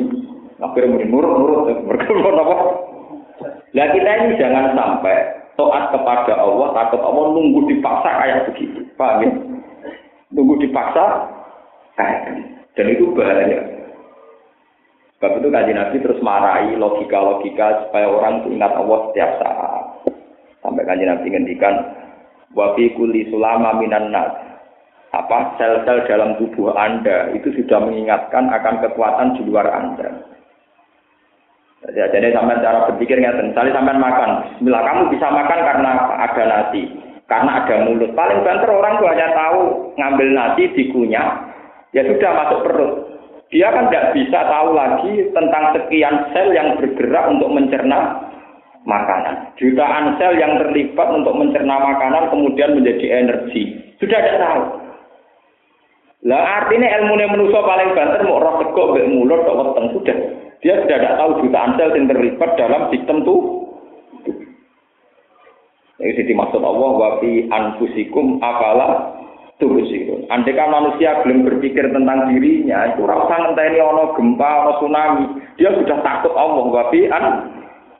Akhirnya 0.59 1.07
nurut 1.07 1.31
nurut 1.39 1.61
berkumpul 1.87 2.35
apa? 2.35 2.57
Lah 3.71 3.87
kita 3.95 4.11
ini 4.27 4.35
jangan 4.35 4.75
sampai 4.75 5.39
taat 5.55 5.95
kepada 5.95 6.43
Allah, 6.43 6.75
takut 6.75 6.99
Allah 6.99 7.31
nunggu 7.31 7.71
dipaksa 7.71 8.11
kayak 8.19 8.51
begitu. 8.51 8.83
Paham 8.99 9.23
ya? 9.23 9.31
Nunggu 10.35 10.59
dipaksa 10.59 11.31
kayak 11.95 12.35
Dan 12.75 12.87
itu 12.99 13.15
bahaya. 13.15 13.63
Sebab 15.21 15.39
itu 15.39 15.49
kaji 15.55 15.73
Nabi 15.77 15.97
terus 16.03 16.19
marahi 16.25 16.75
logika-logika 16.75 17.87
supaya 17.87 18.11
orang 18.11 18.43
itu 18.43 18.59
ingat 18.59 18.75
Allah 18.75 18.99
setiap 19.07 19.31
saat. 19.39 19.85
Sampai 20.67 20.83
kaji 20.83 21.05
Nabi 21.07 21.27
ngendikan, 21.31 21.75
wafi 22.59 22.91
kuli 22.99 23.31
sulama 23.31 23.79
minan 23.79 24.11
nas. 24.11 24.50
Apa 25.11 25.59
sel-sel 25.59 26.07
dalam 26.07 26.39
tubuh 26.39 26.71
Anda 26.79 27.35
itu 27.35 27.51
sudah 27.59 27.83
mengingatkan 27.83 28.47
akan 28.47 28.75
kekuatan 28.87 29.35
di 29.35 29.43
luar 29.51 29.67
Anda. 29.67 30.23
Jadi, 31.81 31.99
jadi 32.13 32.37
sampai 32.37 32.63
cara 32.63 32.87
berpikir 32.93 33.19
ngerti. 33.19 33.51
Misalnya 33.51 33.75
sampai 33.81 33.97
makan, 33.99 34.31
Bismillah 34.55 34.83
kamu 34.85 35.03
bisa 35.11 35.27
makan 35.33 35.61
karena 35.65 35.91
ada 36.29 36.43
nasi, 36.47 36.83
karena 37.27 37.51
ada 37.65 37.75
mulut. 37.89 38.13
Paling 38.15 38.45
banter 38.45 38.71
orang 38.71 39.01
tuh 39.01 39.09
hanya 39.11 39.29
tahu 39.33 39.63
ngambil 39.97 40.29
nasi 40.31 40.63
dikunyah, 40.77 41.29
ya 41.97 42.05
sudah 42.05 42.31
masuk 42.37 42.59
perut 42.69 42.93
dia 43.51 43.67
kan 43.75 43.91
tidak 43.91 44.15
bisa 44.15 44.47
tahu 44.47 44.79
lagi 44.79 45.27
tentang 45.35 45.75
sekian 45.75 46.17
sel 46.31 46.55
yang 46.55 46.79
bergerak 46.79 47.25
untuk 47.35 47.51
mencerna 47.51 48.31
makanan. 48.87 49.51
Jutaan 49.59 50.15
sel 50.23 50.39
yang 50.39 50.55
terlibat 50.63 51.09
untuk 51.11 51.35
mencerna 51.35 51.77
makanan 51.83 52.31
kemudian 52.31 52.79
menjadi 52.79 53.27
energi. 53.27 53.75
Sudah 53.99 54.23
tidak 54.23 54.39
tahu. 54.39 54.63
Lah 56.21 56.65
artinya 56.65 56.89
ilmu 57.01 57.17
manusia 57.17 57.65
paling 57.65 57.97
banter 57.97 58.21
mau 58.29 58.45
roh 58.45 58.61
tegok 58.61 58.93
mbek 58.93 59.09
mulut 59.09 59.41
tok 59.49 59.57
weteng 59.57 59.87
sudah. 59.97 60.17
Dia 60.61 60.85
sudah 60.85 60.99
tidak 61.01 61.17
tahu 61.17 61.31
jutaan 61.41 61.73
sel 61.81 61.97
yang 61.97 62.05
terlibat 62.13 62.51
dalam 62.61 62.83
sistem 62.93 63.25
tuh. 63.25 63.41
Ini 66.01 66.21
dimaksud 66.25 66.61
Allah 66.61 66.91
wa 66.97 67.11
fi 67.25 67.49
anfusikum 67.49 68.41
apalah 68.45 69.17
tubusirun. 69.61 70.29
Andai 70.29 70.57
kan 70.57 70.73
manusia 70.73 71.21
belum 71.25 71.45
berpikir 71.45 71.89
tentang 71.93 72.33
dirinya, 72.33 72.93
itu 72.93 73.05
rasa 73.05 73.53
ini 73.57 73.81
ono 73.81 74.17
gempa, 74.17 74.51
ono 74.65 74.73
tsunami, 74.81 75.25
dia 75.61 75.73
sudah 75.77 76.01
takut 76.01 76.33
Allah. 76.37 76.65
Wabi 76.73 77.01
an 77.09 77.25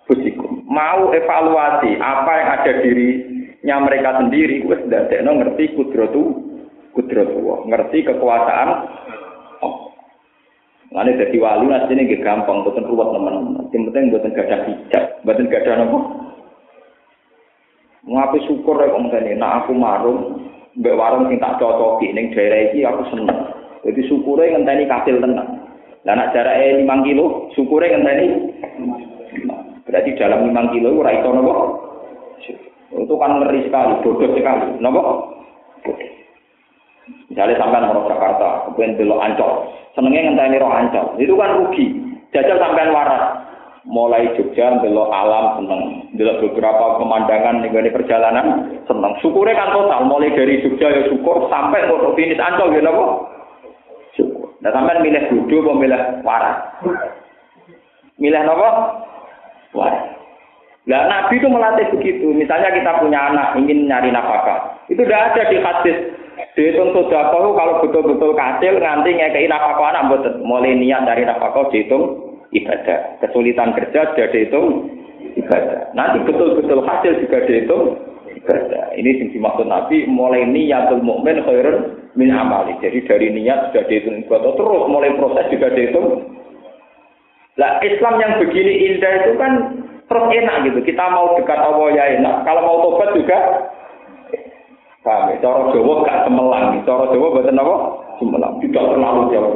busikum. 0.09 0.65
Mau 0.69 1.13
evaluasi 1.13 2.01
apa 2.01 2.33
yang 2.41 2.49
ada 2.57 2.73
dirinya 2.85 3.77
mereka 3.85 4.11
sendiri, 4.21 4.65
wes 4.65 4.81
tidak 4.89 5.13
ngerti 5.21 5.77
kudrotu, 5.77 6.50
kudrotu, 6.93 7.67
ngerti 7.71 8.07
kekuasaan 8.07 8.69
oh. 9.63 9.91
Nanti 10.91 11.23
jadi 11.23 11.37
wali 11.39 11.71
nanti 11.71 11.95
ini 11.95 12.19
gampang, 12.19 12.67
bukan 12.67 12.83
ruwet 12.83 13.15
teman-teman. 13.15 13.71
Yang 13.71 13.83
penting 13.95 14.11
buatan 14.11 14.35
gada 14.35 14.57
hijab, 14.67 15.05
buatan 15.23 15.47
gada 15.47 15.73
nopo. 15.79 15.99
Ngapain 18.11 18.43
syukur 18.49 18.81
ya 18.81 18.91
kamu 18.91 19.13
tadi, 19.13 19.39
nah 19.39 19.63
aku 19.63 19.71
marung, 19.77 20.51
mbek 20.75 20.99
warung 20.99 21.31
sing 21.31 21.39
tak 21.39 21.63
cocoki 21.63 22.11
ning 22.11 22.35
daerah 22.35 22.73
iki 22.73 22.83
aku 22.83 23.07
seneng. 23.13 23.39
Jadi 23.87 24.01
syukure 24.11 24.51
ngenteni 24.51 24.91
kasil 24.91 25.23
tenang. 25.23 25.63
Lah 26.03 26.15
nek 26.17 26.33
jarake 26.33 26.83
5 26.83 27.07
kilo, 27.07 27.53
syukure 27.55 27.87
ngenteni 27.87 28.27
berarti 29.87 30.11
dalam 30.19 30.49
5 30.49 30.73
kilo 30.75 30.89
ora 30.99 31.15
iso 31.15 31.29
napa? 31.31 31.55
Itu 32.91 33.15
kan 33.15 33.39
ngeri 33.39 33.69
sekali, 33.69 33.95
bodoh 34.03 34.31
sekali. 34.35 34.67
Napa? 34.83 35.01
Misalnya 37.31 37.63
sampai 37.63 37.87
mau 37.87 38.11
Jakarta, 38.11 38.67
kemudian 38.67 38.99
belok 38.99 39.23
ancol, 39.23 39.71
senengnya 39.95 40.27
ngenteni 40.27 40.59
roh 40.59 40.73
ancol, 40.75 41.15
itu 41.15 41.35
kan 41.39 41.63
rugi. 41.63 41.87
Jajal 42.35 42.59
sampai 42.59 42.91
waras, 42.91 43.23
mulai 43.87 44.27
Jogja 44.35 44.83
belok 44.83 45.11
alam 45.15 45.63
seneng. 45.63 45.83
Belok 46.19 46.43
beberapa 46.43 46.99
pemandangan 46.99 47.63
nih 47.63 47.95
perjalanan 47.95 48.47
seneng. 48.87 49.13
Syukurnya 49.23 49.59
kan 49.59 49.75
total. 49.75 50.11
Mulai 50.11 50.35
dari 50.35 50.63
Jogja 50.63 50.91
ya 50.91 51.03
syukur. 51.11 51.47
Sampai 51.51 51.87
mau 51.87 52.15
finish 52.15 52.39
ancol 52.39 52.71
gitu 52.75 52.87
kok 52.87 53.11
syukur. 54.15 54.47
Nah 54.63 54.71
sampai 54.75 55.03
milih 55.03 55.23
bodoh 55.31 55.59
apa 55.65 55.73
milih 55.75 56.03
waras? 56.23 56.57
Milih 58.19 58.43
apa 58.43 58.69
waras 59.75 60.20
Nah, 60.89 61.05
Nabi 61.13 61.37
itu 61.37 61.49
melatih 61.51 61.93
begitu. 61.93 62.33
Misalnya 62.33 62.73
kita 62.73 63.05
punya 63.05 63.29
anak 63.29 63.53
ingin 63.61 63.85
nyari 63.85 64.09
nafkah, 64.09 64.81
itu 64.89 65.05
tidak 65.05 65.37
ada 65.37 65.43
di 65.53 65.59
hadis. 65.61 65.97
Dihitung 66.57 66.97
sudah 66.97 67.29
kalau 67.31 67.85
betul-betul 67.85 68.33
kecil 68.33 68.81
nganti 68.81 69.13
ngekei 69.13 69.45
nafkah 69.45 69.93
anak 69.93 70.09
betul. 70.09 70.41
Mulai 70.41 70.73
niat 70.73 71.05
dari 71.05 71.29
nafkah 71.29 71.69
dihitung 71.69 72.33
ibadah. 72.57 73.21
Kesulitan 73.21 73.77
kerja 73.77 74.09
sudah 74.13 74.29
dihitung 74.33 74.89
ibadah. 75.37 75.93
Nanti 75.93 76.25
betul-betul 76.25 76.81
hasil 76.81 77.13
juga 77.29 77.45
dihitung 77.45 78.01
ibadah. 78.41 78.85
Ini 78.97 79.11
yang 79.21 79.29
dimaksud 79.37 79.67
Nabi 79.69 80.09
mulai 80.09 80.49
niatul 80.49 81.05
mukmin 81.05 81.45
khairun 81.45 82.09
min 82.17 82.33
amali. 82.33 82.73
Jadi 82.81 83.05
dari 83.05 83.29
niat 83.37 83.71
sudah 83.71 83.85
dihitung 83.85 84.25
ibadah 84.25 84.57
terus 84.57 84.83
mulai 84.89 85.13
proses 85.21 85.45
juga 85.53 85.69
dihitung. 85.77 86.25
Lah 87.61 87.77
Islam 87.85 88.17
yang 88.17 88.33
begini 88.41 88.73
indah 88.89 89.13
itu 89.21 89.33
kan 89.37 89.53
terus 90.11 90.27
enak 90.27 90.67
gitu. 90.67 90.79
Kita 90.83 91.07
mau 91.15 91.39
dekat 91.39 91.63
Allah 91.63 91.89
ya 91.95 92.05
enak. 92.19 92.43
Kalau 92.43 92.63
mau 92.67 92.83
tobat 92.83 93.15
juga 93.15 93.39
Paham 95.01 95.33
ya? 95.33 95.41
Cara 95.41 95.73
Jawa 95.73 96.05
gak 96.05 96.29
semelang. 96.29 96.85
Cara 96.85 97.05
Jawa 97.09 97.27
buatan 97.33 97.63
apa? 97.63 97.77
Semelang. 98.21 98.55
Tidak 98.61 98.85
terlalu 98.85 99.23
jauh. 99.33 99.55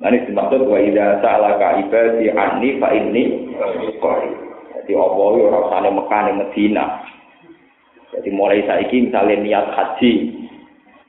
Nah, 0.00 0.08
ini 0.08 0.24
dimaksud 0.32 0.64
wa 0.64 0.80
idza 0.80 1.20
sa'alaka 1.20 1.84
ibadi 1.84 2.32
anni 2.32 2.80
fa 2.80 2.88
qarib. 4.00 4.34
Jadi 4.80 4.92
apa 4.96 5.22
yo 5.36 5.42
ora 5.52 5.58
usah 5.68 5.92
Mekah 5.92 6.20
ning 6.24 6.36
Medina. 6.40 6.84
Jadi 8.16 8.28
mulai 8.32 8.64
saiki 8.64 9.12
misalnya 9.12 9.38
niat 9.44 9.66
haji 9.76 10.12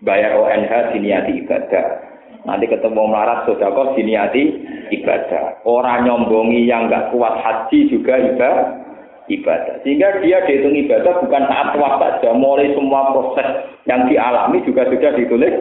bayar 0.03 0.35
ONH 0.37 0.91
diniati 0.91 1.39
ibadah. 1.39 2.10
Nanti 2.41 2.65
ketemu 2.65 3.05
melarat 3.05 3.45
sodako 3.45 3.93
diniati 3.93 4.65
ibadah. 4.89 5.61
Orang 5.61 6.09
nyombongi 6.09 6.65
yang 6.65 6.89
nggak 6.89 7.13
kuat 7.13 7.37
haji 7.41 7.89
juga 7.89 8.17
ibadah. 8.17 8.81
ibadah. 9.29 9.79
Sehingga 9.85 10.19
dia 10.19 10.43
dihitung 10.43 10.75
ibadah 10.75 11.23
bukan 11.23 11.43
saat 11.47 11.71
tua 11.71 11.89
saja, 12.03 12.35
mulai 12.35 12.73
semua 12.75 13.15
proses 13.15 13.47
yang 13.87 14.03
dialami 14.11 14.59
juga 14.67 14.83
sudah 14.91 15.11
ditulis 15.15 15.55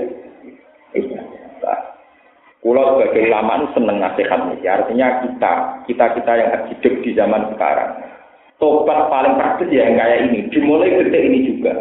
Pulau 2.61 3.01
sebagai 3.01 3.24
ulama 3.24 3.72
seneng 3.72 4.05
nasihat 4.05 4.53
ini. 4.53 4.68
Artinya 4.68 5.24
kita, 5.24 5.53
kita 5.89 6.07
kita 6.12 6.33
yang 6.37 6.51
hidup 6.68 6.95
di 7.01 7.11
zaman 7.16 7.57
sekarang. 7.57 8.05
Tobat 8.61 9.09
paling 9.09 9.41
praktis 9.41 9.72
ya 9.72 9.89
yang 9.89 9.97
kayak 9.97 10.18
ini. 10.28 10.39
Dimulai 10.53 10.93
detik 10.93 11.24
ini 11.24 11.39
juga 11.49 11.72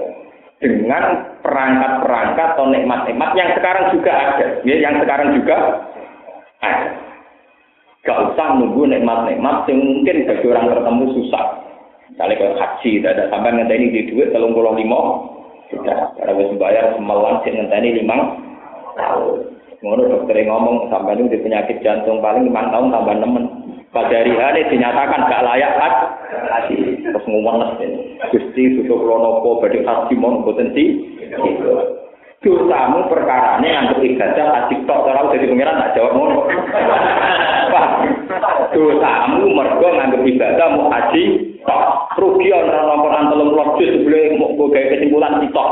dengan 0.60 1.03
perangkat-perangkat 1.39 2.47
atau 2.60 2.68
nikmat-nikmat 2.68 3.32
yang 3.39 3.49
sekarang 3.55 3.95
juga 3.95 4.12
ada, 4.12 4.47
ya, 4.68 4.76
yang 4.76 4.99
sekarang 4.99 5.39
juga 5.39 5.57
ada. 6.60 6.88
Gak 8.03 8.20
usah 8.32 8.47
nunggu 8.60 8.91
nikmat-nikmat 8.91 9.68
yang 9.72 9.80
mungkin 9.80 10.28
bagi 10.28 10.45
orang 10.51 10.72
ketemu 10.72 11.05
susah. 11.16 11.45
Misalnya 12.12 12.36
kayak 12.36 12.57
haji, 12.60 12.91
tidak 12.99 13.12
ada 13.16 13.24
sampai 13.32 13.51
ngenteni 13.55 13.88
di 13.95 14.01
duit 14.12 14.36
telung 14.36 14.51
puluh 14.51 14.76
lima, 14.76 14.99
sudah. 15.72 16.12
Karena 16.20 16.36
wis 16.36 16.51
bayar 16.60 16.95
semelan 16.95 17.39
sih 17.43 17.51
ngenteni 17.55 17.89
lima 18.03 18.18
tahun. 18.99 19.55
Ngono 19.80 20.01
dokter 20.12 20.43
ngomong 20.43 20.91
sampai 20.91 21.16
ini 21.16 21.32
di 21.32 21.39
penyakit 21.39 21.80
jantung 21.80 22.20
paling 22.20 22.51
lima 22.51 22.68
tahun 22.68 22.91
tambah 22.91 23.16
nemen. 23.16 23.45
Pada 23.95 24.12
hari 24.12 24.36
hari 24.36 24.68
dinyatakan 24.68 25.32
gak 25.32 25.45
layak 25.47 25.72
haji. 26.51 26.99
Terus 26.99 27.26
ngomong 27.32 27.80
Gusti 28.28 28.76
tutup 28.76 28.99
lonopo 28.99 29.63
badhe 29.63 29.80
kaji 29.80 30.13
mon 30.20 30.43
potensi. 30.43 31.15
Dosamu 32.39 33.11
perkarane 33.11 33.67
antuk 33.67 33.99
ibadah 33.99 34.63
asik 34.63 34.88
tok 34.88 35.07
ora 35.07 35.28
dadi 35.28 35.47
pangeran 35.47 35.80
tak 35.80 35.91
jawab 35.95 36.11
ngono. 36.15 36.38
Dosamu 38.76 39.43
mergo 39.55 39.88
nganggep 39.88 40.24
ibadah 40.36 40.67
mu 40.76 40.91
aji 40.91 41.24
tok. 41.63 41.84
Rugi 42.20 42.51
ora 42.51 42.84
lampur 42.84 43.15
antelung 43.15 43.55
rojo 43.55 43.84
sebelah 43.84 44.36
mok 44.36 44.51
go 44.59 44.65
gawe 44.67 44.86
kesimpulan 44.91 45.39
tok. 45.55 45.72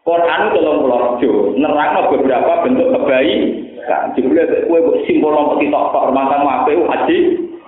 Quran 0.00 0.56
dalam 0.56 0.80
pulau 0.80 0.96
Rojo 0.96 1.52
nerangno 1.60 2.08
beberapa 2.08 2.64
bentuk 2.64 2.88
kebaikan. 2.88 3.68
Kan 3.84 4.12
jebule 4.16 4.64
kowe 4.68 4.80
kok 4.80 4.98
simbol 5.04 5.36
nopo 5.36 5.60
tok 5.60 5.88
permatan 5.92 6.48
ape 6.48 6.72
haji 6.76 7.16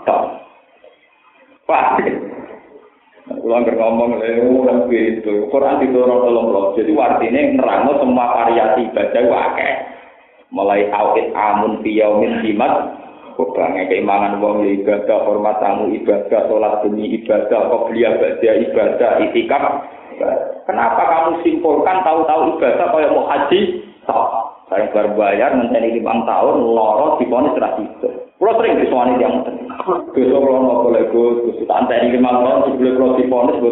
tok. 0.09 0.21
Pak, 1.69 2.01
Kulo 3.43 3.59
anggar 3.59 3.75
ngomong 3.75 4.23
lho 4.23 4.63
ora 4.63 4.87
gitu. 4.87 5.51
Quran 5.51 5.83
diturun 5.83 6.23
tolong 6.23 6.49
loh. 6.55 6.67
Jadi 6.79 6.95
artinya 6.95 7.43
nerangno 7.59 7.99
semua 7.99 8.31
variasi 8.39 8.87
ibadah 8.87 9.23
akeh. 9.27 9.73
Mulai 10.55 10.87
awit 10.95 11.35
amun 11.35 11.83
fi 11.83 11.91
yaumin 11.99 12.39
simat 12.47 13.03
Kebange 13.33 13.89
keimanan 13.89 14.45
wong 14.45 14.63
ibadah, 14.63 15.25
hormat 15.25 15.57
tamu 15.59 15.89
ibadah, 15.89 16.47
sholat 16.47 16.85
demi 16.85 17.17
ibadah, 17.17 17.73
qobliyah 17.73 18.21
badia 18.21 18.53
ibadah, 18.61 19.25
itikaf. 19.25 19.89
Kenapa 20.69 21.03
kamu 21.03 21.41
simpulkan 21.41 22.05
tahu-tahu 22.05 22.61
ibadah 22.61 22.87
kaya 22.93 23.09
mau 23.09 23.25
haji? 23.27 23.83
Tahu. 24.05 24.42
Barang 24.73 24.89
bar 24.89 25.13
bayar 25.21 25.53
nanti 25.53 25.93
di 25.93 26.01
bang 26.01 26.25
tahun 26.25 26.73
loro 26.73 27.21
diponis 27.21 27.53
poni 27.53 27.61
serah 27.61 27.77
itu. 27.77 28.09
Pulau 28.41 28.57
sering 28.57 28.81
di 28.81 28.89
suami 28.89 29.21
yang 29.21 29.45
besok 30.17 30.41
kalau 30.41 30.65
mau 30.65 30.89
boleh 30.89 31.13
gue 31.13 31.61
tante 31.69 31.93
di 31.93 32.17
lima 32.17 32.33
tahun 32.33 32.73
di 32.73 32.81
boleh 32.81 32.93
pulau 32.97 33.21
di 33.21 33.29
poni 33.29 33.53
gue 33.61 33.69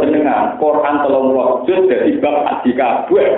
jenengan 0.00 0.56
Quran 0.56 1.04
30 1.04 1.12
loh 1.12 1.60
jus 1.68 1.84
dari 1.92 2.16
bang 2.16 2.36
adi 2.48 2.72
kabue. 2.72 3.20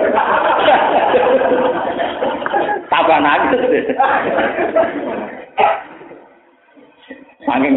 Apa 3.03 3.15
nangis 3.19 3.67
deh? 3.67 3.83
Saking 7.43 7.75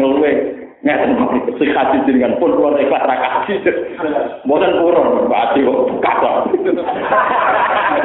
Ngeten 0.83 1.15
sing 1.55 1.69
kaji 1.71 1.97
jenengan 2.03 2.35
pun 2.43 2.59
kula 2.59 2.75
ikhlas 2.75 3.07
ra 3.07 3.15
kaji. 3.15 3.55
Mboten 4.43 4.83
purun, 4.83 5.31
Pak 5.31 5.55
Adi 5.55 5.63
kok 5.63 5.79
bekas. 5.95 6.19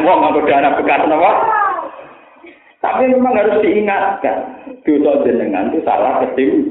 Wong 0.07 0.19
nganggo 0.23 0.41
bekas? 0.47 1.39
Tapi 2.79 3.11
memang 3.11 3.35
harus 3.35 3.59
diingatkan, 3.59 4.39
dosa 4.87 5.27
jenengan 5.27 5.75
itu 5.75 5.83
salah 5.83 6.23
ketim. 6.23 6.63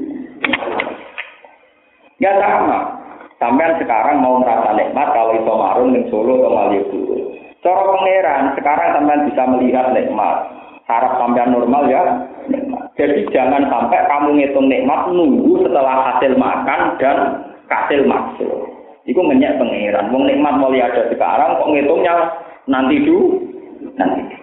Ya 2.16 2.32
sama. 2.40 2.96
Sampai 3.38 3.78
sekarang 3.78 4.18
mau 4.18 4.42
merasa 4.42 4.74
nikmat 4.74 5.14
kalau 5.14 5.36
itu 5.36 5.52
marun 5.54 5.94
di 5.94 6.02
Solo 6.10 6.42
atau 6.42 6.50
Malioboro. 6.50 7.16
Cara 7.62 7.82
pangeran 7.86 8.42
sekarang 8.58 8.88
sampean 8.98 9.26
bisa 9.30 9.42
melihat 9.46 9.94
nikmat. 9.94 10.36
Harap 10.90 11.22
sampean 11.22 11.54
normal 11.54 11.86
ya. 11.86 12.02
Jadi 12.98 13.30
jangan 13.30 13.62
sampai 13.70 14.10
kamu 14.10 14.42
ngitung 14.42 14.66
nikmat 14.66 15.06
nunggu 15.14 15.62
setelah 15.62 16.10
hasil 16.10 16.34
makan 16.34 16.98
dan 16.98 17.16
hasil 17.70 18.02
maksud. 18.02 18.50
Itu 19.06 19.22
ngenyak 19.22 19.54
pengiran. 19.54 20.10
Mau 20.10 20.26
nikmat 20.26 20.58
mulai 20.58 20.82
ada 20.82 21.06
sekarang, 21.06 21.62
kok 21.62 21.70
ngitungnya 21.70 22.14
nanti 22.66 22.98
dulu, 23.06 23.38
nanti. 23.94 24.34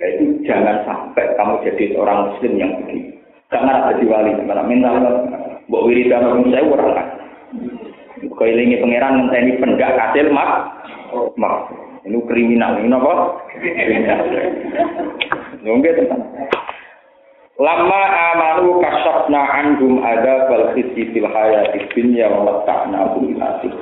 Jadi 0.00 0.24
jangan 0.48 0.88
sampai 0.88 1.36
kamu 1.36 1.54
jadi 1.68 1.84
seorang 1.92 2.18
muslim 2.32 2.52
yang 2.56 2.72
begini. 2.80 3.12
Jangan 3.52 3.76
ada 3.84 3.92
di 4.00 4.04
wali, 4.08 4.32
malah 4.40 4.64
minta 4.64 4.88
buat 5.68 5.84
wiridan 5.84 6.24
orang 6.24 6.48
saya 6.48 6.64
orang 6.64 6.90
kan. 6.96 7.08
Kailingi 8.18 8.80
pangeran 8.80 9.28
ini 9.30 9.60
pendak 9.60 9.94
hasil 10.00 10.32
mak, 10.32 10.50
mak. 11.36 11.68
Ini 12.08 12.18
kriminal, 12.24 12.80
ini 12.80 12.88
apa? 12.88 13.12
Kriminal. 13.52 14.20
Nunggu 15.60 15.92
tentang. 15.92 16.24
Lama 17.58 18.02
amanu 18.30 18.78
kasafna 18.78 19.42
anhum 19.42 19.98
ada 20.06 20.46
bal 20.46 20.78
khisi 20.78 21.10
fil 21.10 21.26
hayati 21.26 21.90
dunya 21.90 22.30
wa 22.30 22.46
mata'na 22.46 23.18
hum 23.18 23.34
nasib. 23.34 23.74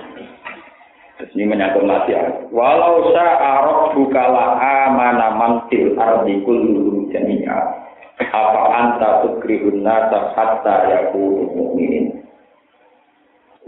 Ini 1.20 1.45
menyangkut 1.45 1.85
mati 1.85 2.16
Walau 2.57 3.12
sa'arok 3.12 3.93
bukala 3.93 4.57
amana 4.57 5.29
mantil 5.37 5.93
ardi 5.93 6.41
kullu 6.49 7.12
jami'a. 7.12 7.85
Apa 8.33 8.62
anta 8.72 9.11
tukrihun 9.29 9.85
nasa 9.85 10.33
hatta 10.33 10.77
yakunu 10.97 11.45
mu'minin. 11.53 12.24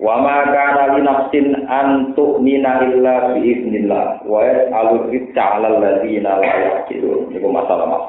Wa 0.01 0.25
ma 0.25 0.49
kana 0.49 0.97
li 0.97 1.05
nafsin 1.05 1.69
an 1.69 2.17
tu'mina 2.17 2.81
illa 2.81 3.37
bi 3.37 3.45
iznillah 3.45 4.25
wa 4.25 4.41
yas'alu 4.41 5.13
rizqa 5.13 5.61
'alal 5.61 5.85
ladzina 5.85 6.41
la 6.41 6.53
yaqilun. 6.65 7.29
Ini 7.29 7.45
masalah. 7.45 8.09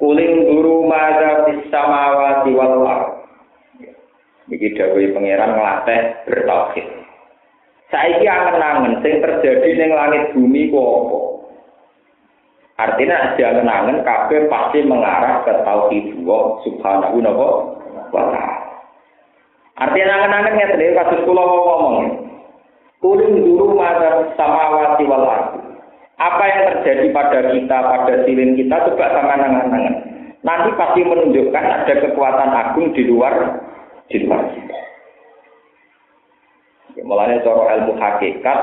Kuling 0.00 0.48
guru 0.48 0.88
maza 0.88 1.44
fis 1.44 1.60
samawati 1.68 2.56
wal. 2.56 2.88
Iki 4.48 4.74
dawuhe 4.74 5.12
pangeran 5.12 5.54
nglatih 5.54 6.00
bertauhid. 6.24 6.86
Saiki 7.92 8.24
angen-angen 8.24 9.04
sing 9.04 9.20
terjadi 9.20 9.76
ning 9.76 9.90
langit 9.92 10.32
bumi 10.32 10.72
ku 10.72 10.80
apa? 10.80 11.18
Artinya 12.80 13.36
jangan-angen 13.36 14.00
kabeh 14.00 14.48
pasti 14.48 14.80
mengarah 14.88 15.44
ke 15.44 15.52
tauhid 15.68 16.16
Allah 16.24 16.44
subhanahu 16.64 17.18
wa 18.08 18.24
ta'ala. 18.32 18.56
Artinya 19.84 20.16
angen-angen 20.16 20.54
ngeten 20.56 20.96
kasus 20.96 21.20
kula 21.28 21.44
ngomong. 21.44 21.96
Kuling 23.04 23.32
guru 23.44 23.76
maza 23.76 24.32
samawati 24.32 25.04
wal 25.04 25.28
ard. 25.28 25.59
Apa 26.20 26.42
yang 26.44 26.62
terjadi 26.68 27.06
pada 27.16 27.40
kita, 27.48 27.76
pada 27.80 28.14
silin 28.28 28.52
kita, 28.52 28.76
coba 28.92 29.06
sama 29.16 29.40
nangan-nangan. 29.40 29.94
Nanti 30.44 30.70
pasti 30.76 31.00
menunjukkan 31.00 31.64
ada 31.64 31.94
kekuatan 31.96 32.50
agung 32.52 32.92
di 32.92 33.08
luar 33.08 33.60
di 34.12 34.24
luar 34.28 34.44
kita. 34.52 34.78
Ya, 37.00 37.02
mulanya 37.08 37.40
cara 37.40 37.80
ilmu 37.80 37.96
hakikat, 37.96 38.58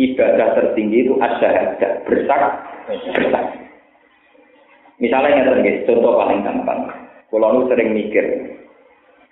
ibadah 0.00 0.48
tertinggi 0.56 1.04
itu 1.04 1.14
asyahadat, 1.20 1.92
bersak, 2.08 2.42
bersak. 2.88 3.44
Misalnya 4.96 5.44
yang 5.44 5.84
contoh 5.84 6.16
paling 6.16 6.40
gampang. 6.40 6.80
Kalau 7.28 7.68
sering 7.68 7.92
mikir, 7.92 8.24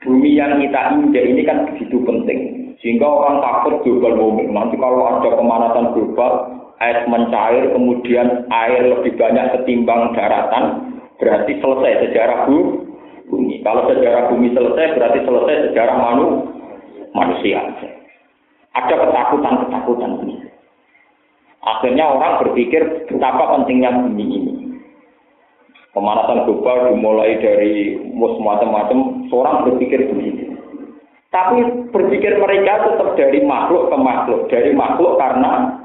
bumi 0.04 0.36
yang 0.36 0.60
kita 0.60 0.80
injak 1.00 1.24
ini 1.24 1.42
kan 1.48 1.64
begitu 1.72 1.96
penting. 2.04 2.40
Sehingga 2.84 3.08
orang 3.08 3.40
takut 3.40 3.80
global 3.80 4.12
warming. 4.18 4.52
Nanti 4.52 4.76
kalau 4.76 5.08
ada 5.08 5.30
pemanasan 5.32 5.96
global, 5.96 6.32
air 6.82 7.06
mencair, 7.06 7.70
kemudian 7.70 8.48
air 8.50 8.82
lebih 8.90 9.14
banyak 9.14 9.60
ketimbang 9.60 10.14
daratan, 10.16 10.94
berarti 11.18 11.52
selesai 11.62 12.08
sejarah 12.08 12.48
bumi. 12.48 13.62
Kalau 13.62 13.86
sejarah 13.88 14.30
bumi 14.32 14.50
selesai, 14.52 14.98
berarti 14.98 15.20
selesai 15.22 15.54
sejarah 15.70 15.96
manu, 15.96 16.26
manusia. 17.14 17.62
Ada 18.74 18.94
ketakutan-ketakutan 19.06 20.12
ini. 20.26 20.36
Akhirnya 21.64 22.04
orang 22.10 22.42
berpikir 22.44 23.08
betapa 23.08 23.56
pentingnya 23.56 24.04
bumi 24.04 24.24
ini. 24.26 24.54
Pemanasan 25.94 26.42
global 26.44 26.90
dimulai 26.90 27.38
dari 27.38 28.02
macam-macam, 28.18 29.30
seorang 29.30 29.62
berpikir 29.70 30.10
begitu. 30.10 30.58
Tapi 31.30 31.86
berpikir 31.94 32.34
mereka 32.38 32.82
tetap 32.82 33.14
dari 33.14 33.42
makhluk 33.46 33.90
ke 33.90 33.96
makhluk, 33.98 34.40
dari 34.50 34.74
makhluk 34.74 35.18
karena 35.22 35.82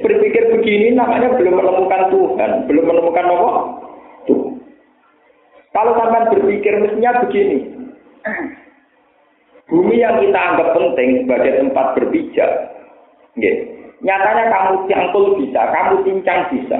Berpikir 0.00 0.42
begini 0.56 0.96
namanya 0.96 1.36
belum 1.36 1.60
menemukan 1.60 2.02
Tuhan, 2.08 2.50
belum 2.70 2.84
menemukan? 2.88 3.24
Tuhan. 3.28 4.50
Kalau 5.70 5.92
sampai 5.96 6.30
berpikir 6.34 6.72
mestinya 6.82 7.22
begini. 7.24 7.58
Bumi 9.70 10.02
yang 10.02 10.18
kita 10.18 10.34
anggap 10.34 10.74
penting 10.74 11.24
sebagai 11.24 11.62
tempat 11.62 11.86
berpijak, 11.94 12.50
nyatanya 14.02 14.44
kamu 14.50 14.72
cangkul 14.90 15.38
bisa, 15.38 15.62
kamu 15.70 15.94
cincang 16.02 16.40
bisa. 16.50 16.78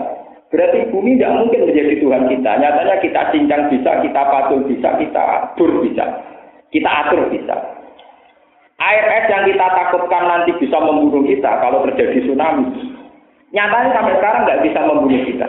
Berarti 0.51 0.91
bumi 0.91 1.15
tidak 1.15 1.39
mungkin 1.39 1.71
menjadi 1.71 2.03
Tuhan 2.03 2.27
kita. 2.27 2.51
Nyatanya 2.59 2.97
kita 2.99 3.21
cincang 3.31 3.63
bisa, 3.71 3.91
kita 4.03 4.23
patul 4.27 4.67
bisa, 4.67 4.89
kita 4.99 5.23
atur 5.23 5.71
bisa, 5.87 6.05
kita 6.75 6.91
atur 6.91 7.31
bisa. 7.31 7.57
Air 8.81 9.05
es 9.13 9.25
yang 9.29 9.45
kita 9.45 9.67
takutkan 9.77 10.25
nanti 10.25 10.57
bisa 10.57 10.81
membunuh 10.81 11.21
kita 11.29 11.53
kalau 11.61 11.85
terjadi 11.85 12.25
tsunami. 12.25 12.97
Nyatanya 13.53 13.93
sampai 13.93 14.17
sekarang 14.17 14.43
nggak 14.49 14.63
bisa 14.65 14.81
membunuh 14.89 15.21
kita. 15.29 15.49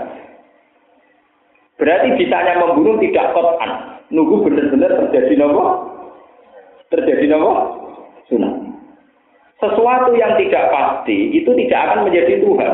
Berarti 1.80 2.08
bisanya 2.20 2.60
membunuh 2.60 3.00
tidak 3.00 3.32
kotan. 3.32 3.72
Nunggu 4.12 4.44
benar-benar 4.44 4.92
terjadi 5.08 5.34
nopo? 5.40 5.64
Terjadi 6.92 7.26
nopo? 7.32 7.52
Tsunami. 8.28 8.68
Sesuatu 9.64 10.12
yang 10.20 10.36
tidak 10.36 10.68
pasti 10.68 11.32
itu 11.32 11.56
tidak 11.56 11.80
akan 11.88 12.12
menjadi 12.12 12.44
Tuhan. 12.44 12.74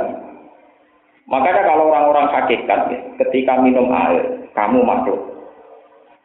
Makanya 1.28 1.64
kalau 1.68 1.92
orang-orang 1.92 2.32
hakikat, 2.32 2.82
ya, 2.88 3.00
ketika 3.20 3.60
minum 3.60 3.92
air, 3.92 4.48
kamu 4.56 4.80
makhluk. 4.82 5.37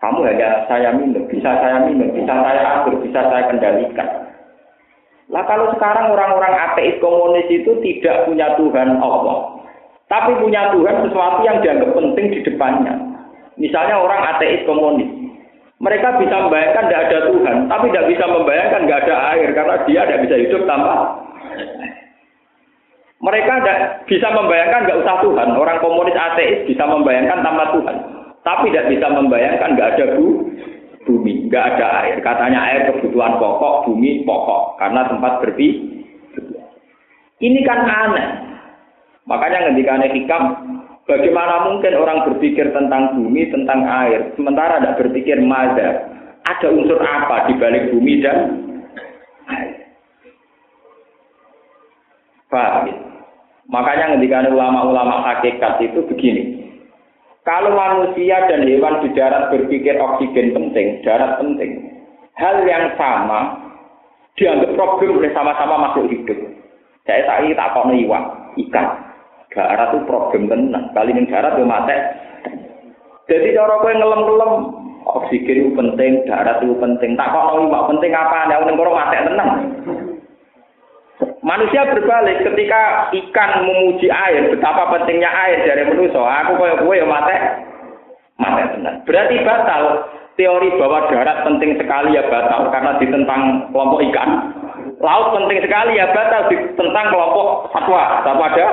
Kamu 0.03 0.19
hanya 0.27 0.67
saya 0.67 0.91
minum, 0.99 1.23
bisa 1.31 1.63
saya 1.63 1.87
minum, 1.87 2.11
bisa 2.11 2.35
saya 2.35 2.63
atur, 2.83 2.99
bisa 2.99 3.23
saya 3.23 3.47
kendalikan. 3.47 4.09
Lah 5.31 5.47
kalau 5.47 5.71
sekarang 5.79 6.11
orang-orang 6.11 6.55
ateis 6.59 6.99
komunis 6.99 7.47
itu 7.47 7.71
tidak 7.87 8.27
punya 8.27 8.51
Tuhan 8.59 8.99
Allah. 8.99 9.63
Tapi 10.11 10.43
punya 10.43 10.75
Tuhan 10.75 11.07
sesuatu 11.07 11.41
yang 11.47 11.63
dianggap 11.63 11.95
penting 11.95 12.35
di 12.35 12.41
depannya. 12.43 12.99
Misalnya 13.55 14.03
orang 14.03 14.21
ateis 14.37 14.67
komunis. 14.67 15.07
Mereka 15.79 16.19
bisa 16.19 16.37
membayangkan 16.47 16.85
tidak 16.91 17.03
ada 17.07 17.19
Tuhan, 17.31 17.57
tapi 17.67 17.87
tidak 17.91 18.07
bisa 18.11 18.25
membayangkan 18.27 18.83
tidak 18.87 19.01
ada 19.07 19.17
air 19.35 19.49
karena 19.51 19.77
dia 19.87 20.03
tidak 20.07 20.23
bisa 20.27 20.37
hidup 20.39 20.63
tanpa 20.67 20.95
mereka 23.23 23.53
tidak 23.63 23.79
bisa 24.11 24.29
membayangkan 24.35 24.83
nggak 24.83 25.01
usah 25.07 25.17
Tuhan. 25.23 25.49
Orang 25.55 25.79
komunis 25.79 26.19
ateis 26.19 26.67
bisa 26.67 26.83
membayangkan 26.87 27.39
tanpa 27.47 27.71
Tuhan, 27.71 27.97
tapi 28.43 28.75
tidak 28.75 28.91
bisa 28.91 29.07
membayangkan 29.07 29.79
nggak 29.79 29.91
ada 29.95 30.05
bu, 30.19 30.51
bumi, 31.07 31.47
nggak 31.47 31.65
ada 31.75 31.87
air. 32.03 32.17
Katanya 32.23 32.59
air 32.71 32.81
kebutuhan 32.91 33.39
pokok, 33.39 33.87
bumi 33.87 34.27
pokok 34.27 34.83
karena 34.83 35.07
tempat 35.07 35.33
berpi. 35.43 35.69
Ini 37.43 37.61
kan 37.67 37.81
aneh. 37.87 38.29
Makanya 39.27 39.71
ngendikane 39.71 40.11
hikam, 40.11 40.43
bagaimana 41.07 41.71
mungkin 41.71 41.95
orang 41.95 42.27
berpikir 42.27 42.75
tentang 42.75 43.15
bumi, 43.15 43.47
tentang 43.55 43.87
air, 43.87 44.35
sementara 44.35 44.83
tidak 44.83 44.99
berpikir 44.99 45.39
mada, 45.39 46.11
ada 46.43 46.69
unsur 46.75 46.99
apa 46.99 47.47
di 47.47 47.55
balik 47.55 47.95
bumi 47.95 48.19
dan 48.19 48.39
air. 49.47 49.95
Paham 52.51 52.91
ya? 52.91 52.97
Makanya 53.71 54.05
ngendikane 54.13 54.51
ulama-ulama 54.51 55.23
hakikat 55.31 55.79
itu 55.87 56.03
begini. 56.11 56.72
Kalau 57.43 57.75
manusia 57.75 58.39
dan 58.47 58.63
hewan 58.71 59.03
di 59.03 59.11
darat 59.19 59.51
berpikir 59.51 59.99
oksigen 59.99 60.55
penting, 60.55 61.03
darat 61.03 61.43
penting, 61.43 61.91
hal 62.39 62.63
yang 62.63 62.95
sama 62.95 63.59
dianggap 64.39 64.79
problem 64.79 65.19
oleh 65.19 65.35
sama-sama 65.35 65.91
makhluk 65.91 66.07
hidup. 66.15 66.39
Saya 67.03 67.27
tak 67.27 67.43
tak 67.59 67.71
kok 67.75 67.91
iwan, 67.91 68.23
ikan. 68.63 68.87
Darat 69.53 69.91
itu 69.91 70.07
problem 70.07 70.49
tenang. 70.49 70.87
Kali 70.95 71.13
ini 71.13 71.29
darat 71.29 71.59
itu 71.59 71.67
mati. 71.67 71.97
Jadi 73.27 73.53
cara 73.53 73.75
kowe 73.83 73.91
ngelem-ngelem 73.91 74.53
oksigen 75.03 75.61
itu 75.67 75.71
penting, 75.77 76.13
darat 76.31 76.63
itu 76.63 76.79
penting. 76.79 77.19
Tak 77.19 77.31
kok 77.35 77.59
iwak 77.59 77.87
penting 77.91 78.13
apa? 78.15 78.49
Nek 78.49 78.65
ning 78.71 78.79
kono 78.79 78.93
mati 78.95 79.19
tenang. 79.19 79.51
Manusia 81.43 81.83
berbalik 81.91 82.43
ketika 82.47 83.11
ikan 83.11 83.51
memuji 83.67 84.07
air, 84.11 84.47
betapa 84.51 84.95
pentingnya 84.95 85.31
air 85.31 85.67
dari 85.67 85.83
manusia. 85.91 86.23
Aku 86.23 86.55
kaya 86.59 86.79
gue 86.79 86.95
ya 86.99 87.07
mati, 87.07 87.35
mati 88.39 88.63
benar. 88.79 88.95
Berarti 89.03 89.37
batal 89.43 89.83
teori 90.39 90.69
bahwa 90.79 91.11
darat 91.11 91.45
penting 91.45 91.77
sekali 91.79 92.17
ya 92.17 92.25
batal 92.31 92.71
karena 92.71 92.99
ditentang 92.99 93.71
kelompok 93.75 94.01
ikan. 94.11 94.31
Laut 95.03 95.35
penting 95.35 95.59
sekali 95.67 95.99
ya 95.99 96.11
batal 96.15 96.47
ditentang 96.51 97.07
kelompok 97.11 97.75
satwa, 97.75 98.23
satwa 98.23 98.47
ada. 98.51 98.69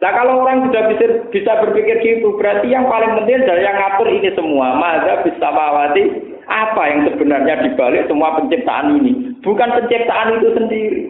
Nah 0.00 0.12
kalau 0.16 0.40
orang 0.42 0.64
sudah 0.64 0.82
bisa, 0.88 1.06
bisa 1.28 1.52
berpikir 1.60 2.00
gitu, 2.00 2.32
berarti 2.40 2.72
yang 2.72 2.88
paling 2.88 3.20
penting 3.20 3.44
adalah 3.44 3.62
yang 3.62 3.76
ngatur 3.76 4.08
ini 4.08 4.32
semua. 4.32 4.72
Maka 4.80 5.28
bisa 5.28 5.46
mawati 5.52 6.29
apa 6.50 6.82
yang 6.90 7.00
sebenarnya 7.06 7.62
dibalik 7.62 8.10
semua 8.10 8.34
penciptaan 8.34 8.98
ini? 8.98 9.38
Bukan 9.38 9.70
penciptaan 9.70 10.34
itu 10.42 10.48
sendiri. 10.58 11.02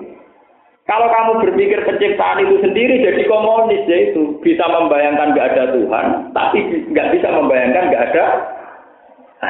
Kalau 0.85 1.09
kamu 1.09 1.33
berpikir 1.49 1.81
penciptaan 1.87 2.45
itu 2.45 2.61
sendiri 2.61 3.01
jadi 3.01 3.25
komunis 3.25 3.89
yaitu 3.89 4.37
bisa 4.45 4.69
membayangkan 4.69 5.33
nggak 5.33 5.49
ada 5.57 5.65
Tuhan, 5.73 6.07
tapi 6.37 6.59
nggak 6.93 7.09
bisa 7.17 7.29
membayangkan 7.33 7.85
nggak 7.89 8.05
ada 8.13 8.25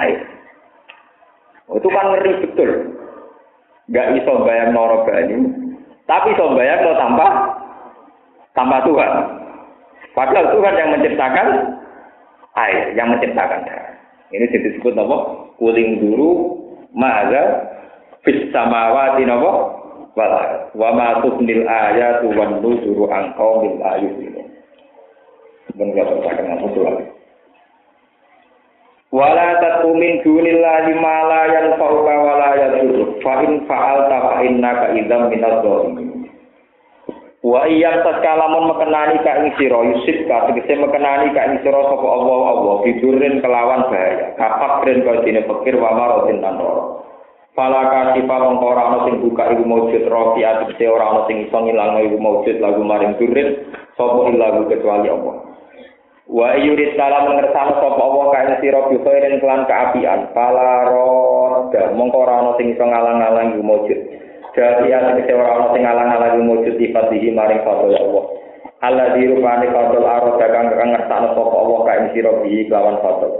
air. 0.04 0.20
Oh, 1.66 1.78
itu 1.78 1.88
kan 1.90 2.06
ngeri 2.14 2.32
betul. 2.46 2.70
Nggak 3.90 4.08
bisa 4.14 4.30
bayang 4.46 4.70
noro 4.70 5.02
tapi 6.10 6.34
bisa 6.34 6.44
bayang 6.58 6.82
no 6.82 6.92
tanpa 6.98 7.26
tanpa 8.54 8.78
Tuhan. 8.82 9.12
Padahal 10.10 10.46
Tuhan 10.50 10.74
yang 10.74 10.90
menciptakan 10.98 11.46
air, 12.58 12.82
yang 12.98 13.14
menciptakan 13.14 13.62
darah. 13.62 13.89
Ini 14.30 14.46
disebut 14.46 14.94
apa? 14.94 15.16
Kuling 15.58 15.98
dulu 15.98 16.30
maga 16.94 17.66
fis 18.22 18.46
samawati 18.54 19.26
napa? 19.26 19.52
Wala 20.14 20.70
wa 20.74 20.90
ma 20.94 21.08
tubnil 21.22 21.66
ayatu 21.66 22.34
wan 22.34 22.58
nuzuru 22.62 23.06
an 23.10 23.30
qaumil 23.38 23.78
ayumin. 23.78 24.42
Ben 25.78 25.94
kula 25.94 26.02
terangkan 26.18 26.66
musuh 26.66 26.82
lagi. 26.82 27.06
Wala 29.10 29.58
tatumin 29.58 30.22
dunillahi 30.22 30.92
ma 30.98 31.16
la 31.26 31.42
yanfa'uka 31.50 32.14
wa 32.14 32.34
la 32.38 32.50
yadurru 32.58 33.18
fa 33.22 33.42
in 33.42 33.66
fa'alta 33.66 34.16
fa 34.18 34.34
innaka 34.46 34.94
idzam 34.94 35.30
minadh 35.30 35.62
dhalimin. 35.62 36.09
Wa 37.40 37.64
iyam 37.64 38.04
taskalamun 38.04 38.68
mekenani 38.68 39.16
ka 39.24 39.40
ing 39.40 39.56
sira 39.56 39.80
yusib 39.80 40.28
ka 40.28 40.52
tegese 40.52 40.76
mekenani 40.76 41.32
ka 41.32 41.48
ing 41.48 41.64
sira 41.64 41.88
sapa 41.88 42.04
Allah 42.04 42.40
Allah 42.52 42.74
bidurin 42.84 43.40
kelawan 43.40 43.88
bahaya. 43.88 44.36
Kapak 44.36 44.84
den 44.84 45.00
kaya 45.00 45.24
dene 45.24 45.48
pikir 45.48 45.80
wa 45.80 45.96
marotin 45.96 46.44
tanro. 46.44 47.00
Fala 47.56 47.88
kasifa 47.88 48.36
mongko 48.44 48.66
ora 48.76 48.82
ana 48.92 48.98
sing 49.08 49.24
buka 49.24 49.56
iku 49.56 49.64
maujud 49.64 50.04
rofi 50.12 50.44
atise 50.44 50.84
ora 50.84 51.16
ana 51.16 51.20
sing 51.32 51.48
iso 51.48 51.56
ngilangno 51.56 52.12
iku 52.12 52.16
maujud 52.20 52.56
lagu 52.60 52.84
maring 52.84 53.16
durin 53.16 53.72
sapa 53.96 54.20
ilagu 54.28 54.68
kecuali 54.68 55.08
Allah. 55.08 55.36
Wa 56.28 56.60
yurid 56.60 56.92
salam 56.92 57.24
ngersano 57.40 57.72
sapa 57.80 58.00
Allah 58.04 58.26
ka 58.36 58.38
ing 58.44 58.56
sira 58.60 58.84
bikhairin 58.84 59.40
kelan 59.40 59.64
kaapian. 59.64 60.28
Fala 60.36 60.92
roda 60.92 61.88
mongko 61.96 62.20
ora 62.20 62.34
ana 62.44 62.52
sing 62.60 62.76
iso 62.76 62.84
ngalang-alang 62.84 63.56
iku 63.56 63.64
maujud. 63.64 64.19
Jadi 64.50 64.90
tegese 64.90 65.32
ora 65.38 65.48
ana 65.54 65.66
sing 65.70 65.82
ngalang-alangi 65.86 66.42
wujud 66.42 66.74
sifat 66.74 67.06
iki 67.14 67.30
maring 67.30 67.62
fadl 67.62 67.94
Allah. 67.94 68.24
Allah 68.82 69.06
dirupani 69.14 69.70
fadl 69.70 70.02
arah 70.02 70.34
kang 70.40 70.90
ngertakno 70.90 71.28
sapa 71.38 71.54
Allah 71.54 71.78
kae 71.86 72.06
sira 72.16 72.32
bi 72.42 72.66
lawan 72.66 72.98
fadl. 72.98 73.30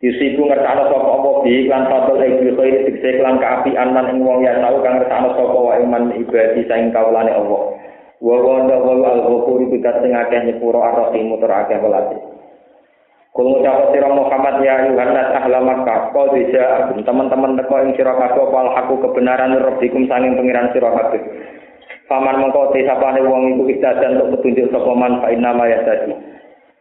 Yusiku 0.00 0.48
ngertakno 0.48 0.88
sapa 0.88 1.08
Allah 1.12 1.34
bi 1.44 1.68
lan 1.68 1.82
fadl 1.92 2.16
iki 2.24 2.48
khair 2.56 2.76
tegese 2.88 3.20
lan 3.20 3.36
kaapian 3.36 3.92
lan 3.92 4.16
ing 4.16 4.24
wong 4.24 4.40
ya 4.40 4.56
tau 4.64 4.80
kang 4.80 4.96
ngertakno 4.96 5.28
sapa 5.36 5.58
wa 5.60 5.72
iman 5.76 6.02
ibadi 6.16 6.64
saing 6.64 6.88
kawulane 6.88 7.36
Allah. 7.36 7.60
Wa 8.20 8.36
wa 8.40 8.64
al-ghafur 8.64 9.60
bikat 9.68 10.00
sing 10.00 10.12
akeh 10.16 10.40
nyepuro 10.48 10.80
arahim 10.80 11.36
mutur 11.36 11.52
akeh 11.52 11.76
welate. 11.80 12.39
Kul 13.30 13.46
ngucap 13.46 13.94
sira 13.94 14.10
Muhammad 14.10 14.58
ya 14.58 14.90
Yohanes 14.90 15.30
ahla 15.30 15.62
Makkah 15.62 16.10
kau 16.10 16.34
bisa 16.34 16.90
teman-teman 16.98 17.54
teko 17.62 17.78
ing 17.78 17.94
sira 17.94 18.10
kabeh 18.18 18.42
wal 18.50 18.74
aku 18.74 18.98
kebenaran 19.06 19.54
rabbikum 19.54 20.10
sanging 20.10 20.34
pangeran 20.34 20.74
sira 20.74 20.90
kabeh. 20.90 21.22
Paman 22.10 22.42
mengko 22.42 22.74
te 22.74 22.82
sapane 22.82 23.22
wong 23.22 23.54
iku 23.54 23.70
istadan 23.70 24.18
untuk 24.18 24.42
petunjuk 24.42 24.74
sapa 24.74 24.90
man 24.98 25.22
fa 25.22 25.30
inna 25.30 25.54
ma. 25.54 25.62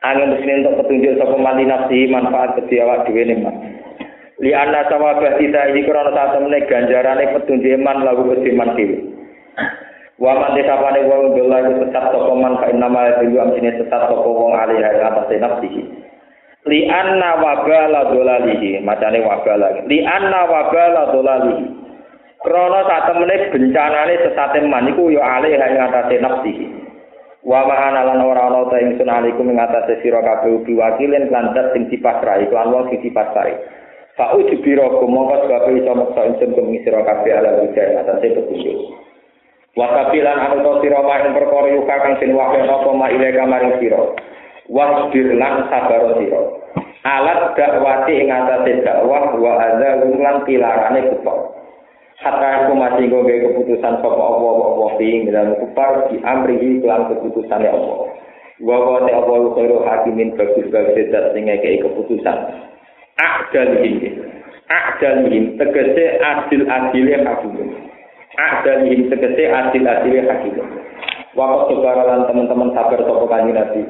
Angin 0.01 0.33
muslim 0.33 0.65
untuk 0.65 0.77
petunjuk 0.81 1.21
sapa 1.21 1.37
man 1.37 1.61
nafsi 1.61 2.09
manfaat 2.09 2.57
kedhi 2.57 2.81
awak 2.81 3.05
dhewe 3.05 3.29
man. 3.37 3.55
Li 4.41 4.49
anna 4.49 4.89
sawabah 4.89 5.37
kita 5.37 5.69
ini 5.69 5.85
krana 5.85 6.17
sak 6.17 6.33
temene 6.33 6.65
ganjarane 6.65 7.29
petunjuk 7.37 7.77
iman 7.77 8.01
lagu 8.01 8.25
kedhi 8.25 8.57
man 8.57 8.73
dhewe. 8.73 8.97
Wa 10.17 10.33
man 10.33 10.57
desapane 10.57 11.05
wong 11.05 11.37
dolan 11.37 11.77
sesat 11.77 12.09
sapa 12.09 12.33
man 12.33 12.57
fa 12.57 12.73
inna 12.73 12.89
ma 12.89 13.05
yastadi 13.05 13.37
amsine 13.37 13.69
sesat 13.77 14.01
sapa 14.09 14.17
wong 14.17 14.57
alih 14.57 14.81
atas 14.81 15.29
nafsihi. 15.29 16.08
Li 16.67 16.89
anna 16.89 17.39
wabala 17.39 18.11
dolalihi. 18.11 18.83
Macane 18.83 19.23
wabala. 19.23 19.85
Li 19.87 20.03
anna 20.03 20.43
wabala 20.49 21.13
dolalihi. 21.15 21.79
Krana 22.39 22.87
sak 22.87 23.11
temene 23.11 23.51
bencanane 23.51 24.15
sesate 24.23 24.63
man 24.63 24.87
iku 24.87 25.11
ya 25.11 25.39
alih 25.39 25.59
ing 25.59 25.75
atase 25.75 26.23
nafsi 26.23 26.55
wa 27.43 27.67
ma'ana 27.67 28.07
lan 28.07 28.23
ora 28.23 28.47
ana 28.47 28.63
ta 28.71 28.79
ing 28.79 28.95
sunaliku 28.95 29.43
ing 29.43 29.59
atase 29.59 29.99
sira 29.99 30.23
kabeh 30.23 30.63
biwakilin 30.63 31.27
lan 31.31 31.51
dat 31.51 31.75
sing 31.75 31.91
dipasrai 31.91 32.47
lan 32.47 32.71
wong 32.71 32.87
sing 32.91 33.03
dipasrai 33.03 33.59
fa 34.15 34.39
ujbiro 34.39 35.03
kumangka 35.03 35.47
sebab 35.47 35.67
iso 35.83 35.91
maksa 35.95 36.21
ingsun 36.31 36.55
kumi 36.55 36.79
sira 36.87 37.03
kabeh 37.03 37.31
ala 37.31 37.59
wijaya 37.59 38.07
atase 38.07 38.31
petunjuk. 38.31 38.77
Wa 39.75 39.87
kapilan 39.91 40.39
anu 40.39 40.63
to 40.63 40.71
sira 40.79 40.99
ing 41.03 41.35
perkara 41.35 41.67
yuka 41.75 41.95
kang 42.07 42.15
sing 42.23 42.31
wakil 42.39 42.71
apa 42.71 42.89
ma 42.95 43.11
ile 43.11 43.35
kamaring 43.35 43.75
sira 43.83 43.99
wasbir 44.69 45.33
lan 45.35 45.67
sabar 45.67 46.15
sira. 46.21 46.41
Alat 47.03 47.57
dakwati 47.57 48.21
ing 48.21 48.29
atase 48.29 48.85
dakwah 48.85 49.33
wa 49.35 49.57
ada 49.57 50.05
lan 50.05 50.45
pilarane 50.45 51.09
kufar. 51.13 51.39
Hatta 52.19 52.47
aku 52.67 52.75
masih 52.75 53.07
nggawe 53.07 53.33
keputusan 53.47 54.03
sapa 54.03 54.19
Allah 54.19 54.53
apa 54.59 54.99
ing 54.99 55.31
dalam 55.31 55.55
kufar 55.57 56.11
di 56.11 56.19
amrihi 56.21 56.83
lan 56.83 57.07
keputusane 57.07 57.67
Allah 57.71 58.11
wa 58.59 58.75
wa 58.75 59.07
ta 59.07 59.15
apa 59.15 59.33
khairu 59.55 59.87
hakimin 59.87 60.35
bagus 60.35 60.67
bagus 60.67 61.07
dat 61.09 61.31
sing 61.31 61.47
ngekeki 61.47 61.79
keputusan. 61.83 62.37
Adalihim. 63.19 64.19
Adalihim. 64.67 65.55
Tegese 65.55 66.19
adil 66.19 66.67
adile 66.67 67.15
hakim. 67.23 67.55
Adalihim. 68.35 69.07
Tegese 69.07 69.43
adil 69.47 69.83
adile 69.87 70.21
hakim 70.27 70.55
waktu 71.37 71.73
sekarang 71.77 72.25
teman-teman 72.25 72.69
sabar 72.73 72.99
sapa 73.05 73.25
kanjeng 73.29 73.55
Nabi 73.55 73.81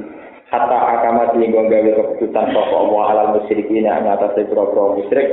hatta 0.50 0.78
akama 0.98 1.34
sehingga 1.34 1.66
gawe 1.70 1.92
keputusan 1.94 2.46
sapa 2.54 2.76
Allah 2.76 3.04
alal 3.14 3.30
musyrikin 3.38 3.86
ing 3.86 4.06
atas 4.06 4.34
pira-pira 4.36 4.98
musyrik. 4.98 5.28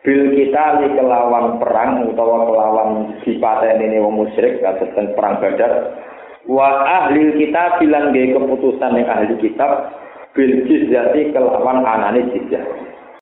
Bil 0.00 0.38
kita 0.38 0.80
kelawan 0.94 1.58
perang 1.58 2.06
utawa 2.08 2.46
kelawan 2.46 2.90
dipateni 3.26 3.98
wong 3.98 4.24
musyrik 4.26 4.62
kados 4.62 4.94
perang 4.94 5.42
badar. 5.42 5.72
Wa 6.46 6.86
ahli 6.86 7.34
kita 7.42 7.82
bilang 7.82 8.14
gaya 8.14 8.38
keputusan 8.38 9.02
yang 9.02 9.10
ahli 9.10 9.34
kitab 9.42 9.90
bil 10.30 10.62
jizyati 10.70 11.34
kelawan 11.34 11.82
anane 11.82 12.30
jizyah 12.30 12.62